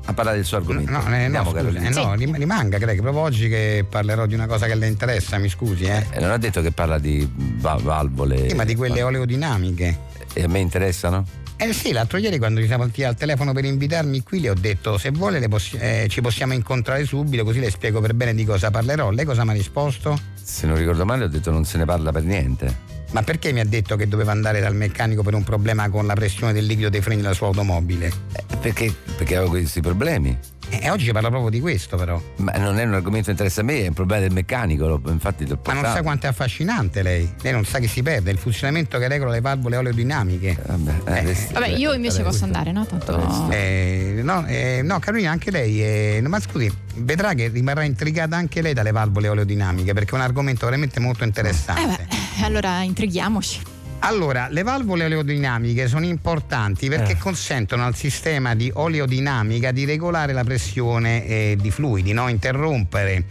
a 0.08 0.14
parlare 0.14 0.38
del 0.38 0.46
suo 0.46 0.58
argomento. 0.58 0.92
No, 0.92 1.00
eh, 1.08 1.28
no, 1.28 1.40
Andiamo, 1.40 1.50
scusi, 1.52 1.76
eh, 1.78 1.90
no, 1.90 2.12
Sì. 2.14 2.18
rim- 2.18 2.36
rimanga, 2.36 2.78
Greg, 2.78 3.02
proprio 3.02 3.24
oggi 3.24 3.50
che 3.50 3.86
parlerò 3.90 4.26
di 4.28 4.36
una 4.36 4.46
cosa 4.46 4.68
che 4.68 4.76
le 4.76 4.88
interessa, 4.88 5.38
mi 5.40 5.50
scusi, 5.50 5.84
eh. 5.86 6.06
Eh, 6.12 6.20
non 6.20 6.30
ha 6.32 6.38
detto 6.38 6.62
che 6.62 6.72
parla 6.72 7.00
di 7.00 7.28
va- 7.58 7.80
valvole. 7.82 8.50
Sì, 8.50 8.56
ma 8.56 8.64
di 8.66 8.76
quelle 8.76 9.02
oleodinamiche. 9.02 9.98
E 10.34 10.44
a 10.44 10.48
me 10.48 10.60
interessano? 10.60 11.26
Eh 11.58 11.72
sì, 11.72 11.94
l'altro 11.94 12.18
ieri 12.18 12.38
quando 12.38 12.60
ci 12.60 12.68
siamo 12.68 12.84
sentiti 12.84 13.06
al 13.06 13.16
telefono 13.16 13.54
per 13.54 13.64
invitarmi 13.64 14.22
qui 14.24 14.42
le 14.42 14.50
ho 14.50 14.54
detto 14.54 14.98
se 14.98 15.10
vuole 15.12 15.40
le 15.40 15.48
possi- 15.48 15.78
eh, 15.78 16.06
ci 16.10 16.20
possiamo 16.20 16.54
incontrare 16.54 17.06
subito 17.06 17.46
così 17.46 17.62
le 17.62 17.72
spiego 17.72 18.02
per 18.02 18.14
bene 18.14 18.36
di 18.36 18.44
cosa 18.44 18.70
parlerò. 18.72 19.10
Lei 19.10 19.24
cosa 19.24 19.44
mi 19.46 19.52
ha 19.52 19.54
risposto? 19.54 20.20
Se 20.36 20.68
non 20.68 20.76
ricordo 20.78 21.06
male 21.06 21.24
ho 21.24 21.28
detto 21.30 21.52
non 21.52 21.64
se 21.64 21.78
ne 21.78 21.86
parla 21.86 22.12
per 22.12 22.24
niente. 22.24 22.94
Ma 23.16 23.24
perché 23.24 23.54
mi 23.54 23.62
ha 23.62 23.66
detto 23.66 23.96
che 23.96 24.10
doveva 24.10 24.34
andare 24.34 24.60
dal 24.60 24.76
meccanico 24.76 25.24
per 25.24 25.36
un 25.36 25.44
problema 25.46 25.88
con 25.88 26.06
la 26.06 26.16
pressione 26.16 26.52
del 26.52 26.66
liquido 26.66 26.90
dei 26.90 27.00
freni 27.00 27.22
della 27.22 27.34
sua 27.34 27.48
automobile? 27.48 28.12
Eh, 28.34 28.58
perché? 28.60 28.94
Perché 29.16 29.38
avevo 29.38 29.52
questi 29.52 29.80
problemi. 29.80 30.38
E 30.68 30.90
oggi 30.90 31.10
parla 31.14 31.30
proprio 31.30 31.50
di 31.50 31.62
questo 31.62 31.96
però. 31.96 32.22
Ma 32.38 32.52
non 32.58 32.78
è 32.78 32.84
un 32.84 32.94
argomento 32.94 33.28
che 33.28 33.32
interessa 33.32 33.62
a 33.62 33.64
me, 33.64 33.84
è 33.84 33.88
un 33.88 33.94
problema 33.94 34.22
del 34.22 34.34
meccanico, 34.34 35.02
infatti 35.08 35.46
Ma 35.46 35.74
non 35.74 35.84
sa 35.86 36.02
quanto 36.02 36.26
è 36.26 36.30
affascinante 36.30 37.04
lei. 37.04 37.34
Lei 37.42 37.54
non 37.54 37.64
sa 37.64 37.80
che 37.80 37.88
si 37.88 38.04
perde, 38.04 38.32
il 38.32 38.38
funzionamento 38.38 38.98
che 38.98 39.08
regola 39.08 39.32
le 39.32 39.40
valvole 39.40 39.78
oleodinamiche. 39.78 40.58
Vabbè, 40.66 40.94
eh, 41.06 41.20
adesso- 41.20 41.54
Vabbè, 41.54 41.68
io 41.70 41.94
invece 41.94 42.20
adesso- 42.20 42.32
posso 42.32 42.44
andare, 42.44 42.74
no? 42.74 42.86
Tanto... 42.86 43.50
Eh, 43.50 44.20
no, 44.24 44.46
eh, 44.46 44.82
no, 44.84 45.00
Carolina, 45.00 45.32
anche 45.32 45.52
lei, 45.52 45.82
eh, 45.82 46.22
ma 46.28 46.42
scusi, 46.42 46.70
vedrà 46.96 47.34
che 47.34 47.48
rimarrà 47.48 47.84
intrigata 47.84 48.36
anche 48.36 48.62
lei 48.62 48.74
dalle 48.74 48.92
valvole 48.92 49.30
oleodinamiche 49.30 49.94
perché 49.94 50.12
è 50.12 50.16
un 50.16 50.22
argomento 50.22 50.66
veramente 50.66 51.00
molto 51.00 51.24
Eh 51.24 51.28
interessante. 51.28 52.25
Beh, 52.38 52.44
allora 52.46 52.82
intrighiamoci. 52.82 53.62
Allora, 54.00 54.50
le 54.50 54.62
valvole 54.62 55.06
oleodinamiche 55.06 55.88
sono 55.88 56.06
importanti 56.06 56.90
perché 56.90 57.14
Eh. 57.14 57.18
consentono 57.18 57.86
al 57.86 57.96
sistema 57.96 58.54
di 58.54 58.70
oleodinamica 58.72 59.72
di 59.72 59.84
regolare 59.86 60.32
la 60.32 60.44
pressione 60.44 61.26
eh, 61.26 61.58
di 61.60 61.72
fluidi, 61.72 62.14
no? 62.14 62.28
interrompere, 62.28 63.24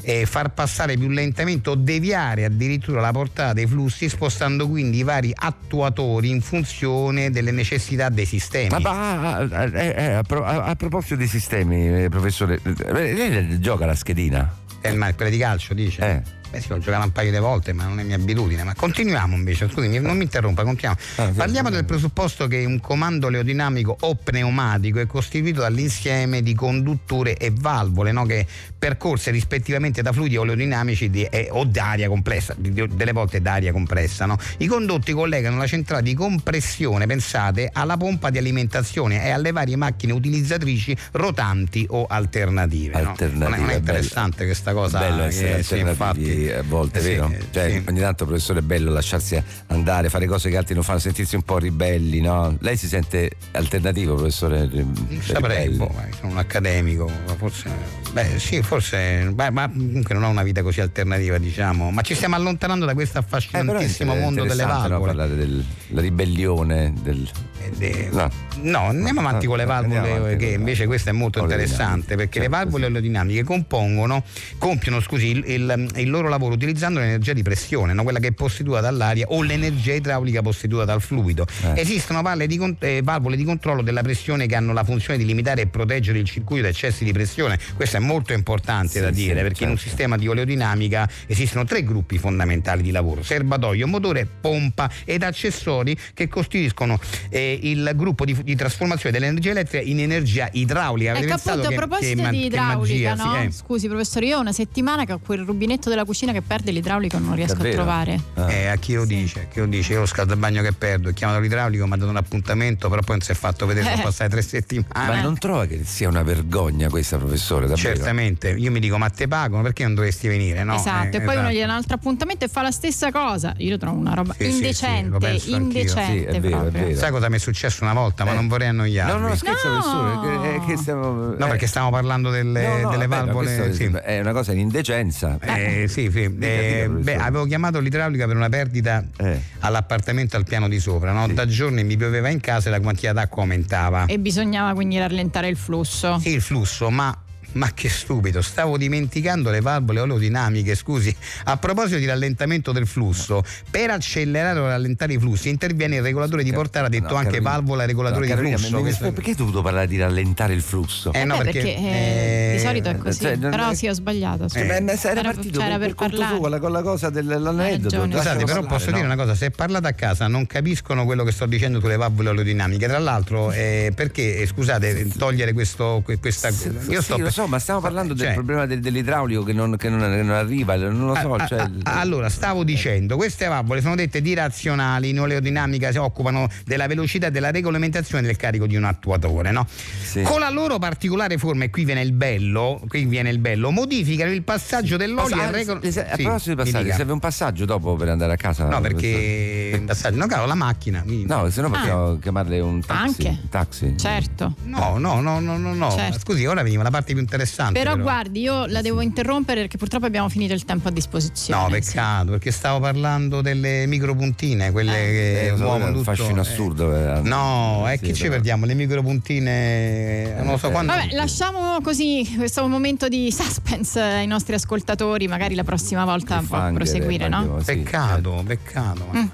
eh, 0.00 0.24
far 0.24 0.54
passare 0.54 0.96
più 0.96 1.08
lentamente 1.08 1.68
o 1.68 1.74
deviare 1.74 2.44
addirittura 2.46 3.02
la 3.02 3.10
portata 3.10 3.52
dei 3.52 3.66
flussi, 3.66 4.08
spostando 4.08 4.66
quindi 4.68 4.98
i 4.98 5.02
vari 5.02 5.32
attuatori 5.34 6.30
in 6.30 6.40
funzione 6.40 7.30
delle 7.30 7.50
necessità 7.50 8.08
dei 8.08 8.24
sistemi. 8.24 8.68
Ma, 8.70 8.78
ma, 8.78 9.70
eh, 9.70 9.94
eh, 9.96 10.12
a, 10.12 10.22
a- 10.26 10.62
a 10.64 10.76
proposito 10.76 11.16
dei 11.16 11.28
sistemi, 11.28 12.04
eh, 12.04 12.08
professore, 12.08 12.58
eh, 12.64 12.92
lei 13.12 13.60
gioca 13.60 13.84
la 13.84 13.94
schedina? 13.94 14.50
Eh, 14.80 14.94
ma 14.94 15.12
quelle 15.12 15.30
di 15.30 15.38
calcio 15.38 15.74
dice? 15.74 16.00
Eh. 16.08 16.40
Beh 16.52 16.60
sì, 16.60 16.70
ho 16.70 16.78
giocato 16.78 17.04
un 17.06 17.12
paio 17.12 17.30
di 17.30 17.38
volte, 17.38 17.72
ma 17.72 17.84
non 17.84 17.98
è 17.98 18.02
mia 18.02 18.16
abitudine. 18.16 18.62
Ma 18.62 18.74
continuiamo 18.74 19.34
invece, 19.34 19.70
scusi, 19.70 19.88
mi- 19.88 19.98
non 20.00 20.18
mi 20.18 20.24
interrompa, 20.24 20.64
continuiamo. 20.64 21.00
Ah, 21.16 21.26
sì, 21.28 21.32
Parliamo 21.32 21.68
sì. 21.68 21.74
del 21.76 21.84
presupposto 21.86 22.46
che 22.46 22.62
un 22.66 22.78
comando 22.78 23.28
oleodinamico 23.28 23.96
o 24.00 24.14
pneumatico 24.14 24.98
è 25.00 25.06
costituito 25.06 25.60
dall'insieme 25.62 26.42
di 26.42 26.54
condutture 26.54 27.36
e 27.38 27.50
valvole, 27.56 28.12
no? 28.12 28.26
che 28.26 28.46
percorse 28.78 29.30
rispettivamente 29.30 30.02
da 30.02 30.12
fluidi 30.12 30.36
oleodinamici 30.36 31.08
di- 31.08 31.22
e- 31.24 31.48
o 31.50 31.64
d'aria 31.64 32.08
complessa, 32.08 32.54
di- 32.56 32.72
di- 32.72 32.86
delle 32.94 33.12
volte 33.12 33.40
d'aria 33.40 33.72
compressa. 33.72 34.26
no? 34.26 34.36
I 34.58 34.66
condotti 34.66 35.12
collegano 35.12 35.56
la 35.56 35.66
centrale 35.66 36.02
di 36.02 36.12
compressione, 36.14 37.06
pensate, 37.06 37.70
alla 37.72 37.96
pompa 37.96 38.28
di 38.28 38.36
alimentazione 38.36 39.24
e 39.24 39.30
alle 39.30 39.52
varie 39.52 39.76
macchine 39.76 40.12
utilizzatrici 40.12 40.94
rotanti 41.12 41.86
o 41.88 42.04
alternative. 42.06 43.00
no? 43.00 43.08
Alternative, 43.10 43.44
Non 43.48 43.52
è, 43.54 43.56
è 43.56 43.60
bello. 43.64 43.78
interessante 43.78 44.44
questa 44.44 44.72
cosa? 44.74 44.98
Bello 44.98 45.24
che- 45.28 45.32
sì, 45.32 45.44
alternativi 45.46 46.41
a 46.50 46.62
volte, 46.62 46.98
Eh 46.98 47.02
sì, 47.02 47.08
vero? 47.10 47.28
eh, 47.30 47.38
Cioè, 47.50 47.70
sì. 47.70 47.82
ogni 47.88 48.00
tanto, 48.00 48.24
professore, 48.26 48.58
è 48.60 48.62
bello 48.62 48.90
lasciarsi 48.90 49.42
andare, 49.68 50.08
fare 50.08 50.26
cose 50.26 50.50
che 50.50 50.56
altri 50.56 50.74
non 50.74 50.82
fanno, 50.82 50.98
sentirsi 50.98 51.34
un 51.36 51.42
po' 51.42 51.58
ribelli, 51.58 52.20
no? 52.20 52.56
Lei 52.60 52.76
si 52.76 52.86
sente 52.88 53.30
alternativo, 53.52 54.14
professore? 54.14 54.68
Non 54.72 55.20
saprei, 55.22 55.68
Ribelli? 55.68 55.76
boh, 55.76 55.94
eh, 56.06 56.12
sono 56.18 56.32
un 56.32 56.38
accademico, 56.38 57.10
ma 57.26 57.34
forse. 57.36 57.70
Beh, 58.12 58.38
sì, 58.38 58.60
forse. 58.62 59.30
beh, 59.32 59.50
ma 59.50 59.68
comunque 59.70 60.14
non 60.14 60.24
ho 60.24 60.28
una 60.28 60.42
vita 60.42 60.62
così 60.62 60.80
alternativa, 60.80 61.38
diciamo. 61.38 61.90
Ma 61.90 62.02
ci 62.02 62.14
stiamo 62.14 62.34
allontanando 62.36 62.84
da 62.86 62.94
questo 62.94 63.18
Eh, 63.18 63.20
affascinantissimo 63.20 64.14
mondo 64.14 64.42
delle 64.42 64.52
interessante, 64.62 64.88
no, 64.88 65.00
valvole. 65.00 65.12
parlare 65.14 65.36
della 65.36 66.00
ribellione, 66.00 66.92
del... 67.02 67.28
Ed 67.64 67.82
è- 67.82 68.08
No. 68.12 68.30
No, 68.62 68.78
andiamo 68.88 69.20
avanti 69.20 69.46
con 69.46 69.56
le 69.56 69.64
valvole, 69.64 69.98
avanti 69.98 70.36
che 70.36 70.46
le 70.46 70.52
invece 70.52 70.86
questo 70.86 71.08
è 71.08 71.12
molto 71.12 71.40
interessante 71.40 72.14
perché 72.16 72.38
le 72.38 72.44
Certo, 72.44 72.58
valvole 72.58 72.84
sì. 72.84 72.90
oleodinamiche 72.90 73.42
compongono, 73.44 74.22
compiono 74.58 75.00
scusi, 75.00 75.28
il, 75.30 75.44
il- 75.46 75.90
il 75.96 76.10
loro 76.10 76.28
lavoro 76.28 76.54
utilizzando 76.54 77.00
l'energia 77.00 77.32
di 77.32 77.42
pressione, 77.42 77.92
no? 77.92 78.02
quella 78.02 78.18
che 78.18 78.28
è 78.28 78.32
posseduta 78.32 78.80
dall'aria 78.80 79.26
o 79.28 79.42
l'energia 79.42 79.94
idraulica 79.94 80.42
posseduta 80.42 80.84
dal 80.84 81.00
fluido. 81.00 81.46
Eh. 81.74 81.80
Esistono 81.80 82.20
di 82.46 82.76
eh, 82.80 83.00
valvole 83.02 83.36
di 83.36 83.44
controllo 83.44 83.82
della 83.82 84.02
pressione 84.02 84.46
che 84.46 84.54
hanno 84.54 84.72
la 84.72 84.84
funzione 84.84 85.18
di 85.18 85.24
limitare 85.24 85.62
e 85.62 85.66
proteggere 85.66 86.18
il 86.18 86.24
circuito 86.26 86.62
da 86.64 86.68
eccessi 86.68 87.04
di 87.04 87.12
pressione. 87.12 87.58
Questo 87.74 87.96
è 87.96 88.00
molto 88.00 88.32
importante 88.32 88.88
Sì, 88.92 89.00
da 89.00 89.06
sì, 89.12 89.24
dire 89.24 89.42
perché 89.42 89.64
in 89.64 89.70
un 89.70 89.76
certo. 89.76 89.88
sistema 89.90 90.16
di 90.16 90.28
oleodinamica 90.28 91.08
esistono 91.26 91.64
tre 91.64 91.82
gruppi 91.82 92.18
fondamentali 92.18 92.82
di 92.82 92.90
lavoro: 92.90 93.22
serbatoio, 93.22 93.86
motore, 93.86 94.26
pompa 94.40 94.90
ed 95.04 95.22
accessori 95.22 95.96
che 96.14 96.28
costituiscono 96.28 96.98
eh, 97.30 97.51
il 97.52 97.92
gruppo 97.94 98.24
di, 98.24 98.36
di 98.42 98.54
trasformazione 98.56 99.18
dell'energia 99.18 99.50
elettrica 99.50 99.84
in 99.84 100.00
energia 100.00 100.48
idraulica. 100.52 101.10
Avete 101.12 101.26
Ecco 101.26 101.34
appunto, 101.34 101.68
a 101.68 101.72
proposito 101.72 102.22
che 102.22 102.30
di 102.30 102.44
idraulica, 102.46 103.14
magia, 103.14 103.14
no? 103.14 103.40
sì, 103.40 103.46
eh. 103.46 103.50
Scusi, 103.52 103.88
professore, 103.88 104.26
io 104.26 104.36
ho 104.38 104.40
una 104.40 104.52
settimana 104.52 105.04
che 105.04 105.12
ho 105.12 105.20
quel 105.24 105.40
rubinetto 105.40 105.88
della 105.88 106.04
cucina 106.04 106.32
che 106.32 106.42
perde 106.42 106.70
l'idraulico 106.72 107.18
non 107.18 107.34
riesco 107.34 107.54
Davvero? 107.54 107.72
a 107.72 107.84
trovare. 107.84 108.20
Ah. 108.34 108.52
Eh, 108.52 108.66
a 108.66 108.76
chi 108.76 108.94
lo 108.94 109.04
dice? 109.04 109.40
A 109.40 109.44
chi 109.52 109.58
lo 109.60 109.66
dice? 109.66 109.92
Io 109.92 110.00
lo 110.00 110.06
scaldabagno 110.06 110.62
che 110.62 110.72
perdo, 110.72 111.08
ho 111.10 111.12
chiamato 111.12 111.40
l'idraulico, 111.40 111.86
mi 111.86 111.92
ha 111.92 111.96
dato 111.96 112.10
un 112.10 112.16
appuntamento, 112.16 112.88
però 112.88 113.00
poi 113.02 113.16
non 113.16 113.24
si 113.24 113.32
è 113.32 113.34
fatto 113.34 113.66
vedere, 113.66 113.86
sono 113.88 114.00
Eh. 114.00 114.04
passate 114.04 114.30
tre 114.30 114.42
settimane. 114.42 114.88
Ma 114.92 115.20
non 115.20 115.38
trova 115.38 115.66
che 115.66 115.82
sia 115.84 116.08
una 116.08 116.22
vergogna 116.22 116.88
questa, 116.88 117.18
professore? 117.18 117.66
Davvero? 117.66 117.94
Certamente, 117.94 118.50
io 118.50 118.70
mi 118.70 118.80
dico 118.80 118.98
ma 118.98 119.08
te 119.10 119.28
pagano 119.28 119.62
perché 119.62 119.82
non 119.84 119.94
dovresti 119.94 120.28
venire? 120.28 120.64
No? 120.64 120.74
esatto, 120.76 121.16
Eh, 121.16 121.20
e 121.20 121.22
poi 121.22 121.36
uno 121.36 121.48
esatto. 121.48 121.54
gli 121.54 121.58
dà 121.58 121.64
un 121.64 121.70
altro 121.70 121.94
appuntamento 121.94 122.44
e 122.44 122.48
fa 122.48 122.62
la 122.62 122.70
stessa 122.70 123.10
cosa. 123.10 123.54
Io 123.58 123.76
trovo 123.78 123.98
una 123.98 124.14
roba 124.14 124.34
Sì, 124.36 124.44
sì, 124.44 124.50
sì, 124.50 124.56
indecente, 124.56 125.40
indecente 125.46 126.30
Sì, 126.30 126.36
è 126.36 126.40
vero, 126.40 126.66
è 126.66 126.70
vero. 126.70 126.96
Sai 126.96 127.10
cosa 127.10 127.28
mi 127.28 127.36
è 127.36 127.38
successo 127.42 127.84
una 127.84 127.92
volta, 127.92 128.24
ma 128.24 128.32
Eh. 128.32 128.34
non 128.34 128.48
vorrei 128.48 128.68
annoiarvi. 128.68 129.12
No, 129.20 129.28
no, 129.28 129.34
scherzo, 129.36 129.68
No. 129.68 129.74
professore. 129.80 130.40
Che, 130.40 130.54
è 130.54 130.66
che 130.66 130.76
stiamo, 130.76 131.12
No, 131.12 131.34
eh, 131.34 131.48
perché 131.48 131.66
stiamo 131.66 131.90
parlando 131.90 132.30
delle, 132.30 132.66
no, 132.66 132.78
no, 132.82 132.90
delle 132.90 133.06
ma 133.06 133.16
valvole. 133.24 133.54
questo 133.56 133.74
sì. 133.74 133.84
È 134.02 134.20
una 134.20 134.32
cosa 134.32 134.52
in 134.52 134.58
indecenza. 134.60 135.38
Eh, 135.40 135.86
sì, 135.88 136.08
sì. 136.10 136.36
Eh, 136.40 136.88
beh, 136.90 137.16
avevo 137.16 137.44
chiamato 137.44 137.80
l'idraulica 137.80 138.26
per 138.26 138.36
una 138.36 138.48
perdita 138.48 139.04
Eh. 139.18 139.40
all'appartamento 139.60 140.36
al 140.36 140.44
piano 140.44 140.68
di 140.68 140.78
sopra. 140.78 141.12
no? 141.12 141.26
Da 141.28 141.46
giorni 141.46 141.84
mi 141.84 141.96
pioveva 141.96 142.28
in 142.28 142.40
casa 142.40 142.68
e 142.68 142.70
la 142.70 142.80
quantità 142.80 143.12
d'acqua 143.12 143.42
aumentava. 143.42 144.06
E 144.06 144.18
bisognava 144.18 144.72
quindi 144.74 144.98
rallentare 144.98 145.48
il 145.48 145.56
flusso. 145.56 146.18
Sì, 146.20 146.30
il 146.30 146.40
flusso, 146.40 146.90
ma 146.90 147.16
Ma 147.54 147.70
che 147.74 147.88
stupido, 147.90 148.40
stavo 148.40 148.78
dimenticando 148.78 149.50
le 149.50 149.60
valvole 149.60 150.00
oleodinamiche. 150.00 150.74
Scusi, 150.74 151.14
a 151.44 151.56
proposito 151.58 151.98
di 151.98 152.06
rallentamento 152.06 152.72
del 152.72 152.86
flusso, 152.86 153.42
per 153.70 153.90
accelerare 153.90 154.58
o 154.58 154.66
rallentare 154.66 155.12
i 155.12 155.18
flussi 155.18 155.48
interviene 155.50 155.96
il 155.96 156.02
regolatore 156.02 156.42
di 156.44 156.52
portata, 156.52 156.86
ha 156.86 156.88
detto 156.88 157.08
No, 157.08 157.14
anche 157.16 157.24
Carolina- 157.38 157.50
valvola 157.50 157.84
regolatore 157.84 158.20
no, 158.20 158.26
di 158.26 158.30
Carolina, 158.32 158.56
flusso. 158.56 159.04
mi- 159.04 159.12
perché 159.12 159.30
hai 159.30 159.36
dovuto 159.36 159.60
parlare 159.62 159.86
di 159.86 159.98
rallentare 159.98 160.54
il 160.54 160.62
flusso? 160.62 161.12
Eh, 161.12 161.24
no, 161.24 161.34
Eh, 161.40 161.44
perché, 161.44 161.60
perché, 161.60 161.76
eh, 161.76 162.50
eh, 162.52 162.52
di 162.56 162.58
solito 162.62 162.88
è 162.88 162.96
così. 162.96 163.20
cioè, 163.20 163.36
però 163.38 163.68
è- 163.70 163.74
sì, 163.74 163.88
ho 163.88 163.92
sbagliato. 163.92 164.48
scusa. 164.48 164.60
Eh, 164.60 164.66
beh, 164.66 164.80
ma 164.80 164.96
se 164.96 165.10
era 165.10 165.20
Era- 165.20 165.32
partito 165.32 165.58
c'era 165.60 165.78
per, 165.78 165.86
per 165.88 165.94
conto 165.94 166.16
parlare. 166.16 166.32
suo 166.32 166.40
con 166.40 166.50
la, 166.50 166.58
con 166.58 166.72
la 166.72 166.82
cosa 166.82 167.10
dell'aneddoto. 167.10 168.06
Scusate, 168.10 168.44
però 168.44 168.62
posso 168.62 168.86
no? 168.90 168.96
dire 168.96 169.06
una 169.06 169.16
cosa: 169.16 169.34
se 169.34 169.50
parlate 169.50 169.88
a 169.88 169.92
casa 169.92 170.26
non 170.26 170.46
capiscono 170.46 171.04
quello 171.04 171.24
che 171.24 171.32
sto 171.32 171.46
dicendo 171.46 171.80
sulle 171.80 171.96
valvole 171.96 172.30
oleodinamiche. 172.30 172.86
Tra 172.86 172.98
l'altro, 172.98 173.52
eh, 173.52 173.92
perché 173.94 174.38
eh, 174.38 174.46
scusate, 174.46 175.08
togliere 175.18 175.52
questo, 175.52 176.00
que- 176.04 176.18
questa. 176.18 176.48
Io 176.88 177.02
sì, 177.02 177.18
lo 177.18 177.30
so, 177.42 177.48
ma 177.48 177.58
stiamo 177.58 177.80
parlando 177.80 178.14
del 178.14 178.26
cioè, 178.26 178.34
problema 178.34 178.66
del- 178.66 178.80
dell'idraulico 178.80 179.42
che 179.42 179.52
non, 179.52 179.76
che 179.76 179.88
non- 179.88 180.00
che 180.00 180.22
non 180.22 180.30
arriva, 180.30 180.76
non 180.76 181.06
lo 181.06 181.14
so. 181.14 181.34
Ah, 181.34 181.46
cioè, 181.46 181.58
ah, 181.60 181.70
ah, 181.84 182.00
allora, 182.00 182.28
stavo 182.28 182.64
dicendo, 182.64 183.16
queste 183.16 183.46
valvole 183.46 183.80
sono 183.80 183.94
dette 183.94 184.20
direzionali, 184.20 185.10
in 185.10 185.20
oleodinamica 185.20 185.90
si 185.90 185.98
occupano 185.98 186.48
della 186.64 186.86
velocità 186.86 187.28
e 187.28 187.30
della 187.30 187.50
regolamentazione 187.50 188.26
del 188.26 188.36
carico 188.36 188.66
di 188.66 188.76
un 188.76 188.84
attuatore, 188.84 189.50
no? 189.50 189.66
Sì. 190.02 190.22
Con 190.22 190.40
la 190.40 190.50
loro 190.50 190.78
particolare 190.78 191.38
forma, 191.38 191.64
e 191.64 191.70
qui 191.70 191.84
viene 191.84 192.02
il 192.02 192.12
bello, 192.12 192.80
qui 192.88 193.04
viene 193.04 193.30
il 193.30 193.38
bello, 193.38 193.70
modificano 193.70 194.30
il 194.32 194.42
passaggio 194.42 194.96
dell'olio 194.96 195.36
Ah, 195.36 195.46
e 195.46 195.50
regolano. 195.50 195.80
a 195.86 196.16
proposito 196.16 196.54
di 196.54 196.70
passaggi, 196.70 196.92
serve 196.92 197.12
un 197.12 197.18
passaggio 197.20 197.64
dopo 197.64 197.94
per 197.96 198.08
andare 198.08 198.32
a 198.32 198.36
casa? 198.36 198.66
No, 198.68 198.80
perché 198.80 199.76
un 199.78 199.84
passaggio, 199.86 200.16
no, 200.16 200.26
caro, 200.26 200.46
la 200.46 200.54
macchina. 200.54 201.02
quindi- 201.02 201.26
No, 201.26 201.48
se 201.50 201.60
no 201.60 201.70
possiamo 201.70 202.18
chiamarle 202.18 202.60
un 202.60 202.80
taxi. 202.84 203.26
Anche. 203.26 203.38
taxi. 203.48 203.94
Certo. 203.98 204.54
No, 204.64 204.98
no, 204.98 205.20
no, 205.20 205.40
no, 205.40 205.56
no, 205.56 205.74
no. 205.74 205.90
Certo. 205.92 206.18
Scusi, 206.18 206.44
ora 206.46 206.62
veniva 206.62 206.82
la 206.82 206.90
parte 206.90 207.12
più 207.12 207.22
interessante. 207.32 207.78
Però, 207.78 207.96
guardi, 207.96 208.40
io 208.40 208.66
la 208.66 208.80
devo 208.82 209.00
interrompere 209.00 209.60
perché 209.62 209.78
purtroppo 209.78 210.06
abbiamo 210.06 210.28
finito 210.28 210.52
il 210.52 210.64
tempo 210.64 210.88
a 210.88 210.90
disposizione. 210.90 211.60
No, 211.62 211.66
sì. 211.68 211.80
peccato, 211.92 212.30
perché 212.32 212.50
stavo 212.50 212.78
parlando 212.80 213.40
delle 213.40 213.86
micropuntine, 213.86 214.70
quelle 214.70 214.92
che 214.92 215.46
Eh, 215.46 215.50
lo 215.50 215.56
so, 215.56 215.62
muovono 215.64 215.86
un 215.86 215.92
tutto. 215.92 216.04
fascino 216.14 216.38
eh. 216.38 216.40
assurdo. 216.40 216.94
eh. 216.94 217.20
No, 217.22 217.88
è 217.88 217.96
Sì, 217.96 218.06
che 218.06 218.12
ci 218.14 218.22
però- 218.22 218.34
perdiamo, 218.34 218.66
le 218.66 218.74
micropuntine, 218.74 220.34
non 220.38 220.52
lo 220.52 220.58
so 220.58 220.70
quando. 220.70 220.92
Vabbè, 220.92 221.14
lasciamo 221.14 221.80
così 221.82 222.34
questo 222.36 222.66
momento 222.68 223.08
di 223.08 223.30
suspense 223.32 224.00
ai 224.00 224.26
nostri 224.26 224.54
ascoltatori, 224.54 225.26
magari 225.28 225.54
la 225.54 225.64
prossima 225.64 226.04
volta 226.04 226.42
può 226.46 226.70
proseguire, 226.72 227.26
eh, 227.26 227.28
no? 227.28 227.58
sì, 227.60 227.64
Peccato, 227.76 228.42
peccato. 228.46 229.06
Mm. 229.14 229.26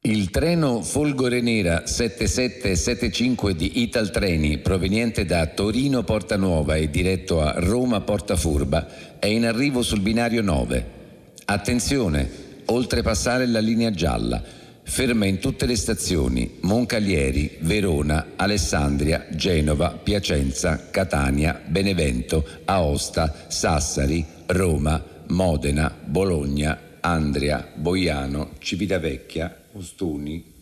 Il 0.00 0.30
treno 0.30 0.80
Folgore 0.82 1.40
Nera 1.40 1.84
7775 1.84 3.56
di 3.56 3.82
Italtreni 3.82 4.58
proveniente 4.58 5.24
da 5.24 5.44
Torino 5.46 6.04
Porta 6.04 6.36
Nuova 6.36 6.76
e 6.76 6.88
diretto 6.88 7.40
a 7.40 7.54
Roma 7.56 8.00
Porta 8.02 8.36
Furba 8.36 9.18
è 9.18 9.26
in 9.26 9.44
arrivo 9.44 9.82
sul 9.82 9.98
binario 9.98 10.40
9. 10.40 10.86
Attenzione, 11.46 12.30
oltrepassare 12.66 13.46
la 13.48 13.58
linea 13.58 13.90
gialla. 13.90 14.40
Ferma 14.84 15.26
in 15.26 15.40
tutte 15.40 15.66
le 15.66 15.76
stazioni 15.76 16.58
Moncalieri, 16.60 17.56
Verona, 17.62 18.34
Alessandria, 18.36 19.26
Genova, 19.30 19.98
Piacenza, 20.00 20.90
Catania, 20.92 21.60
Benevento, 21.66 22.46
Aosta, 22.66 23.46
Sassari, 23.48 24.24
Roma, 24.46 25.02
Modena, 25.26 25.92
Bologna, 26.04 26.86
Andria, 27.08 27.66
Boiano, 27.74 28.50
Civitavecchia, 28.58 29.64
Ostuni, 29.72 30.56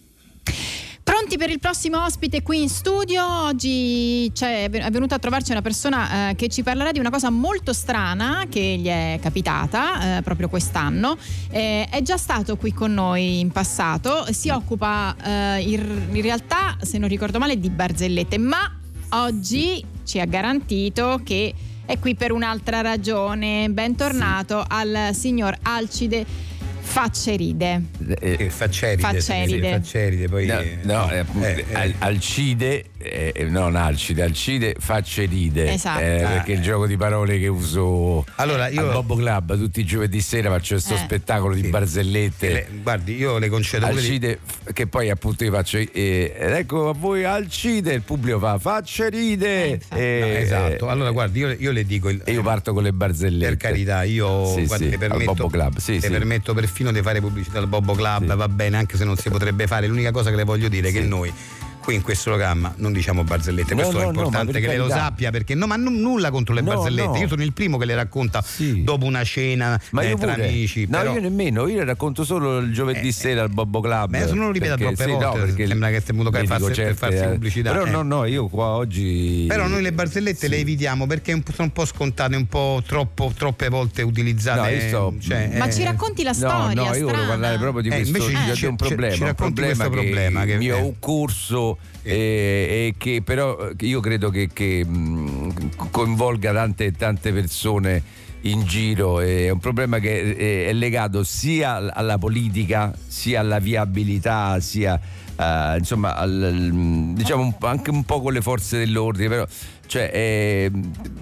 Pronti 1.02 1.38
per 1.38 1.50
il 1.50 1.58
prossimo 1.60 2.04
ospite 2.04 2.42
qui 2.42 2.62
in 2.62 2.68
studio? 2.68 3.24
Oggi 3.46 4.30
è 4.38 4.68
venuta 4.68 5.16
a 5.16 5.18
trovarci 5.18 5.50
una 5.52 5.62
persona 5.62 6.30
eh, 6.30 6.34
che 6.34 6.48
ci 6.48 6.62
parlerà 6.62 6.92
di 6.92 6.98
una 6.98 7.10
cosa 7.10 7.30
molto 7.30 7.72
strana 7.72 8.46
che 8.48 8.60
gli 8.60 8.86
è 8.86 9.18
capitata 9.20 10.18
eh, 10.18 10.22
proprio 10.22 10.48
quest'anno. 10.48 11.16
Eh, 11.50 11.88
è 11.88 12.02
già 12.02 12.16
stato 12.16 12.56
qui 12.56 12.72
con 12.72 12.92
noi 12.92 13.40
in 13.40 13.50
passato, 13.50 14.26
si 14.32 14.48
occupa 14.48 15.16
eh, 15.24 15.62
in, 15.62 16.08
in 16.12 16.22
realtà, 16.22 16.76
se 16.80 16.98
non 16.98 17.08
ricordo 17.08 17.38
male, 17.38 17.58
di 17.58 17.70
barzellette, 17.70 18.38
ma 18.38 18.78
oggi 19.10 19.84
ci 20.04 20.20
ha 20.20 20.26
garantito 20.26 21.20
che 21.24 21.54
è 21.86 21.98
qui 21.98 22.14
per 22.14 22.32
un'altra 22.32 22.80
ragione. 22.80 23.68
Bentornato 23.70 24.64
al 24.66 25.10
signor 25.12 25.56
Alcide 25.62 26.24
Facceride. 26.80 27.82
Eh, 28.20 28.36
Eh, 28.38 28.50
Facceride, 28.50 29.00
Facceride. 29.02 29.66
sì, 29.68 29.72
Facceride, 29.74 30.28
poi 30.28 30.46
No, 30.46 30.58
eh, 30.60 30.78
no, 30.82 31.10
eh, 31.10 31.18
appunto, 31.18 31.46
eh, 31.46 31.64
eh, 31.68 31.74
Al- 31.74 31.94
Alcide, 31.98 32.84
eh, 33.32 33.44
non 33.44 33.76
Alcide, 33.76 34.22
Alcide 34.22 34.74
facceride. 34.78 35.72
Esatto. 35.72 36.00
eh, 36.00 36.18
perché 36.26 36.52
il 36.52 36.60
gioco 36.62 36.86
di 36.86 36.96
parole 36.96 37.38
che 37.38 37.48
uso 37.48 38.24
Allora, 38.36 38.68
io- 38.68 38.80
al 38.86 38.92
Bobo 38.92 39.16
Club 39.16 39.56
tutti 39.58 39.80
i 39.80 39.84
giovedì 39.84 40.20
sera 40.20 40.50
faccio 40.50 40.74
questo 40.74 40.94
Eh. 40.94 40.98
spettacolo 40.98 41.54
di 41.54 41.62
Sì. 41.62 41.68
barzellette. 41.68 42.48
le- 42.52 42.68
guardi, 42.82 43.16
io 43.16 43.38
le 43.38 43.48
concedo 43.48 43.86
di- 43.86 43.92
Alcide, 43.92 44.38
f- 44.44 44.72
che 44.72 44.86
poi 44.86 45.10
appunto 45.10 45.44
io 45.44 45.52
faccio 45.52 45.78
eh, 45.78 46.34
ed 46.36 46.50
ecco 46.52 46.88
a 46.88 46.92
voi 46.92 47.24
Alcide, 47.24 47.92
il 47.92 48.02
pubblico 48.02 48.38
fa 48.38 48.58
facceride 48.58 49.64
Eh, 49.64 49.68
infatti. 49.70 50.00
e, 50.00 50.18
No, 50.20 50.26
esatto. 50.26 50.88
Allora, 50.88 51.10
guardi, 51.10 51.38
io, 51.40 51.50
io 51.58 51.70
le 51.72 51.84
dico 51.84 52.08
il- 52.08 52.20
e 52.24 52.32
io 52.32 52.42
parto 52.42 52.72
con 52.72 52.82
le 52.82 52.92
barzellette. 52.92 53.46
Per 53.46 53.56
carità, 53.56 54.02
io 54.02 54.46
Sì, 54.54 54.66
guardi, 54.66 54.84
sì, 54.84 54.90
le 54.90 54.96
al 54.96 55.08
permetto, 55.08 55.34
Bobo 55.34 55.48
Club, 55.48 55.78
sì, 55.78 55.92
le 55.94 56.00
sì. 56.00 56.08
permetto 56.10 56.54
perfino 56.54 56.92
di 56.92 57.02
fare 57.02 57.20
pubblicità 57.20 57.58
al 57.58 57.66
Bobo 57.68 57.94
Club, 57.94 58.30
Sì. 58.30 58.36
va 58.36 58.48
bene, 58.48 58.76
anche 58.76 58.96
se 58.96 59.04
non 59.04 59.16
si 59.16 59.28
potrebbe 59.30 59.66
fare. 59.66 59.86
L'unica 59.86 60.10
cosa 60.10 60.30
che 60.30 60.36
le 60.36 60.44
voglio 60.44 60.68
dire 60.68 60.88
è 60.88 60.92
che 60.92 61.00
noi 61.02 61.32
qui 61.86 61.94
in 61.94 62.02
questo 62.02 62.30
programma 62.30 62.74
non 62.78 62.92
diciamo 62.92 63.22
barzellette, 63.22 63.72
No, 63.74 63.82
questo 63.82 63.98
no, 63.98 64.02
è 64.02 64.06
no, 64.06 64.10
ma 64.12 64.18
importante 64.18 64.50
per 64.52 64.60
che 64.60 64.66
lei 64.66 64.76
lo 64.76 64.88
sappia 64.88 65.30
perché 65.30 65.54
no, 65.54 65.68
ma 65.68 65.76
non- 65.76 65.94
nulla 66.00 66.32
contro 66.32 66.52
le 66.52 66.60
No, 66.60 66.70
barzellette. 66.74 67.08
no. 67.10 67.16
Io 67.16 67.28
sono 67.28 67.44
il 67.44 67.52
primo 67.52 67.78
che 67.78 67.84
le 67.84 67.94
racconta 67.94 68.42
Sì. 68.44 68.82
dopo 68.82 69.04
una 69.06 69.22
cena 69.22 69.80
Ma 69.90 70.02
eh, 70.02 70.08
io 70.08 70.16
tra 70.16 70.32
pure. 70.32 70.48
amici. 70.48 70.86
No, 70.88 70.98
però- 70.98 71.14
io 71.14 71.20
nemmeno, 71.20 71.68
io 71.68 71.76
le 71.78 71.84
racconto 71.84 72.24
solo 72.24 72.58
il 72.58 72.72
giovedì 72.72 73.06
Eh, 73.08 73.12
sera 73.12 73.42
al 73.42 73.50
Bobo 73.50 73.78
Club. 73.80 74.16
se 74.16 74.34
non 74.34 74.46
lo 74.46 74.50
ripeta 74.50 74.74
perché- 74.76 74.94
troppe 74.96 75.04
sì, 75.04 75.16
volte, 75.16 75.38
no, 75.38 75.44
perché 75.44 75.66
sembra 75.68 75.88
che 75.90 76.00
stia 76.00 76.12
venuto 76.12 76.30
qua 76.30 76.40
mi 76.40 76.46
per 76.48 76.56
dico 76.56 76.66
farsi- 76.68 76.82
per 76.82 76.94
farsi 76.96 77.16
eh, 77.18 77.28
pubblicità, 77.28 77.70
Però 77.70 77.86
eh. 77.86 77.90
no, 77.90 78.02
no, 78.02 78.24
io 78.24 78.48
qua 78.48 78.66
oggi. 78.70 79.44
Però 79.46 79.68
noi 79.68 79.82
le 79.82 79.92
barzellette 79.92 80.48
le 80.48 80.56
evitiamo 80.56 81.06
perché 81.06 81.30
sono 81.52 81.68
un 81.68 81.72
po' 81.72 81.84
scontate, 81.84 82.34
un 82.34 82.46
po' 82.46 82.82
troppo, 82.84 83.32
troppe 83.36 83.68
volte 83.68 84.02
utilizzate. 84.02 84.74
No, 84.74 84.80
sto- 84.88 85.14
cioè, 85.20 85.50
Ma 85.56 85.66
eh, 85.68 85.72
ci 85.72 85.84
racconti 85.84 86.24
la 86.24 86.30
No, 86.30 86.36
storia? 86.36 86.82
no, 86.90 86.94
io 86.96 87.06
volevo 87.06 87.26
parlare 87.28 87.58
proprio 87.58 87.82
di 87.82 87.88
Eh, 87.90 87.94
questo. 88.02 88.16
invece 88.16 88.44
io 88.48 88.54
ci- 88.56 88.66
ho 88.66 88.70
un 88.70 88.76
problema, 88.76 89.14
ci 89.14 89.22
racconti 89.22 89.62
questo 89.62 89.88
problema 89.88 90.44
che- 90.44 90.54
io 90.54 90.76
eh. 90.76 90.80
ho 90.80 90.84
un 90.84 90.94
corso 90.98 91.75
eh, 92.02 92.12
e 92.88 92.94
che 92.98 93.22
però 93.22 93.68
eh, 93.68 93.86
io 93.86 94.00
credo 94.00 94.30
che, 94.30 94.48
che, 94.52 94.84
mh, 94.84 95.88
coinvolga 95.90 96.52
tante, 96.52 96.92
tante 96.92 97.32
persone 97.32 98.02
in 98.42 98.64
giro. 98.64 99.20
È 99.20 99.50
un 99.50 99.58
problema 99.58 99.98
che 99.98 100.18
eh, 100.36 100.66
è 100.68 100.72
legato 100.72 101.24
sia 101.24 101.92
alla 101.92 102.18
politica, 102.18 102.92
sia 103.06 103.40
alla 103.40 103.58
viabilità, 103.58 104.60
sia 104.60 105.00
eh, 105.38 105.76
insomma 105.78 106.16
al- 106.16 107.12
diciamo 107.14 107.42
un 107.42 107.56
po' 107.58 107.66
anche 107.66 107.90
un 107.90 108.04
po' 108.04 108.20
con 108.22 108.32
le 108.32 108.40
forze 108.40 108.78
dell'ordine. 108.78 109.28
Però, 109.28 109.46
cioè, 109.86 110.10
eh, 110.12 110.70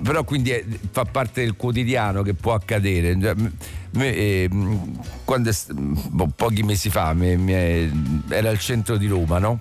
però 0.02 0.24
quindi 0.24 0.50
è- 0.50 0.64
fa 0.90 1.04
parte 1.04 1.42
del 1.42 1.56
quotidiano 1.56 2.22
che 2.22 2.34
può 2.34 2.52
accadere. 2.54 3.18
Cioè, 3.20 3.34
me, 3.92 4.14
eh, 4.14 4.48
quando 5.24 5.50
boh, 5.72 6.28
pochi 6.34 6.62
mesi 6.62 6.90
fa 6.90 7.12
me- 7.14 7.36
me- 7.36 8.22
era 8.28 8.50
al 8.50 8.58
centro 8.58 8.96
di 8.96 9.06
Roma, 9.06 9.38
no? 9.38 9.58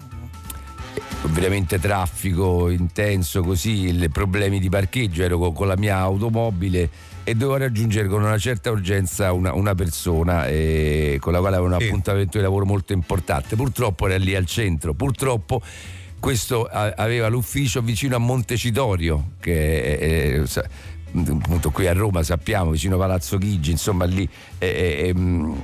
Ovviamente 1.23 1.79
traffico 1.79 2.69
intenso 2.69 3.41
così, 3.41 4.08
problemi 4.12 4.60
di 4.60 4.69
parcheggio, 4.69 5.23
ero 5.23 5.38
con, 5.38 5.53
con 5.53 5.67
la 5.67 5.77
mia 5.77 5.97
automobile 5.97 6.89
e 7.23 7.36
dovevo 7.36 7.58
raggiungere 7.58 8.08
con 8.10 8.21
una 8.21 8.38
certa 8.38 8.69
urgenza 8.69 9.32
una, 9.32 9.53
una 9.53 9.73
persona 9.75 10.47
eh, 10.47 11.17
con 11.21 11.32
la 11.32 11.39
quale 11.39 11.56
avevo 11.56 11.73
un 11.73 11.79
Sì. 11.79 11.88
appuntamento 11.88 12.38
di 12.38 12.43
lavoro 12.43 12.65
molto 12.65 12.93
importante. 12.93 13.56
Purtroppo 13.56 14.08
era 14.08 14.17
lì 14.17 14.36
al 14.36 14.45
centro, 14.45 14.93
purtroppo 14.93 15.62
questo 16.19 16.65
a- 16.65 16.93
aveva 16.97 17.27
l'ufficio 17.29 17.82
vicino 17.82 18.15
a 18.15 18.19
Montecitorio, 18.19 19.32
che 19.39 19.97
è, 19.99 20.41
è- 20.41 20.45
sa- 20.47 20.65
appunto 21.15 21.69
qui 21.71 21.88
a 21.88 21.93
Roma 21.93 22.23
sappiamo, 22.23 22.71
vicino 22.71 22.95
a 22.95 22.99
Palazzo 22.99 23.38
Chigi, 23.38 23.71
insomma 23.71 24.03
lì. 24.06 24.27
eh, 24.58 24.67
eh, 24.67 25.08
ehm, 25.08 25.63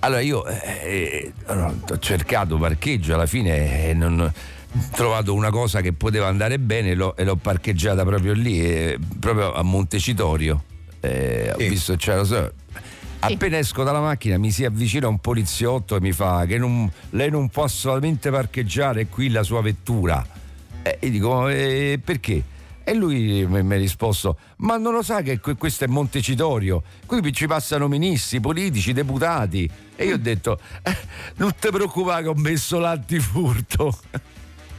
allora 0.00 0.20
io 0.20 0.46
eh, 0.46 1.32
allora, 1.46 1.74
ho 1.90 1.98
cercato 1.98 2.56
parcheggio, 2.58 3.14
alla 3.14 3.26
fine 3.26 3.88
eh, 3.88 3.94
non 3.94 4.30
trovato 4.92 5.34
una 5.34 5.50
cosa 5.50 5.80
che 5.80 5.92
poteva 5.92 6.26
andare 6.28 6.58
bene 6.58 6.94
l'ho- 6.94 7.16
e 7.16 7.24
l'ho 7.24 7.36
parcheggiata 7.36 8.04
proprio 8.04 8.32
lì, 8.32 8.60
eh, 8.60 8.98
proprio 9.18 9.52
a 9.54 9.62
Montecitorio. 9.62 10.62
Eh, 11.00 11.52
Ho 11.54 11.58
Sì. 11.58 11.68
visto, 11.68 11.96
cioè, 11.96 12.16
lo 12.16 12.24
so, 12.24 12.52
appena 13.20 13.58
esco 13.58 13.82
dalla 13.84 14.00
macchina 14.00 14.36
mi 14.38 14.50
si 14.50 14.64
avvicina 14.64 15.08
un 15.08 15.18
poliziotto 15.18 15.96
e 15.96 16.00
mi 16.00 16.12
fa 16.12 16.44
che 16.46 16.58
non- 16.58 16.90
lei 17.10 17.30
non 17.30 17.48
può 17.48 17.64
assolutamente 17.64 18.30
parcheggiare 18.30 19.06
qui 19.06 19.28
la 19.30 19.42
sua 19.42 19.62
vettura. 19.62 20.24
E 20.82 20.98
io 21.02 21.10
dico, 21.10 21.48
"Eh, 21.48 22.00
perché? 22.02 22.42
E 22.84 22.94
lui 22.94 23.44
mi 23.46 23.74
ha 23.74 23.76
risposto: 23.76 24.38
Ma 24.58 24.78
non 24.78 24.94
lo 24.94 25.02
sa 25.02 25.20
che 25.20 25.40
que- 25.40 25.56
questo 25.56 25.84
è 25.84 25.86
Montecitorio? 25.88 26.82
Qui 27.04 27.32
ci 27.34 27.46
passano 27.46 27.86
ministri, 27.86 28.40
politici, 28.40 28.92
deputati. 28.94 29.68
E 29.94 30.04
io 30.06 30.14
ho 30.14 30.18
detto: 30.18 30.58
"Eh, 30.82 30.96
Non 31.36 31.52
ti 31.58 31.68
preoccupare 31.70 32.22
che 32.22 32.28
ho 32.28 32.34
messo 32.34 32.78
l'antifurto. 32.78 33.94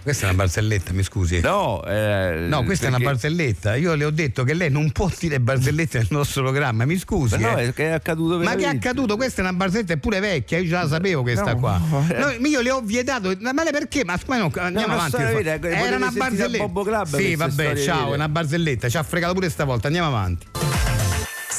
Questa 0.09 0.25
è 0.25 0.29
una 0.33 0.41
barzelletta, 0.43 0.91
mi 0.91 1.03
scusi. 1.03 1.39
No, 1.39 1.83
eh, 1.85 2.47
No, 2.49 2.63
questa 2.63 2.85
è 2.85 2.87
una 2.87 2.97
perché- 2.97 3.11
barzelletta. 3.13 3.75
Io 3.75 3.93
le 3.93 4.05
ho 4.05 4.09
detto 4.09 4.43
che 4.43 4.55
lei 4.55 4.71
non 4.71 4.91
può 4.91 5.07
dire 5.19 5.39
barzellette 5.39 5.99
nel 5.99 6.07
nostro 6.09 6.41
programma, 6.41 6.83
mi 6.85 6.97
scusi. 6.97 7.37
Ma 7.37 7.51
no, 7.51 7.57
eh. 7.59 7.67
è 7.67 7.73
che 7.75 7.89
è 7.89 7.91
accaduto 7.91 8.37
Ma 8.37 8.43
che 8.45 8.49
è 8.53 8.55
veramente. 8.57 8.87
accaduto? 8.87 9.15
Questa 9.17 9.41
è 9.41 9.43
una 9.43 9.53
barzelletta, 9.53 9.93
è 9.93 9.97
pure 9.97 10.19
vecchia, 10.19 10.57
io 10.57 10.67
già 10.67 10.81
la 10.81 10.87
sapevo 10.87 11.21
questa 11.21 11.53
No, 11.53 11.59
qua. 11.59 11.79
no, 11.87 12.07
eh. 12.09 12.17
No, 12.39 12.47
io 12.47 12.61
le 12.61 12.71
ho 12.71 12.81
vietato, 12.81 13.31
ma 13.39 13.61
lei 13.61 13.71
perché? 13.71 14.03
Ma 14.03 14.17
no, 14.35 14.51
andiamo 14.55 14.93
avanti. 14.93 15.17
vera, 15.17 15.57
potevi 15.59 15.75
Era 15.75 15.95
una 15.97 16.09
barzelletta. 16.11 16.71
Club 16.73 17.15
Sì, 17.15 17.35
vabbè, 17.35 17.75
ciao, 17.77 18.11
è 18.11 18.15
una 18.15 18.29
barzelletta, 18.29 18.89
ci 18.89 18.97
ha 18.97 19.03
fregato 19.03 19.35
pure 19.35 19.47
stavolta. 19.51 19.85
Andiamo 19.85 20.07
avanti. 20.07 20.88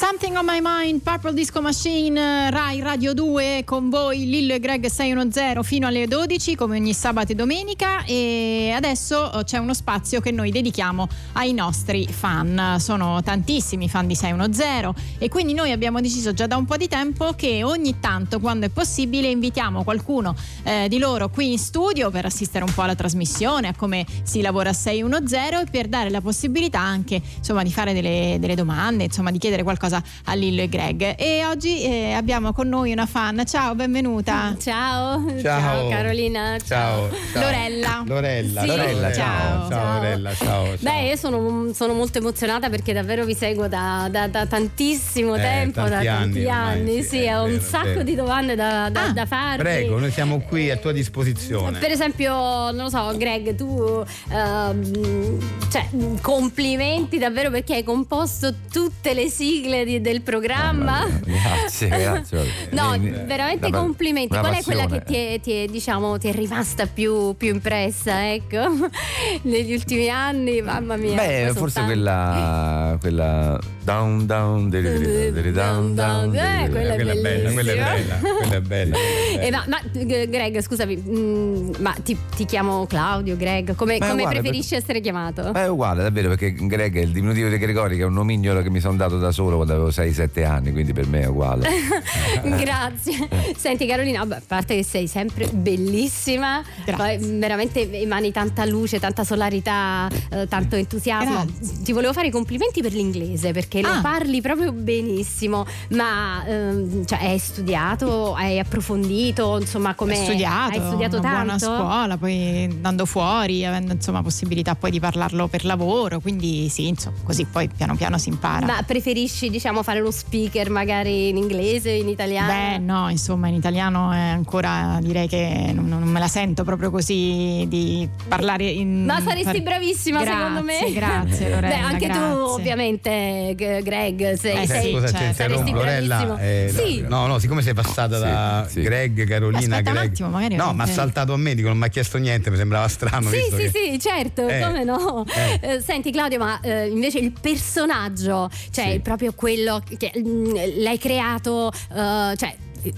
Something 0.03 0.35
on 0.35 0.45
my 0.45 0.59
mind, 0.59 1.01
Purple 1.03 1.31
Disco 1.31 1.61
Machine, 1.61 2.49
Rai 2.49 2.81
Radio 2.81 3.13
2 3.13 3.61
con 3.63 3.91
voi 3.91 4.25
Lillo 4.25 4.55
e 4.55 4.59
Greg 4.59 4.87
610 4.87 5.61
fino 5.61 5.85
alle 5.85 6.07
12 6.07 6.55
come 6.55 6.77
ogni 6.77 6.91
sabato 6.91 7.33
e 7.33 7.35
domenica 7.35 8.03
e 8.05 8.73
adesso 8.75 9.31
eh, 9.31 9.43
c'è 9.43 9.59
uno 9.59 9.75
spazio 9.75 10.19
che 10.19 10.31
noi 10.31 10.49
dedichiamo 10.49 11.07
ai 11.33 11.53
nostri 11.53 12.07
fan. 12.07 12.77
Sono 12.79 13.21
tantissimi 13.21 13.87
fan 13.87 14.07
di 14.07 14.15
610 14.15 15.19
e 15.19 15.29
quindi 15.29 15.53
noi 15.53 15.71
abbiamo 15.71 16.01
deciso 16.01 16.33
già 16.33 16.47
da 16.47 16.57
un 16.57 16.65
po' 16.65 16.77
di 16.77 16.87
tempo 16.87 17.33
che 17.33 17.63
ogni 17.63 17.99
tanto 17.99 18.39
quando 18.39 18.65
è 18.65 18.69
possibile 18.69 19.29
invitiamo 19.29 19.83
qualcuno 19.83 20.35
eh, 20.63 20.87
di 20.89 20.97
loro 20.97 21.29
qui 21.29 21.51
in 21.51 21.59
studio 21.59 22.09
per 22.09 22.25
assistere 22.25 22.65
un 22.65 22.73
po' 22.73 22.81
alla 22.81 22.95
trasmissione, 22.95 23.67
a 23.67 23.75
come 23.77 24.07
si 24.23 24.41
lavora 24.41 24.71
a 24.71 24.73
610 24.73 25.61
e 25.61 25.69
per 25.69 25.87
dare 25.87 26.09
la 26.09 26.21
possibilità 26.21 26.79
anche 26.79 27.21
insomma 27.37 27.61
di 27.61 27.71
fare 27.71 27.93
delle, 27.93 28.37
delle 28.39 28.55
domande, 28.55 29.03
insomma 29.03 29.29
di 29.29 29.37
chiedere 29.37 29.61
qualcosa 29.61 29.89
a 29.93 30.33
Lillo 30.33 30.61
e 30.61 30.69
Greg. 30.69 31.15
E 31.17 31.43
oggi 31.45 31.81
eh, 31.83 32.13
abbiamo 32.13 32.53
con 32.53 32.67
noi 32.69 32.91
una 32.91 33.05
fan. 33.05 33.43
Ciao, 33.45 33.73
benvenuta. 33.75 34.55
Ciao. 34.59 35.39
Ciao. 35.41 35.87
Carolina. 35.89 36.57
Ciao. 36.65 37.09
ciao. 37.33 37.41
Lorella. 37.41 38.03
Lorella, 38.05 38.61
Sì. 38.61 38.67
Lorella, 38.67 39.13
ciao. 39.13 39.59
Ciao. 39.59 39.69
Ciao, 39.69 39.93
Lorella, 39.95 40.33
ciao. 40.35 40.65
ciao. 40.65 40.75
Beh, 40.79 41.07
io 41.09 41.15
sono, 41.15 41.71
sono 41.73 41.93
molto 41.93 42.17
emozionata 42.19 42.69
perché 42.69 42.93
davvero 42.93 43.25
vi 43.25 43.33
seguo 43.35 43.67
da, 43.67 44.07
da- 44.11 44.27
da 44.27 44.45
tantissimo 44.45 45.35
Eh, 45.35 45.39
tempo, 45.41 45.81
tanti 45.81 46.05
da 46.05 46.17
anni 46.17 46.33
tanti 46.33 46.39
ormai, 46.45 46.79
anni. 46.79 47.03
sì, 47.03 47.27
ho 47.27 47.43
un 47.43 47.49
vero, 47.51 47.61
sacco 47.63 47.85
vero. 47.87 48.03
di 48.03 48.15
domande 48.15 48.55
da, 48.55 48.89
da, 48.89 49.05
Ah, 49.05 49.11
da 49.11 49.25
farvi. 49.25 49.57
Prego, 49.63 49.99
noi 49.99 50.11
siamo 50.11 50.39
qui 50.41 50.69
a 50.69 50.77
tua 50.77 50.91
disposizione. 50.91 51.77
Per 51.79 51.91
esempio, 51.91 52.33
non 52.71 52.83
lo 52.83 52.89
so, 52.89 53.13
Greg, 53.17 53.55
tu 53.55 54.03
ehm, 54.31 55.39
cioè, 55.71 55.87
complimenti 56.21 57.17
davvero 57.17 57.49
perché 57.49 57.75
hai 57.75 57.83
composto 57.83 58.53
tutte 58.71 59.13
le 59.13 59.29
sigle 59.29 59.80
di- 59.83 60.01
del 60.01 60.21
programma. 60.21 61.05
Grazie, 61.23 61.87
grazie. 61.97 62.39
No, 62.71 62.93
Eh, 62.93 62.99
veramente 62.99 63.67
una 63.67 63.77
complimenti. 63.79 64.33
una 64.33 64.41
Qual 64.47 64.55
è 64.55 64.63
quella 64.63 64.85
che 64.85 65.03
ti 65.03 65.15
è, 65.15 65.39
ti 65.41 65.51
è, 65.51 65.65
diciamo, 65.67 66.17
ti 66.17 66.29
è 66.29 66.33
rimasta 66.33 66.85
più, 66.87 67.35
più 67.35 67.53
impressa, 67.53 68.31
ecco, 68.31 68.59
negli 69.43 69.73
ultimi 69.73 70.09
anni? 70.09 70.61
Mamma 70.61 70.95
mia. 70.95 71.15
Beh, 71.15 71.51
forse 71.55 71.83
quella, 71.83 72.97
quella 72.99 73.59
down 73.83 74.25
down 74.25 74.69
diri, 74.69 74.97
diri, 74.97 75.31
diri, 75.31 75.51
down 75.51 75.95
down 75.95 76.35
Eh, 76.35 76.59
diri, 76.59 76.71
quella 76.71 76.93
è 76.93 76.95
quella 76.95 77.11
è 77.11 77.21
bella, 77.21 77.51
quella 77.51 77.71
è 77.71 77.75
bella, 77.75 78.15
quella 78.19 78.55
è 78.55 78.61
bella. 78.61 78.97
Eh, 79.41 79.49
ma, 79.49 79.63
ma, 79.67 79.79
Greg, 79.91 80.59
scusami, 80.61 80.95
mm, 80.97 81.69
ma 81.79 81.95
ti, 82.03 82.15
ti 82.35 82.45
chiamo 82.45 82.85
Claudio, 82.85 83.35
Greg? 83.37 83.75
Come, 83.75 83.97
come 83.97 84.11
uguale, 84.13 84.39
preferisci 84.39 84.75
essere 84.75 84.99
chiamato? 84.99 85.51
Ma 85.51 85.63
è 85.63 85.69
uguale, 85.69 86.03
davvero, 86.03 86.29
perché 86.29 86.53
Greg 86.53 86.95
è 86.95 87.01
il 87.01 87.11
diminutivo 87.11 87.47
di 87.49 87.57
Gregori, 87.57 87.95
che 87.95 88.03
è 88.03 88.05
un 88.05 88.13
nomignolo 88.13 88.61
che 88.61 88.69
mi 88.69 88.79
sono 88.79 88.97
dato 88.97 89.17
da 89.17 89.31
solo 89.31 89.57
quando 89.63 89.73
avevo 89.73 89.89
6-7 89.89 90.43
anni, 90.45 90.71
quindi 90.71 90.91
per 90.93 91.05
me 91.07 91.21
è 91.21 91.25
uguale. 91.27 91.69
Grazie. 92.43 93.27
Senti 93.55 93.85
Carolina, 93.85 94.19
vabbè, 94.19 94.35
a 94.37 94.41
parte 94.45 94.75
che 94.75 94.83
sei 94.83 95.07
sempre 95.07 95.47
bellissima, 95.47 96.63
Grazie. 96.85 97.17
poi 97.19 97.37
veramente 97.39 97.91
emani 98.01 98.31
tanta 98.31 98.65
luce, 98.65 98.99
tanta 98.99 99.23
solarità, 99.23 100.09
eh, 100.29 100.47
tanto 100.47 100.75
entusiasmo. 100.75 101.45
Grazie. 101.45 101.83
Ti 101.83 101.91
volevo 101.91 102.13
fare 102.13 102.27
i 102.27 102.31
complimenti 102.31 102.81
per 102.81 102.93
l'inglese 102.93 103.51
perché 103.51 103.81
lo 103.81 103.89
Ah. 103.91 104.01
parli 104.01 104.41
proprio 104.41 104.71
benissimo, 104.71 105.65
ma 105.89 106.43
ehm, 106.47 107.05
cioè, 107.05 107.19
hai 107.23 107.37
studiato, 107.37 108.33
hai 108.33 108.57
approfondito, 108.57 109.59
insomma, 109.59 109.93
come 109.95 110.17
Ho 110.17 110.23
studiato, 110.23 110.79
hai 110.79 110.85
studiato 110.87 111.19
una 111.19 111.29
buona 111.29 111.57
tanto? 111.57 111.65
scuola, 111.65 112.17
poi 112.17 112.63
andando 112.63 113.05
fuori, 113.05 113.65
avendo 113.65 113.91
insomma 113.93 114.23
possibilità 114.23 114.73
poi 114.75 114.89
di 114.91 114.99
parlarlo 114.99 115.47
per 115.47 115.65
lavoro, 115.65 116.19
quindi 116.19 116.67
sì, 116.69 116.87
insomma, 116.87 117.17
così 117.23 117.45
poi 117.45 117.67
piano 117.69 117.95
piano 117.95 118.17
si 118.17 118.29
impara. 118.29 118.65
Ma 118.65 118.81
preferisci, 118.83 119.49
diciamo, 119.51 119.83
fare 119.83 119.99
lo 119.99 120.09
speaker 120.11 120.69
magari 120.69 121.29
in 121.29 121.37
inglese, 121.37 121.91
in 121.91 122.07
italiano? 122.07 122.47
Beh, 122.51 122.77
no, 122.79 123.09
insomma, 123.09 123.47
in 123.47 123.53
italiano 123.55 124.11
è 124.11 124.17
ancora 124.17 124.97
direi 125.01 125.27
che 125.27 125.71
non, 125.73 125.87
non 125.87 126.03
me 126.03 126.19
la 126.19 126.27
sento 126.27 126.63
proprio 126.63 126.89
così 126.89 127.65
di 127.67 128.07
parlare 128.27 128.65
in. 128.69 129.05
Ma 129.05 129.19
saresti 129.21 129.61
par- 129.61 129.61
bravissima 129.61 130.23
Grazie, 130.23 130.37
secondo 130.39 130.63
me. 130.63 130.91
Grazie, 130.93 131.49
Lorella. 131.49 131.67
Beh, 131.75 131.81
anche 131.81 132.05
tu 132.07 132.11
grazie. 132.13 132.31
ovviamente, 132.31 133.53
G- 133.55 133.81
Greg, 133.83 134.33
sei, 134.33 134.63
Eh, 134.63 134.67
sei- 134.67 134.91
Scusa, 134.91 135.11
cioè, 135.11 135.33
saresti 135.33 135.71
Lorella. 135.71 136.37
eh, 136.39 136.71
Sì. 136.73 137.01
No, 137.07 137.27
no, 137.27 137.37
siccome 137.39 137.61
sei 137.61 137.73
passata 137.73 138.17
da 138.17 138.65
sì. 138.69 138.81
Greg, 138.81 139.27
Carolina, 139.27 139.59
Aspetta 139.59 139.89
un 139.89 139.95
Greg. 139.97 140.11
attimo, 140.11 140.29
magari 140.29 140.55
no, 140.55 140.73
ma 140.73 140.83
ha 140.83 140.87
saltato 140.87 141.33
a 141.33 141.37
me, 141.37 141.53
dico, 141.55 141.67
non 141.67 141.77
mi 141.77 141.85
ha 141.85 141.87
chiesto 141.89 142.17
niente, 142.17 142.49
mi 142.49 142.57
sembrava 142.57 142.87
strano. 142.87 143.29
Sì, 143.29 143.35
visto 143.37 143.55
sì, 143.57 143.61
che- 143.63 143.69
sì, 143.91 143.99
certo, 143.99 144.47
Eh, 144.47 144.61
come 144.63 144.83
no? 144.83 145.25
eh. 145.27 145.59
Eh, 145.75 145.81
senti 145.81 146.11
Claudio, 146.11 146.39
ma 146.39 146.59
eh, 146.61 146.87
invece 146.87 147.19
il 147.19 147.31
personaggio, 147.39 148.49
cioè 148.71 148.91
Sì. 148.93 148.99
proprio 148.99 149.33
quello 149.41 149.81
che 149.97 150.11
mm, 150.15 150.83
l'hai 150.83 150.99
creato, 150.99 151.71
eh, 151.71 152.35
cioè 152.37 152.55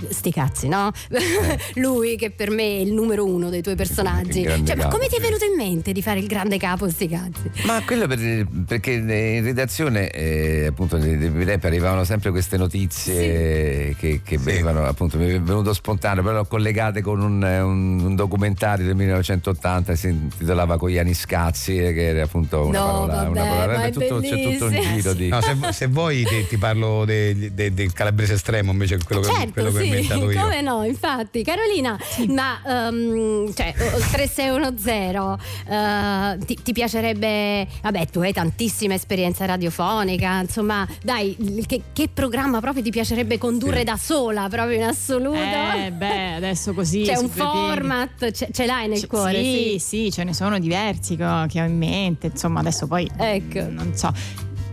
sti 0.10 0.32
cazzi, 0.32 0.68
no? 0.68 0.92
Lui 1.76 2.16
che 2.16 2.32
per 2.32 2.50
me 2.50 2.64
è 2.64 2.80
il 2.82 2.94
numero 2.94 3.26
uno 3.26 3.50
dei 3.50 3.62
tuoi 3.62 3.76
personaggi. 3.76 4.44
Cioè, 4.44 4.76
ma 4.76 4.84
capo, 4.84 4.96
come 4.96 5.08
ti 5.08 5.16
è 5.16 5.20
sì. 5.20 5.26
venuto 5.26 5.46
in 5.46 5.56
mente 5.56 5.92
di 5.92 6.02
fare 6.02 6.20
il 6.20 6.28
grande 6.28 6.58
capo 6.58 6.90
sti 6.90 7.08
cazzi? 7.08 7.52
Ma 7.66 7.82
quello 7.86 8.08
per- 8.08 8.48
perché 8.68 8.92
in 8.92 9.44
redazione 9.44 10.10
eh, 10.10 10.66
appunto 10.68 10.98
nei 10.98 11.44
rap 11.46 11.64
arrivavano 11.66 12.04
sempre 12.04 12.32
queste 12.32 12.58
notizie 12.58 13.96
che, 13.98 14.22
che 14.24 14.38
venivano 14.38 14.86
appunto 14.86 15.18
mi 15.18 15.28
è 15.30 15.40
venuto 15.42 15.74
spontaneo 15.74 16.24
però 16.24 16.46
collegate 16.46 17.02
con 17.02 17.20
un, 17.22 17.42
un- 17.44 18.00
un 18.04 18.16
documentario 18.16 18.86
del 18.86 18.96
1980 18.96 19.96
si 19.96 20.08
intitolava 20.10 20.78
Cogliani 20.78 21.14
Scazzi 21.14 21.78
eh, 21.78 21.94
che 21.94 22.08
era 22.08 22.24
appunto 22.24 22.66
una 22.66 22.80
No, 22.80 22.86
parola, 22.86 23.14
vabbè, 23.14 23.28
una 23.30 23.44
parola 23.44 23.78
ma 23.78 23.84
è 23.86 23.92
tutto- 23.92 24.20
c'è 24.20 24.42
tutto 24.42 24.66
un 24.66 24.72
bellissimo. 24.72 24.96
giro 24.96 25.14
di 25.14 25.28
No, 25.30 25.42
se, 25.42 25.56
se 25.72 25.88
vuoi 25.88 26.24
ti, 26.26 26.48
ti 26.48 26.58
parlo 26.58 27.06
de- 27.06 27.52
de- 27.54 27.74
del 27.74 27.94
calabrese 27.94 28.34
estremo 28.34 28.72
invece 28.72 28.98
quello, 29.04 29.22
che, 29.22 29.28
certo, 29.34 29.52
quello 29.54 29.72
che 29.74 29.80
ho 29.80 29.82
sì, 29.82 29.88
inventato 29.88 30.32
io. 30.32 30.42
come 30.42 30.62
no, 30.62 30.84
infatti. 30.84 31.44
Carolina, 31.44 31.98
ma 32.30 32.60
um, 32.90 33.54
cioè, 33.54 33.74
o- 33.78 34.00
3610, 34.12 35.36
eh, 35.70 36.38
ti, 36.46 36.60
ti 36.64 36.72
piacerebbe, 36.74 37.68
vabbè, 37.82 38.08
tu 38.08 38.20
hai 38.20 38.34
tantissima 38.34 38.94
esperienza 38.94 39.46
radiofonica, 39.46 40.40
insomma, 40.42 40.88
dai, 41.04 41.36
che, 41.68 41.82
che 41.94 42.10
programma 42.14 42.60
proprio 42.60 42.84
ti 42.84 42.90
piacerebbe 42.92 43.38
condurre 43.38 43.84
da 43.84 43.98
sola, 43.98 44.48
proprio 44.50 44.78
in 44.78 44.84
assoluto? 44.84 45.38
Eh, 45.38 45.92
beh, 45.92 46.34
adesso 46.36 46.74
così. 46.74 47.04
C'è 47.04 47.16
un 47.18 47.30
format, 47.30 48.32
ce, 48.32 48.48
ce 48.52 48.66
l'hai 48.66 48.88
nel 48.88 49.00
C- 49.02 49.08
cuore? 49.08 49.42
Sì, 49.44 49.78
sì, 49.80 50.12
ce 50.12 50.24
ne 50.24 50.34
sono 50.34 50.60
diversi 50.60 51.16
che 51.16 51.26
ho, 51.26 51.46
che 51.48 51.62
ho 51.62 51.66
in 51.66 51.78
mente. 51.78 52.28
Insomma, 52.28 52.60
adesso 52.60 52.88
poi 52.88 53.10
Ecco. 53.18 53.70
non 53.70 53.92
so. 53.96 54.12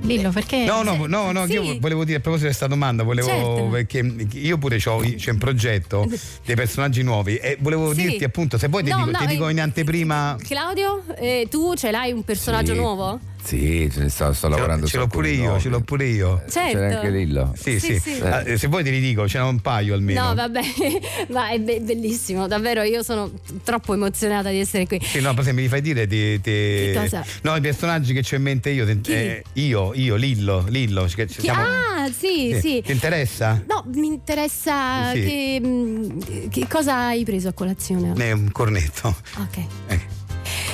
Lillo, 0.03 0.31
perché? 0.31 0.65
No, 0.65 0.83
no, 0.83 1.07
no, 1.07 1.31
no, 1.31 1.47
Sì. 1.47 1.53
io 1.53 1.79
volevo 1.79 2.05
dire 2.05 2.19
a 2.19 2.21
proposito 2.21 2.49
di 2.49 2.55
questa 2.57 2.67
domanda, 2.67 3.03
volevo 3.03 3.29
Certo. 3.29 3.69
perché 3.71 3.99
io 4.39 4.57
pure 4.59 4.79
c'ho, 4.79 4.99
c'è 5.17 5.31
un 5.31 5.39
progetto 5.39 6.07
dei 6.45 6.55
personaggi 6.57 7.03
nuovi 7.03 7.37
e 7.37 7.57
volevo 7.61 7.93
Sì. 7.95 8.03
dirti 8.03 8.25
appunto, 8.25 8.57
se 8.59 8.69
poi 8.69 8.83
ti, 8.83 8.91
No, 8.91 8.97
dico, 9.05 9.11
no, 9.11 9.19
ti 9.19 9.27
dico 9.27 9.49
eh, 9.49 9.53
in 9.53 9.61
anteprima 9.61 10.37
Claudio, 10.43 11.05
eh, 11.17 11.47
tu 11.51 11.75
ce 11.75 11.91
l'hai 11.91 12.13
un 12.13 12.23
personaggio 12.25 12.73
Sì. 12.73 12.79
nuovo? 12.79 13.21
Sì 13.43 13.89
ce 13.93 14.01
ne 14.01 14.09
sto, 14.09 14.33
sto 14.33 14.49
ce 14.49 14.55
lavorando 14.55 14.87
ce 14.87 14.97
l'ho 14.99 15.07
pure 15.07 15.31
io, 15.31 15.59
ce 15.59 15.69
l'ho 15.69 15.81
pure 15.81 16.05
io. 16.07 16.43
Certo. 16.49 16.77
c'è 16.79 16.95
anche 16.95 17.11
Lillo 17.11 17.53
Sì, 17.57 17.79
Sì, 17.81 17.99
sì. 17.99 18.15
sì. 18.15 18.21
Ah, 18.21 18.45
se 18.57 18.67
vuoi 18.69 18.83
te 18.83 18.91
li 18.91 19.01
dico, 19.01 19.27
ce 19.29 19.39
n'è 19.39 19.45
un 19.45 19.61
paio 19.61 19.95
almeno. 19.95 20.29
No, 20.29 20.35
vabbè, 20.35 20.61
ma 21.31 21.51
è 21.51 21.59
be- 21.61 21.81
bellissimo, 21.81 22.47
davvero 22.47 22.83
io 22.83 23.03
sono 23.03 23.31
troppo 23.65 23.95
emozionata 23.95 24.51
di 24.51 24.59
essere 24.59 24.87
qui. 24.87 25.01
Sì, 25.03 25.21
no, 25.21 25.35
se 25.43 25.53
mi 25.53 25.67
fai 25.69 25.81
dire 25.81 26.07
ti, 26.07 26.41
ti- 26.41 26.51
Che 26.51 26.93
cosa? 26.95 27.25
No, 27.43 27.57
i 27.57 27.61
personaggi 27.61 28.13
che 28.13 28.23
c'ho 28.23 28.37
in 28.37 28.43
mente 28.43 28.71
io, 28.71 28.87
eh, 28.87 29.43
io, 29.55 29.93
io, 29.95 30.15
Lillo, 30.17 30.65
Lillo, 30.69 31.05
che 31.15 31.27
ci 31.27 31.37
Chi- 31.37 31.41
siamo- 31.43 31.63
Ah, 31.63 32.09
sì, 32.11 32.53
Sì. 32.55 32.61
sì. 32.61 32.83
Ti 32.85 32.93
interessa? 32.93 33.63
No, 33.67 33.85
mi 33.95 34.07
interessa 34.07 35.13
Sì. 35.13 35.21
che, 35.23 35.61
mh, 35.61 36.49
che 36.49 36.67
cosa 36.69 37.07
hai 37.07 37.25
preso 37.25 37.49
a 37.49 37.53
colazione? 37.53 38.13
Ne 38.15 38.33
un 38.33 38.51
cornetto. 38.53 39.15
Ok. 39.39 39.57
Eh. 39.89 40.10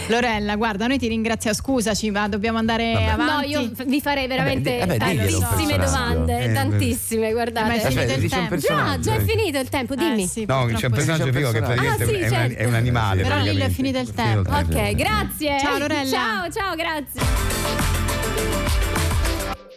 Lorella, 0.08 0.54
guarda, 0.54 0.86
noi 0.86 0.98
ti 0.98 1.08
ringraziamo, 1.08 1.56
scusaci, 1.56 2.10
ma 2.10 2.28
dobbiamo 2.28 2.58
andare 2.58 2.92
Vabbè. 2.92 3.16
No, 3.16 3.22
avanti. 3.24 3.48
io 3.50 3.70
f- 3.74 3.84
vi 3.86 4.00
farei 4.00 4.26
veramente 4.28 4.78
Vabbè, 4.78 4.92
un 4.92 4.98
tantissime 4.98 5.78
domande, 5.78 6.38
Eh, 6.44 6.52
tantissime, 6.52 7.26
Ma 7.26 7.32
guardate. 7.32 7.72
è 7.74 7.80
finito 7.80 7.88
Aspetta, 7.88 8.12
il 8.14 8.20
dici 8.20 8.34
un 8.34 8.40
tempo. 8.48 8.56
Già, 8.56 8.98
già 9.00 9.14
è 9.14 9.20
finito 9.24 9.58
il 9.58 9.68
tempo, 9.68 9.94
dimmi. 9.96 10.22
Eh, 10.22 10.26
sì, 10.28 10.44
No, 10.46 10.66
c'è 10.72 10.86
un 10.86 10.92
personaggio 10.92 11.22
C'è 11.24 11.28
un 11.30 11.34
figo 11.34 11.50
che 11.50 11.58
praticamente 11.60 12.02
Ah, 12.04 12.06
sì, 12.06 12.12
è, 12.14 12.24
un, 12.24 12.30
certo. 12.30 12.58
è 12.58 12.64
un 12.66 12.74
animale. 12.74 13.22
Però 13.22 13.40
Lillo 13.40 13.64
è 13.64 13.68
finito 13.70 13.98
il 13.98 14.08
È 14.08 14.12
tempo. 14.12 14.50
Ok, 14.52 14.94
grazie. 14.94 15.58
Ciao, 15.60 15.78
Lorella. 15.78 16.10
Ciao, 16.10 16.50
ciao, 16.50 16.74
grazie. 16.76 17.95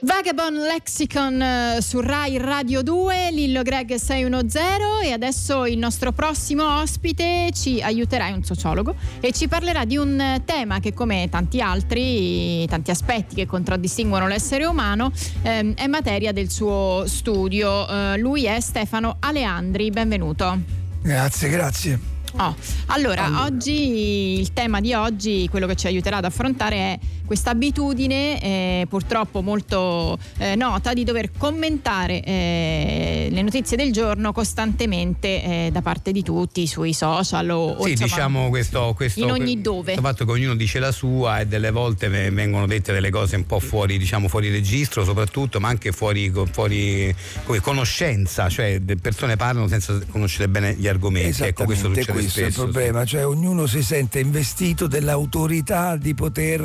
Vagabond 0.02 0.56
Lexicon 0.56 1.42
eh, 1.42 1.82
su 1.82 2.00
Rai 2.00 2.38
Radio 2.38 2.82
2, 2.82 3.32
Lillo 3.32 3.64
Greg 3.64 3.96
610 3.96 5.04
e 5.04 5.12
adesso 5.12 5.66
il 5.66 5.78
nostro 5.78 6.14
prossimo 6.14 6.80
ospite 6.80 7.50
ci 7.54 7.82
aiuterà, 7.82 8.28
è 8.28 8.32
un 8.32 8.42
sociologo, 8.42 8.96
e 9.20 9.34
ci 9.34 9.50
parlerà 9.50 9.84
di 9.84 9.98
un 9.98 10.18
eh, 10.18 10.42
tema 10.46 10.80
che 10.80 10.94
come 10.94 11.28
tanti 11.30 11.60
altri, 11.60 12.66
tanti 12.68 12.92
aspetti 12.92 13.36
che 13.36 13.46
contraddistinguono 13.46 14.26
l'essere 14.28 14.66
umano, 14.66 15.12
ehm, 15.42 15.74
è 15.74 15.88
materia 15.88 16.32
del 16.32 16.50
suo 16.50 17.04
studio. 17.06 17.86
Eh, 17.90 18.18
lui 18.20 18.46
è 18.46 18.62
Stefano 18.62 19.18
Aleandri, 19.20 19.90
benvenuto. 19.90 20.60
Grazie, 21.02 21.50
grazie. 21.50 22.18
Oh, 22.38 22.56
allora, 22.88 23.26
allora, 23.26 23.44
oggi 23.44 24.40
il 24.40 24.54
tema 24.54 24.80
di 24.80 24.94
oggi, 24.94 25.48
quello 25.50 25.66
che 25.66 25.76
ci 25.76 25.88
aiuterà 25.88 26.18
ad 26.18 26.26
affrontare 26.26 26.76
è 26.76 27.00
questa 27.30 27.52
abitudine 27.52 28.42
eh, 28.42 28.88
purtroppo 28.90 29.44
molto 29.44 30.18
eh, 30.40 30.56
nota 30.56 30.94
di 30.94 31.04
dover 31.04 31.30
commentare 31.38 32.24
eh, 32.24 33.28
le 33.30 33.42
notizie 33.44 33.78
del 33.78 33.92
giorno 33.92 34.34
costantemente 34.34 35.28
eh, 35.44 35.70
da 35.72 35.84
parte 35.84 36.12
di 36.12 36.24
tutti 36.24 36.66
sui 36.66 36.92
social 36.92 37.48
o, 37.52 37.84
sì, 37.84 37.92
insomma, 37.92 38.08
diciamo 38.08 38.50
questo, 38.50 38.94
questo, 38.96 39.20
in 39.20 39.30
ogni 39.30 39.62
dove. 39.62 39.94
Il 39.94 40.00
fatto 40.00 40.26
che 40.26 40.32
ognuno 40.32 40.56
dice 40.56 40.80
la 40.80 40.92
sua 40.92 41.42
e 41.42 41.46
delle 41.46 41.70
volte 41.70 42.10
vengono 42.10 42.66
dette 42.66 42.94
delle 42.94 43.12
cose 43.12 43.36
un 43.36 43.46
po' 43.46 43.60
fuori, 43.60 44.00
diciamo, 44.00 44.28
fuori 44.28 44.50
registro 44.50 45.04
soprattutto, 45.04 45.60
ma 45.60 45.68
anche 45.68 45.92
fuori, 45.92 46.34
fuori 46.52 47.16
conoscenza, 47.62 48.50
cioè 48.50 48.82
persone 49.00 49.36
parlano 49.36 49.68
senza 49.68 50.00
conoscere 50.10 50.48
bene 50.48 50.74
gli 50.74 50.88
argomenti. 50.88 51.44
Ecco, 51.44 51.66
questo 51.66 51.90
succede 51.90 52.12
questo 52.12 52.32
spesso, 52.32 52.64
è 52.64 52.66
il 52.66 52.72
problema, 52.72 53.02
sì. 53.02 53.08
cioè 53.10 53.28
ognuno 53.28 53.68
si 53.68 53.84
sente 53.84 54.18
investito 54.18 54.88
dell'autorità 54.88 55.96
di 55.96 56.16
poter 56.16 56.62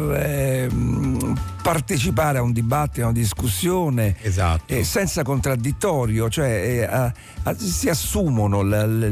eh, 0.63 0.69
partecipare 1.63 2.39
a 2.39 2.43
un 2.43 2.53
dibattito, 2.53 3.03
a 3.03 3.11
una 3.11 3.19
discussione 3.19 4.17
esatto. 4.21 4.73
eh, 4.73 4.85
senza 4.85 5.23
contraddittorio, 5.23 6.29
cioè 6.29 6.49
eh, 6.49 6.85
a, 6.85 7.13
a, 7.43 7.55
si 7.57 7.89
assumono 7.89 8.63
la, 8.63 8.87
la, 8.87 9.09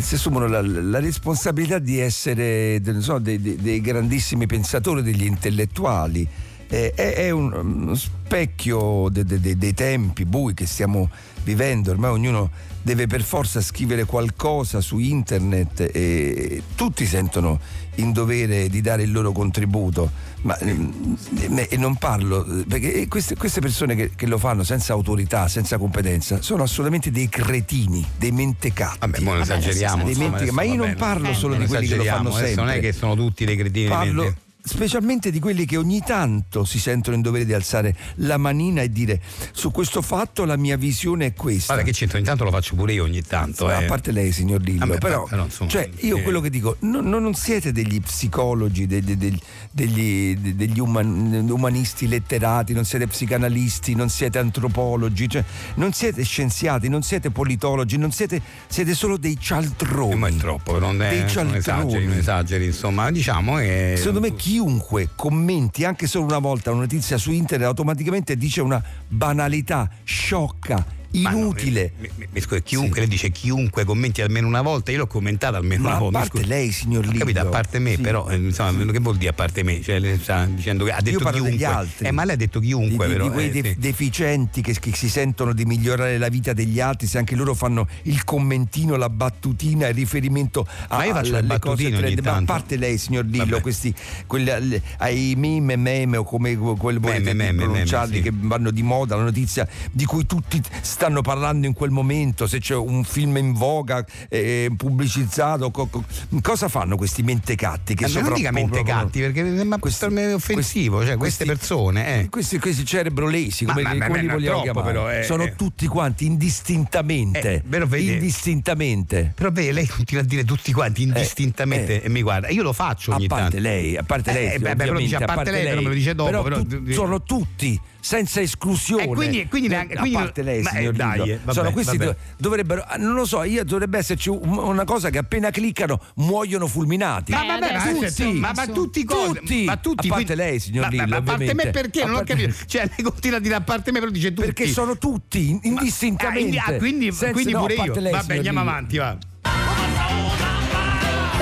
si 0.00 0.14
assumono 0.14 0.46
la, 0.46 0.60
la, 0.60 1.00
responsabilità 1.00 1.78
di 1.78 1.98
essere 1.98 2.80
so, 3.00 3.18
dei, 3.18 3.40
dei, 3.40 3.56
dei, 3.56 3.80
grandissimi 3.80 4.46
pensatori, 4.46 5.02
degli 5.02 5.24
intellettuali. 5.24 6.26
Eh, 6.68 6.92
è, 6.94 7.14
è, 7.14 7.30
un, 7.30 7.52
uno 7.52 7.94
specchio 7.94 9.08
de, 9.10 9.24
de, 9.24 9.40
de, 9.40 9.56
dei 9.56 9.74
tempi 9.74 10.24
bui 10.24 10.54
che 10.54 10.66
stiamo 10.66 11.10
vivendo, 11.44 11.90
ormai 11.90 12.10
ognuno 12.10 12.50
deve 12.82 13.06
per 13.06 13.22
forza 13.22 13.62
scrivere 13.62 14.04
qualcosa 14.04 14.80
su 14.80 14.98
internet 14.98 15.88
e 15.92 16.62
tutti 16.74 17.06
sentono 17.06 17.58
in 17.96 18.12
dovere 18.12 18.68
di 18.68 18.80
dare 18.80 19.04
il 19.04 19.12
loro 19.12 19.32
contributo, 19.32 20.10
ma 20.42 20.58
e 20.58 21.76
non 21.76 21.96
parlo 21.96 22.44
perché 22.68 23.06
queste, 23.08 23.36
queste 23.36 23.60
persone 23.60 23.94
che, 23.94 24.10
che, 24.14 24.26
lo 24.26 24.36
fanno 24.36 24.64
senza 24.64 24.92
autorità, 24.92 25.48
senza 25.48 25.78
competenza, 25.78 26.42
sono 26.42 26.64
assolutamente 26.64 27.10
dei 27.10 27.28
cretini, 27.28 28.04
dei 28.18 28.32
mentecatti. 28.32 28.98
Vabbè, 28.98 29.20
non 29.20 29.40
esageriamo. 29.40 30.04
Dei 30.04 30.12
insomma, 30.12 30.52
ma 30.52 30.62
io 30.62 30.74
non 30.74 30.94
parlo 30.96 31.28
eh, 31.28 31.34
solo 31.34 31.54
di 31.54 31.66
quelli 31.66 31.86
che 31.86 31.96
lo 31.96 32.04
fanno 32.04 32.32
sempre. 32.32 32.54
Non 32.54 32.68
è 32.68 32.80
che 32.80 32.92
sono 32.92 33.14
tutti 33.14 33.44
dei 33.44 33.56
cretini. 33.56 33.88
Parlo, 33.88 34.34
specialmente 34.66 35.30
di 35.30 35.40
quelli 35.40 35.66
che 35.66 35.76
ogni 35.76 36.00
tanto 36.00 36.64
si 36.64 36.78
sentono 36.78 37.14
in 37.16 37.20
dovere 37.20 37.44
di 37.44 37.52
alzare 37.52 37.94
la 38.16 38.38
manina 38.38 38.80
e 38.80 38.90
dire 38.90 39.20
su 39.52 39.70
questo 39.70 40.00
fatto 40.00 40.46
la 40.46 40.56
mia 40.56 40.78
visione 40.78 41.26
è 41.26 41.34
questa. 41.34 41.74
Guarda 41.74 41.90
che 41.90 41.94
c'entra, 41.94 42.16
ogni 42.16 42.26
tanto 42.26 42.44
lo 42.44 42.50
faccio 42.50 42.74
pure 42.74 42.94
io 42.94 43.04
ogni 43.04 43.22
tanto. 43.22 43.70
Eh. 43.70 43.74
A 43.74 43.82
parte 43.82 44.10
lei 44.10 44.32
signor 44.32 44.62
Lillo, 44.62 44.86
Vabbè, 44.86 44.98
però, 44.98 45.24
però 45.24 45.44
insomma, 45.44 45.68
cioè, 45.68 45.90
io 45.98 46.16
eh. 46.16 46.22
quello 46.22 46.40
che 46.40 46.48
dico, 46.48 46.76
no, 46.80 47.02
no, 47.02 47.18
non 47.18 47.34
siete 47.34 47.72
degli 47.72 48.00
psicologi, 48.00 48.86
degli, 48.86 49.16
degli, 49.16 49.38
degli, 49.70 50.34
degli 50.36 50.80
uman, 50.80 51.46
umanisti 51.50 52.08
letterati, 52.08 52.72
non 52.72 52.86
siete 52.86 53.06
psicanalisti, 53.06 53.94
non 53.94 54.08
siete 54.08 54.38
antropologi, 54.38 55.28
cioè, 55.28 55.44
non 55.74 55.92
siete 55.92 56.24
scienziati, 56.24 56.88
non 56.88 57.02
siete 57.02 57.30
politologi, 57.30 57.98
non 57.98 58.12
siete, 58.12 58.40
siete 58.66 58.94
solo 58.94 59.18
dei 59.18 59.36
cialtroni. 59.38 60.12
Eh, 60.12 60.16
ma 60.16 60.28
è 60.28 60.34
troppo, 60.36 60.78
non, 60.78 61.02
è, 61.02 61.10
dei 61.10 61.18
non 61.20 61.28
cialtroni. 61.28 61.58
esageri, 61.58 62.06
non 62.06 62.16
esageri, 62.16 62.64
insomma, 62.64 63.10
diciamo 63.10 63.56
che... 63.56 63.94
Secondo 63.98 64.20
me 64.20 64.34
chiunque 64.54 65.08
commenti 65.16 65.84
anche 65.84 66.06
solo 66.06 66.26
una 66.26 66.38
volta 66.38 66.70
una 66.70 66.82
notizia 66.82 67.18
su 67.18 67.32
internet 67.32 67.66
automaticamente 67.66 68.36
dice 68.36 68.60
una 68.60 68.80
banalità 69.08 69.90
sciocca 70.04 71.03
inutile. 71.20 71.92
No, 71.96 72.02
mi, 72.02 72.10
mi, 72.16 72.28
mi, 72.32 72.40
scusi, 72.40 72.62
chiunque, 72.62 72.94
sì. 72.94 73.00
lei 73.00 73.08
dice 73.08 73.30
chiunque 73.30 73.84
commenti 73.84 74.22
almeno 74.22 74.46
una 74.46 74.62
volta, 74.62 74.90
io 74.90 74.98
l'ho 74.98 75.06
commentato 75.06 75.56
almeno 75.56 75.82
Ma 75.82 75.90
una 75.90 75.98
volta. 75.98 76.18
A 76.18 76.20
parte 76.22 76.46
lei, 76.46 76.72
signor 76.72 77.04
Lillo. 77.06 77.18
Capito, 77.18 77.40
a 77.40 77.46
parte 77.46 77.78
me, 77.78 77.94
sì. 77.94 78.00
però, 78.00 78.28
eh, 78.28 78.36
insomma, 78.36 78.92
che 78.92 78.98
vuol 78.98 79.16
dire 79.16 79.30
a 79.30 79.34
parte 79.34 79.62
me? 79.62 79.80
Cioè, 79.80 80.18
sta 80.20 80.44
dicendo 80.46 80.84
che 80.84 80.92
ha 80.92 81.00
detto 81.00 81.10
io 81.10 81.18
parlo 81.18 81.42
chiunque. 81.42 81.50
degli 81.52 81.64
altri. 81.64 82.06
Eh, 82.06 82.10
ma 82.10 82.24
lei 82.24 82.34
ha 82.34 82.38
detto 82.38 82.60
chiunque, 82.60 83.06
di, 83.06 83.12
però. 83.12 83.28
Di 83.28 83.30
quei 83.30 83.48
eh, 83.48 83.62
de- 83.62 83.68
sì. 83.70 83.78
deficienti 83.78 84.62
che, 84.62 84.76
che, 84.78 84.94
si 84.94 85.08
sentono 85.08 85.52
di 85.52 85.64
migliorare 85.64 86.18
la 86.18 86.28
vita 86.28 86.52
degli 86.52 86.80
altri, 86.80 87.06
se 87.06 87.18
anche 87.18 87.34
loro 87.34 87.54
fanno 87.54 87.88
il 88.02 88.24
commentino, 88.24 88.96
la 88.96 89.08
battutina, 89.08 89.88
il 89.88 89.94
riferimento 89.94 90.66
a, 90.88 90.96
ma 90.96 91.04
io 91.04 91.14
faccio 91.14 91.36
il 91.36 91.56
cose 91.60 91.90
trend. 91.90 92.20
Ma 92.20 92.36
a 92.36 92.42
parte 92.44 92.76
lei, 92.76 92.98
signor 92.98 93.24
Lillo, 93.26 93.60
questi 93.60 93.94
quelli, 94.26 94.50
ai 94.98 95.34
meme 95.36 95.76
meme 95.76 96.16
o 96.16 96.24
come 96.24 96.56
quel 96.56 96.98
volete 96.98 97.32
meme, 97.32 97.64
pronunciarli 97.64 98.20
meme, 98.20 98.24
sì. 98.24 98.30
che 98.30 98.36
vanno 98.46 98.70
di 98.70 98.82
moda, 98.82 99.16
la 99.16 99.22
notizia 99.22 99.66
di 99.90 100.04
cui 100.04 100.26
tutti 100.26 100.60
stanno 100.80 101.03
parlando 101.22 101.66
in 101.66 101.72
quel 101.72 101.90
momento, 101.90 102.46
se 102.46 102.58
c'è 102.60 102.74
un 102.74 103.04
film 103.04 103.36
in 103.36 103.52
voga 103.52 104.04
eh, 104.28 104.70
pubblicizzato, 104.76 105.70
co- 105.70 105.86
co- 105.86 106.04
cosa 106.42 106.68
fanno 106.68 106.96
questi 106.96 107.22
mentecatti 107.22 107.94
che 107.94 108.06
Eh, 108.06 108.20
non 108.20 108.32
dica 108.34 108.50
mentecatti 108.50 109.20
perché 109.20 109.42
ma 109.64 109.78
questo 109.78 110.06
è 110.06 110.34
offensivo, 110.34 110.96
questi, 110.96 111.10
cioè 111.12 111.18
queste 111.18 111.44
persone 111.44 112.20
eh. 112.20 112.28
questi, 112.28 112.58
questi 112.58 112.84
cerebro 112.84 113.26
lesi 113.28 113.64
come, 113.64 113.82
Ma- 113.82 113.94
ma- 113.94 114.06
come 114.06 114.16
ma- 114.16 114.20
li 114.20 114.26
ma 114.26 114.32
vogliamo 114.34 114.62
troppo, 114.62 114.82
però, 114.82 115.10
eh, 115.12 115.22
sono 115.24 115.44
eh. 115.44 115.54
tutti 115.56 115.86
quanti 115.86 116.26
indistintamente 116.26 117.54
Eh, 117.54 117.62
però 117.68 117.86
vede- 117.86 118.12
indistintamente 118.12 119.32
Però 119.34 119.50
vede, 119.50 119.72
lei 119.72 119.86
continua 119.86 120.22
a 120.22 120.26
dire 120.26 120.44
tutti 120.44 120.72
quanti 120.72 121.02
indistintamente 121.02 122.02
eh. 122.02 122.06
e 122.06 122.08
mi 122.08 122.22
guarda, 122.22 122.48
io 122.48 122.62
lo 122.62 122.72
faccio 122.72 123.12
a 123.12 123.16
ogni 123.16 123.26
parte 123.26 123.50
tanto. 123.56 123.68
lei 123.68 123.96
a 123.96 124.02
parte 124.02 124.32
lei 124.32 124.52
Eh, 124.54 124.58
beh, 124.58 124.76
però 124.76 124.96
dice 124.96 125.16
a 125.16 125.18
ovviamente, 125.18 125.34
parte 125.34 125.50
lei, 125.50 125.64
però 125.68 125.80
me 125.82 125.88
lo 125.88 125.94
dice 125.94 126.14
dopo, 126.14 126.30
però 126.30 126.42
però- 126.42 126.62
tu- 126.62 126.90
sono 126.92 127.22
tutti 127.22 127.80
senza 128.04 128.42
esclusione 128.42 129.04
Eh, 129.04 129.06
quindi- 129.08 129.46
quindi 129.48 129.68
Eh, 129.68 129.70
neanche- 129.70 129.94
a 129.94 130.00
quindi- 130.00 130.18
parte 130.18 130.42
lei 130.42 130.60
ma, 130.60 130.70
eh, 130.72 130.76
signor 130.76 130.92
dai, 130.92 131.12
Lillo, 131.12 131.24
eh, 131.24 131.38
vabbè, 131.42 131.52
sono 131.54 131.72
questi 131.72 131.96
vabbè. 131.96 132.10
dov- 132.10 132.16
dovrebbero 132.36 132.84
ah, 132.86 132.96
non 132.98 133.14
lo 133.14 133.24
so 133.24 133.42
io 133.44 133.64
dovrebbe 133.64 133.96
esserci 133.96 134.28
un- 134.28 134.58
una 134.58 134.84
cosa 134.84 135.08
che 135.08 135.16
appena 135.16 135.48
cliccano 135.50 135.98
muoiono 136.16 136.66
fulminati 136.66 137.32
Ma 137.32 137.44
vabbè, 137.46 137.72
ma, 137.72 137.92
tutti, 138.06 138.24
ma, 138.34 138.52
ma 138.54 138.66
tutti? 138.66 139.04
Tutti. 139.06 139.64
Ma 139.64 139.76
tutti 139.78 140.06
A 140.06 140.10
parte 140.10 140.24
quindi- 140.34 140.34
lei, 140.34 140.60
signor 140.60 140.82
ma, 140.84 140.90
ma- 140.96 141.02
Lillo, 141.04 141.08
ma 141.08 141.16
a 141.16 141.22
parte 141.22 141.54
me 141.54 141.70
perché? 141.70 142.02
A 142.02 142.06
Non 142.06 142.16
ho 142.16 142.22
capito. 142.24 142.54
Cioè, 142.66 142.82
lei 142.94 143.02
continua 143.02 143.38
a 143.38 143.40
dire 143.40 143.54
a 143.54 143.60
parte 143.62 143.90
me, 143.90 144.00
però 144.00 144.10
dice 144.10 144.28
tutti. 144.34 144.42
perché 144.52 144.68
sono 144.68 144.98
tutti 144.98 145.58
indistintamente 145.62 146.58
Ah, 146.58 146.74
quindi, 146.76 147.06
Senza- 147.10 147.32
quindi 147.32 147.52
no, 147.52 147.58
a 147.58 147.60
pure 147.62 147.74
io. 147.74 147.80
parte 147.84 148.00
lei, 148.00 148.12
Vabbè, 148.12 148.36
andiamo 148.36 148.58
Lillo. 148.60 148.70
avanti, 148.70 148.96
va. 148.98 149.16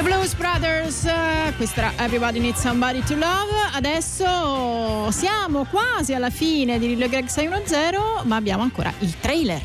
The 0.03 0.09
Blues 0.09 0.34
Brothers, 0.34 1.05
eh, 1.05 1.53
questa 1.57 1.80
era 1.80 2.05
Everybody 2.05 2.40
Needs 2.40 2.61
Somebody 2.61 3.05
to 3.05 3.14
Love. 3.14 3.53
Adesso 3.72 5.11
siamo 5.12 5.64
quasi 5.66 6.12
alla 6.12 6.30
fine 6.30 6.80
di 6.80 6.88
Lillo 6.88 7.09
Greg 7.09 7.26
610, 7.26 8.26
ma 8.26 8.34
abbiamo 8.34 8.64
ancora 8.64 8.92
il 8.98 9.20
trailer. 9.20 9.62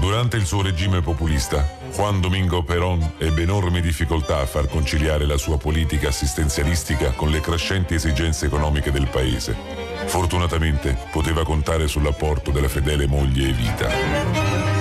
Durante 0.00 0.36
il 0.36 0.44
suo 0.44 0.60
regime 0.60 1.00
populista, 1.00 1.66
Juan 1.94 2.20
Domingo 2.20 2.62
Perón 2.62 3.12
ebbe 3.16 3.42
enormi 3.42 3.80
difficoltà 3.80 4.40
a 4.40 4.46
far 4.46 4.68
conciliare 4.68 5.24
la 5.24 5.38
sua 5.38 5.56
politica 5.56 6.08
assistenzialistica 6.08 7.12
con 7.12 7.30
le 7.30 7.40
crescenti 7.40 7.94
esigenze 7.94 8.44
economiche 8.44 8.92
del 8.92 9.08
paese. 9.08 9.56
Fortunatamente 10.04 10.94
poteva 11.10 11.42
contare 11.42 11.88
sull'apporto 11.88 12.50
della 12.50 12.68
fedele 12.68 13.06
moglie 13.06 13.48
Evita. 13.48 14.77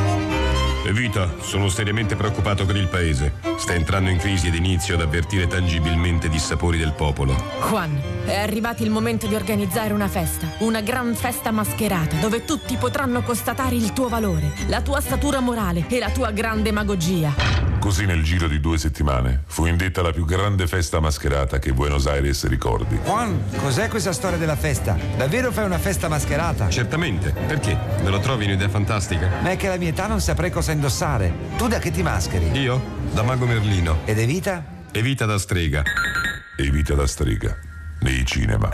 Evita, 0.86 1.34
sono 1.42 1.68
seriamente 1.70 2.16
preoccupato 2.16 2.66
per 2.66 2.76
il 2.76 2.88
paese. 2.88 3.34
Sta 3.58 3.74
entrando 3.74 4.10
in 4.10 4.18
crisi 4.18 4.48
ed 4.48 4.56
inizio 4.56 4.96
ad 4.96 5.02
avvertire 5.02 5.48
tangibilmente 5.48 6.28
i 6.28 6.30
dissapori 6.30 6.78
del 6.78 6.94
popolo. 6.94 7.36
Juan, 7.68 8.00
è 8.26 8.36
arrivato 8.36 8.84
il 8.84 8.90
momento 8.90 9.28
di 9.28 9.36
organizzare 9.36 9.94
una 9.94 10.08
festa, 10.08 10.48
una 10.60 10.82
gran 10.82 11.14
festa 11.16 11.52
mascherata, 11.52 12.18
dove 12.18 12.46
tutti 12.46 12.76
potranno 12.78 13.22
constatare 13.22 13.76
il 13.76 13.92
tuo 13.94 14.08
valore, 14.08 14.54
la 14.68 14.82
tua 14.82 15.02
statura 15.02 15.40
morale 15.40 15.86
e 15.90 16.00
la 16.00 16.10
tua 16.10 16.32
gran 16.32 16.62
demagogia. 16.62 17.68
Così 17.80 18.06
nel 18.06 18.24
giro 18.24 18.48
di 18.48 18.60
due 18.60 18.78
settimane 18.78 19.44
fu 19.46 19.66
indetta 19.66 20.02
la 20.02 20.12
più 20.12 20.26
grande 20.26 20.68
festa 20.68 21.00
mascherata 21.00 21.60
che 21.60 21.72
Buenos 21.72 22.06
Aires 22.08 22.46
ricordi. 22.48 23.00
Juan, 23.06 23.44
cos'è 23.62 23.88
questa 23.88 24.12
storia 24.12 24.38
della 24.38 24.58
festa? 24.58 24.98
Davvero 25.16 25.52
fai 25.52 25.64
una 25.64 25.78
festa 25.78 26.10
mascherata? 26.10 26.70
Certamente. 26.70 27.34
Perché? 27.46 27.78
Non 28.02 28.12
lo 28.12 28.20
trovi 28.20 28.44
un'idea 28.44 28.68
fantastica? 28.68 29.30
Ma 29.42 29.52
è 29.52 29.58
che 29.58 29.68
alla 29.68 29.78
mia 29.78 29.90
età 29.90 30.08
non 30.08 30.20
saprei 30.20 30.52
cosa 30.52 30.67
indossare. 30.72 31.34
Tu 31.58 31.68
da 31.68 31.80
che 31.80 31.92
ti 31.92 32.02
mascheri? 32.02 32.52
Io? 32.60 32.82
Da 33.14 33.24
mago 33.24 33.46
Merlino. 33.46 34.00
Ed 34.06 34.20
Evita? 34.20 34.64
Evita 34.92 35.26
da 35.26 35.38
strega. 35.38 35.84
Evita 36.58 36.96
la 36.96 37.08
strega. 37.08 37.56
Nei 38.00 38.26
cinema. 38.26 38.70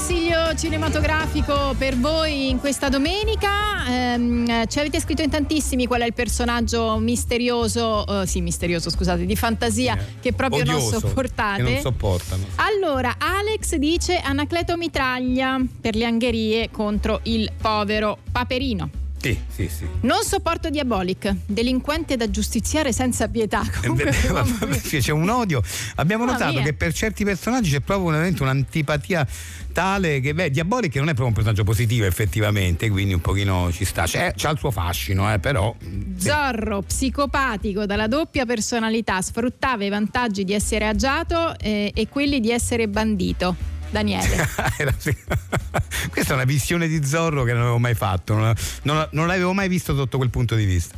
Consiglio 0.00 0.54
cinematografico 0.54 1.74
per 1.76 1.94
voi 1.94 2.48
in 2.48 2.58
questa 2.58 2.88
domenica. 2.88 3.84
Ehm, 3.86 4.66
ci 4.66 4.78
avete 4.78 4.98
scritto 4.98 5.20
in 5.20 5.28
tantissimi 5.28 5.86
qual 5.86 6.00
è 6.00 6.06
il 6.06 6.14
personaggio 6.14 6.96
misterioso, 6.96 8.22
eh, 8.22 8.26
sì, 8.26 8.40
misterioso, 8.40 8.88
scusate, 8.88 9.26
di 9.26 9.36
fantasia 9.36 9.98
che 10.18 10.32
proprio 10.32 10.62
Odioso, 10.62 10.90
non 10.92 11.00
sopportate. 11.00 11.62
Che 11.62 11.70
non 11.70 11.80
sopportano. 11.80 12.44
Allora, 12.56 13.16
Alex 13.18 13.74
dice 13.74 14.16
Anacleto 14.16 14.78
mitraglia 14.78 15.60
per 15.78 15.94
le 15.94 16.06
angherie 16.06 16.70
contro 16.70 17.20
il 17.24 17.52
povero 17.60 18.16
Paperino. 18.32 18.88
Sì, 19.20 19.38
sì, 19.54 19.68
sì. 19.68 19.86
Non 20.00 20.22
sopporto 20.22 20.70
Diabolic, 20.70 21.34
delinquente 21.44 22.16
da 22.16 22.30
giustiziare 22.30 22.90
senza 22.92 23.28
pietà. 23.28 23.62
Eh 23.62 23.86
Comunque, 23.86 24.10
c'è 24.80 25.12
un 25.12 25.28
odio. 25.28 25.62
Abbiamo 25.96 26.24
Mamma 26.24 26.38
notato 26.38 26.54
mia. 26.54 26.62
che 26.62 26.72
per 26.72 26.94
certi 26.94 27.24
personaggi 27.24 27.70
c'è 27.70 27.80
proprio 27.80 28.10
veramente 28.10 28.42
un'antipatia 28.42 29.26
tale 29.72 30.20
che, 30.20 30.32
beh, 30.32 30.50
Diabolic 30.50 30.94
non 30.96 31.04
è 31.04 31.14
proprio 31.14 31.26
un 31.28 31.34
personaggio 31.34 31.64
positivo 31.64 32.06
effettivamente, 32.06 32.88
quindi 32.88 33.12
un 33.12 33.20
pochino 33.20 33.70
ci 33.72 33.84
sta. 33.84 34.04
C'è, 34.04 34.32
c'ha 34.34 34.50
il 34.50 34.58
suo 34.58 34.70
fascino, 34.70 35.30
eh, 35.32 35.38
però. 35.38 35.74
Zorro, 36.16 36.80
psicopatico 36.80 37.84
dalla 37.84 38.06
doppia 38.06 38.46
personalità, 38.46 39.20
sfruttava 39.20 39.84
i 39.84 39.90
vantaggi 39.90 40.44
di 40.44 40.54
essere 40.54 40.86
agiato 40.86 41.58
eh, 41.58 41.90
e 41.94 42.08
quelli 42.08 42.40
di 42.40 42.50
essere 42.50 42.88
bandito. 42.88 43.54
Daniele. 43.90 44.48
Questa 46.10 46.32
è 46.32 46.34
una 46.34 46.44
visione 46.44 46.88
di 46.88 47.04
Zorro 47.04 47.42
che 47.44 47.52
non 47.52 47.62
avevo 47.62 47.78
mai 47.78 47.94
fatto, 47.94 48.34
non, 48.34 48.54
non- 48.82 49.08
non 49.12 49.26
l'avevo 49.26 49.52
mai 49.52 49.68
visto 49.68 49.94
sotto 49.94 50.16
quel 50.16 50.30
punto 50.30 50.54
di 50.54 50.64
vista. 50.64 50.96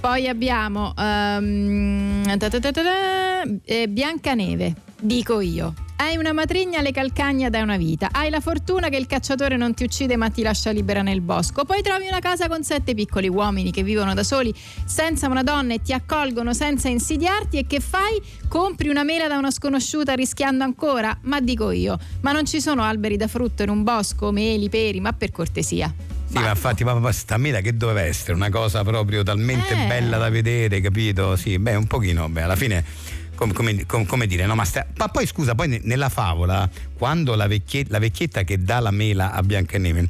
Poi 0.00 0.28
abbiamo 0.28 0.94
ta 0.94 2.48
ta 2.48 2.58
ta, 2.72 3.42
eh, 3.64 3.86
Biancaneve, 3.88 4.74
dico 4.98 5.40
io. 5.40 5.74
Hai 6.00 6.16
una 6.16 6.32
matrigna 6.32 6.78
alle 6.78 6.92
calcagna 6.92 7.50
da 7.50 7.60
una 7.60 7.76
vita. 7.76 8.08
Hai 8.10 8.30
la 8.30 8.40
fortuna 8.40 8.88
che 8.88 8.96
il 8.96 9.06
cacciatore 9.06 9.58
non 9.58 9.74
ti 9.74 9.84
uccide 9.84 10.16
ma 10.16 10.30
ti 10.30 10.40
lascia 10.40 10.70
libera 10.70 11.02
nel 11.02 11.20
bosco. 11.20 11.66
Poi 11.66 11.82
trovi 11.82 12.06
una 12.06 12.20
casa 12.20 12.48
con 12.48 12.64
sette 12.64 12.94
piccoli 12.94 13.28
uomini 13.28 13.70
che 13.70 13.82
vivono 13.82 14.14
da 14.14 14.22
soli 14.22 14.50
senza 14.86 15.28
una 15.28 15.42
donna 15.42 15.74
e 15.74 15.82
ti 15.82 15.92
accolgono 15.92 16.54
senza 16.54 16.88
insidiarti. 16.88 17.58
E 17.58 17.66
che 17.66 17.80
fai? 17.80 18.18
Compri 18.48 18.88
una 18.88 19.04
mela 19.04 19.28
da 19.28 19.36
una 19.36 19.50
sconosciuta 19.50 20.14
rischiando 20.14 20.64
ancora? 20.64 21.14
Ma 21.24 21.38
dico 21.40 21.70
io, 21.70 21.98
ma 22.22 22.32
non 22.32 22.46
ci 22.46 22.62
sono 22.62 22.82
alberi 22.82 23.18
da 23.18 23.28
frutto 23.28 23.62
in 23.62 23.68
un 23.68 23.82
bosco, 23.82 24.32
meli, 24.32 24.70
peri, 24.70 25.00
ma 25.00 25.12
per 25.12 25.30
cortesia. 25.30 25.92
Sì, 26.24 26.38
ma 26.38 26.48
infatti, 26.48 26.82
ma 26.82 27.12
sta 27.12 27.36
mela 27.36 27.60
che 27.60 27.76
doveva 27.76 28.00
essere 28.00 28.32
una 28.32 28.48
cosa 28.48 28.82
proprio 28.84 29.22
talmente 29.22 29.74
Eh. 29.74 29.86
bella 29.86 30.16
da 30.16 30.30
vedere, 30.30 30.80
capito? 30.80 31.36
Sì, 31.36 31.58
beh, 31.58 31.74
un 31.74 31.86
pochino, 31.86 32.26
beh, 32.30 32.40
alla 32.40 32.56
fine. 32.56 33.18
Com- 33.40 33.52
Come, 33.54 33.86
com- 33.86 34.04
come 34.04 34.26
dire, 34.26 34.44
no, 34.44 34.54
ma, 34.54 34.64
sta- 34.64 34.86
ma 34.98 35.08
poi 35.08 35.26
scusa, 35.26 35.54
poi 35.54 35.68
ne- 35.68 35.80
nella 35.82 36.10
favola, 36.10 36.68
quando 36.96 37.34
la, 37.34 37.46
vecchie- 37.46 37.86
la 37.88 37.98
vecchietta 37.98 38.42
che 38.42 38.62
dà 38.62 38.80
la 38.80 38.90
mela 38.90 39.32
a 39.32 39.42
Biancaneve 39.42 40.06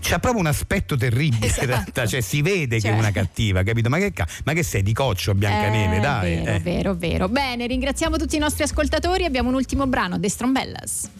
c'ha 0.00 0.18
proprio 0.20 0.40
un 0.42 0.46
aspetto 0.46 0.96
terribile 0.96 1.46
Esatto. 1.46 1.60
in 1.64 1.66
realtà, 1.70 2.06
cioè 2.06 2.20
si 2.20 2.40
vede 2.40 2.76
che 2.76 2.82
Cioè. 2.82 2.92
è 2.92 2.98
una 2.98 3.10
cattiva, 3.10 3.62
capito? 3.64 3.88
Ma 3.88 3.98
che, 3.98 4.12
ma 4.44 4.52
che 4.52 4.62
sei 4.62 4.82
di 4.82 4.92
coccio 4.92 5.34
Biancaneve, 5.34 5.96
Eh, 5.96 6.00
dai. 6.00 6.34
Vero, 6.36 6.50
eh. 6.54 6.58
vero, 6.60 6.94
vero. 6.94 7.28
Bene, 7.28 7.66
ringraziamo 7.66 8.16
tutti 8.16 8.36
i 8.36 8.38
nostri 8.38 8.62
ascoltatori. 8.62 9.24
Abbiamo 9.24 9.48
un 9.48 9.54
ultimo 9.56 9.86
brano, 9.86 10.20
The 10.20 10.28
Strombellas. 10.28 11.10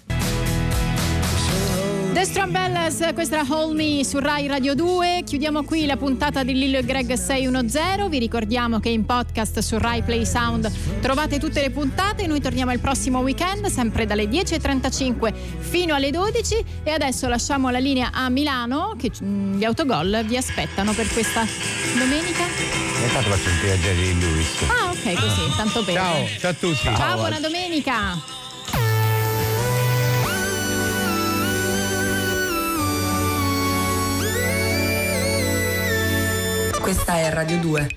The 2.18 2.24
Strombellas, 2.24 3.10
questa 3.14 3.36
era 3.36 3.46
Hold 3.48 3.76
Me 3.76 4.02
su 4.02 4.18
Rai 4.18 4.48
Radio 4.48 4.74
2. 4.74 5.22
Chiudiamo 5.24 5.62
qui 5.62 5.86
la 5.86 5.96
puntata 5.96 6.42
di 6.42 6.52
Lillo 6.52 6.78
e 6.78 6.84
Greg 6.84 7.12
610. 7.12 8.08
Vi 8.08 8.18
ricordiamo 8.18 8.80
che 8.80 8.88
in 8.88 9.06
podcast 9.06 9.60
su 9.60 9.78
Rai 9.78 10.02
Play 10.02 10.26
Sound 10.26 10.68
trovate 11.00 11.38
tutte 11.38 11.60
le 11.60 11.70
puntate. 11.70 12.26
Noi 12.26 12.40
torniamo 12.40 12.72
il 12.72 12.80
prossimo 12.80 13.20
weekend, 13.20 13.66
sempre 13.66 14.04
dalle 14.04 14.24
10.35 14.24 15.32
fino 15.60 15.94
alle 15.94 16.10
12. 16.10 16.64
E 16.82 16.90
adesso 16.90 17.28
lasciamo 17.28 17.70
la 17.70 17.78
linea 17.78 18.10
a 18.12 18.28
Milano, 18.30 18.96
che 18.98 19.12
mm, 19.22 19.54
gli 19.54 19.64
autogol 19.64 20.24
vi 20.26 20.36
aspettano 20.36 20.94
per 20.94 21.06
questa 21.12 21.46
domenica. 21.96 22.42
Intanto 23.00 23.30
faccio 23.30 23.48
il 23.48 23.60
viaggio 23.62 23.92
di 23.92 24.20
Luis. 24.20 24.62
Ah, 24.66 24.90
ok, 24.90 25.20
così, 25.20 25.56
tanto 25.56 25.84
per. 25.84 25.94
Ciao, 25.94 26.26
ciao 26.40 26.50
a 26.50 26.54
tutti. 26.54 26.94
Ciao, 26.96 27.16
buona 27.16 27.38
domenica. 27.38 28.47
Questa 36.89 37.16
è 37.16 37.30
Radio 37.30 37.59
2. 37.59 37.89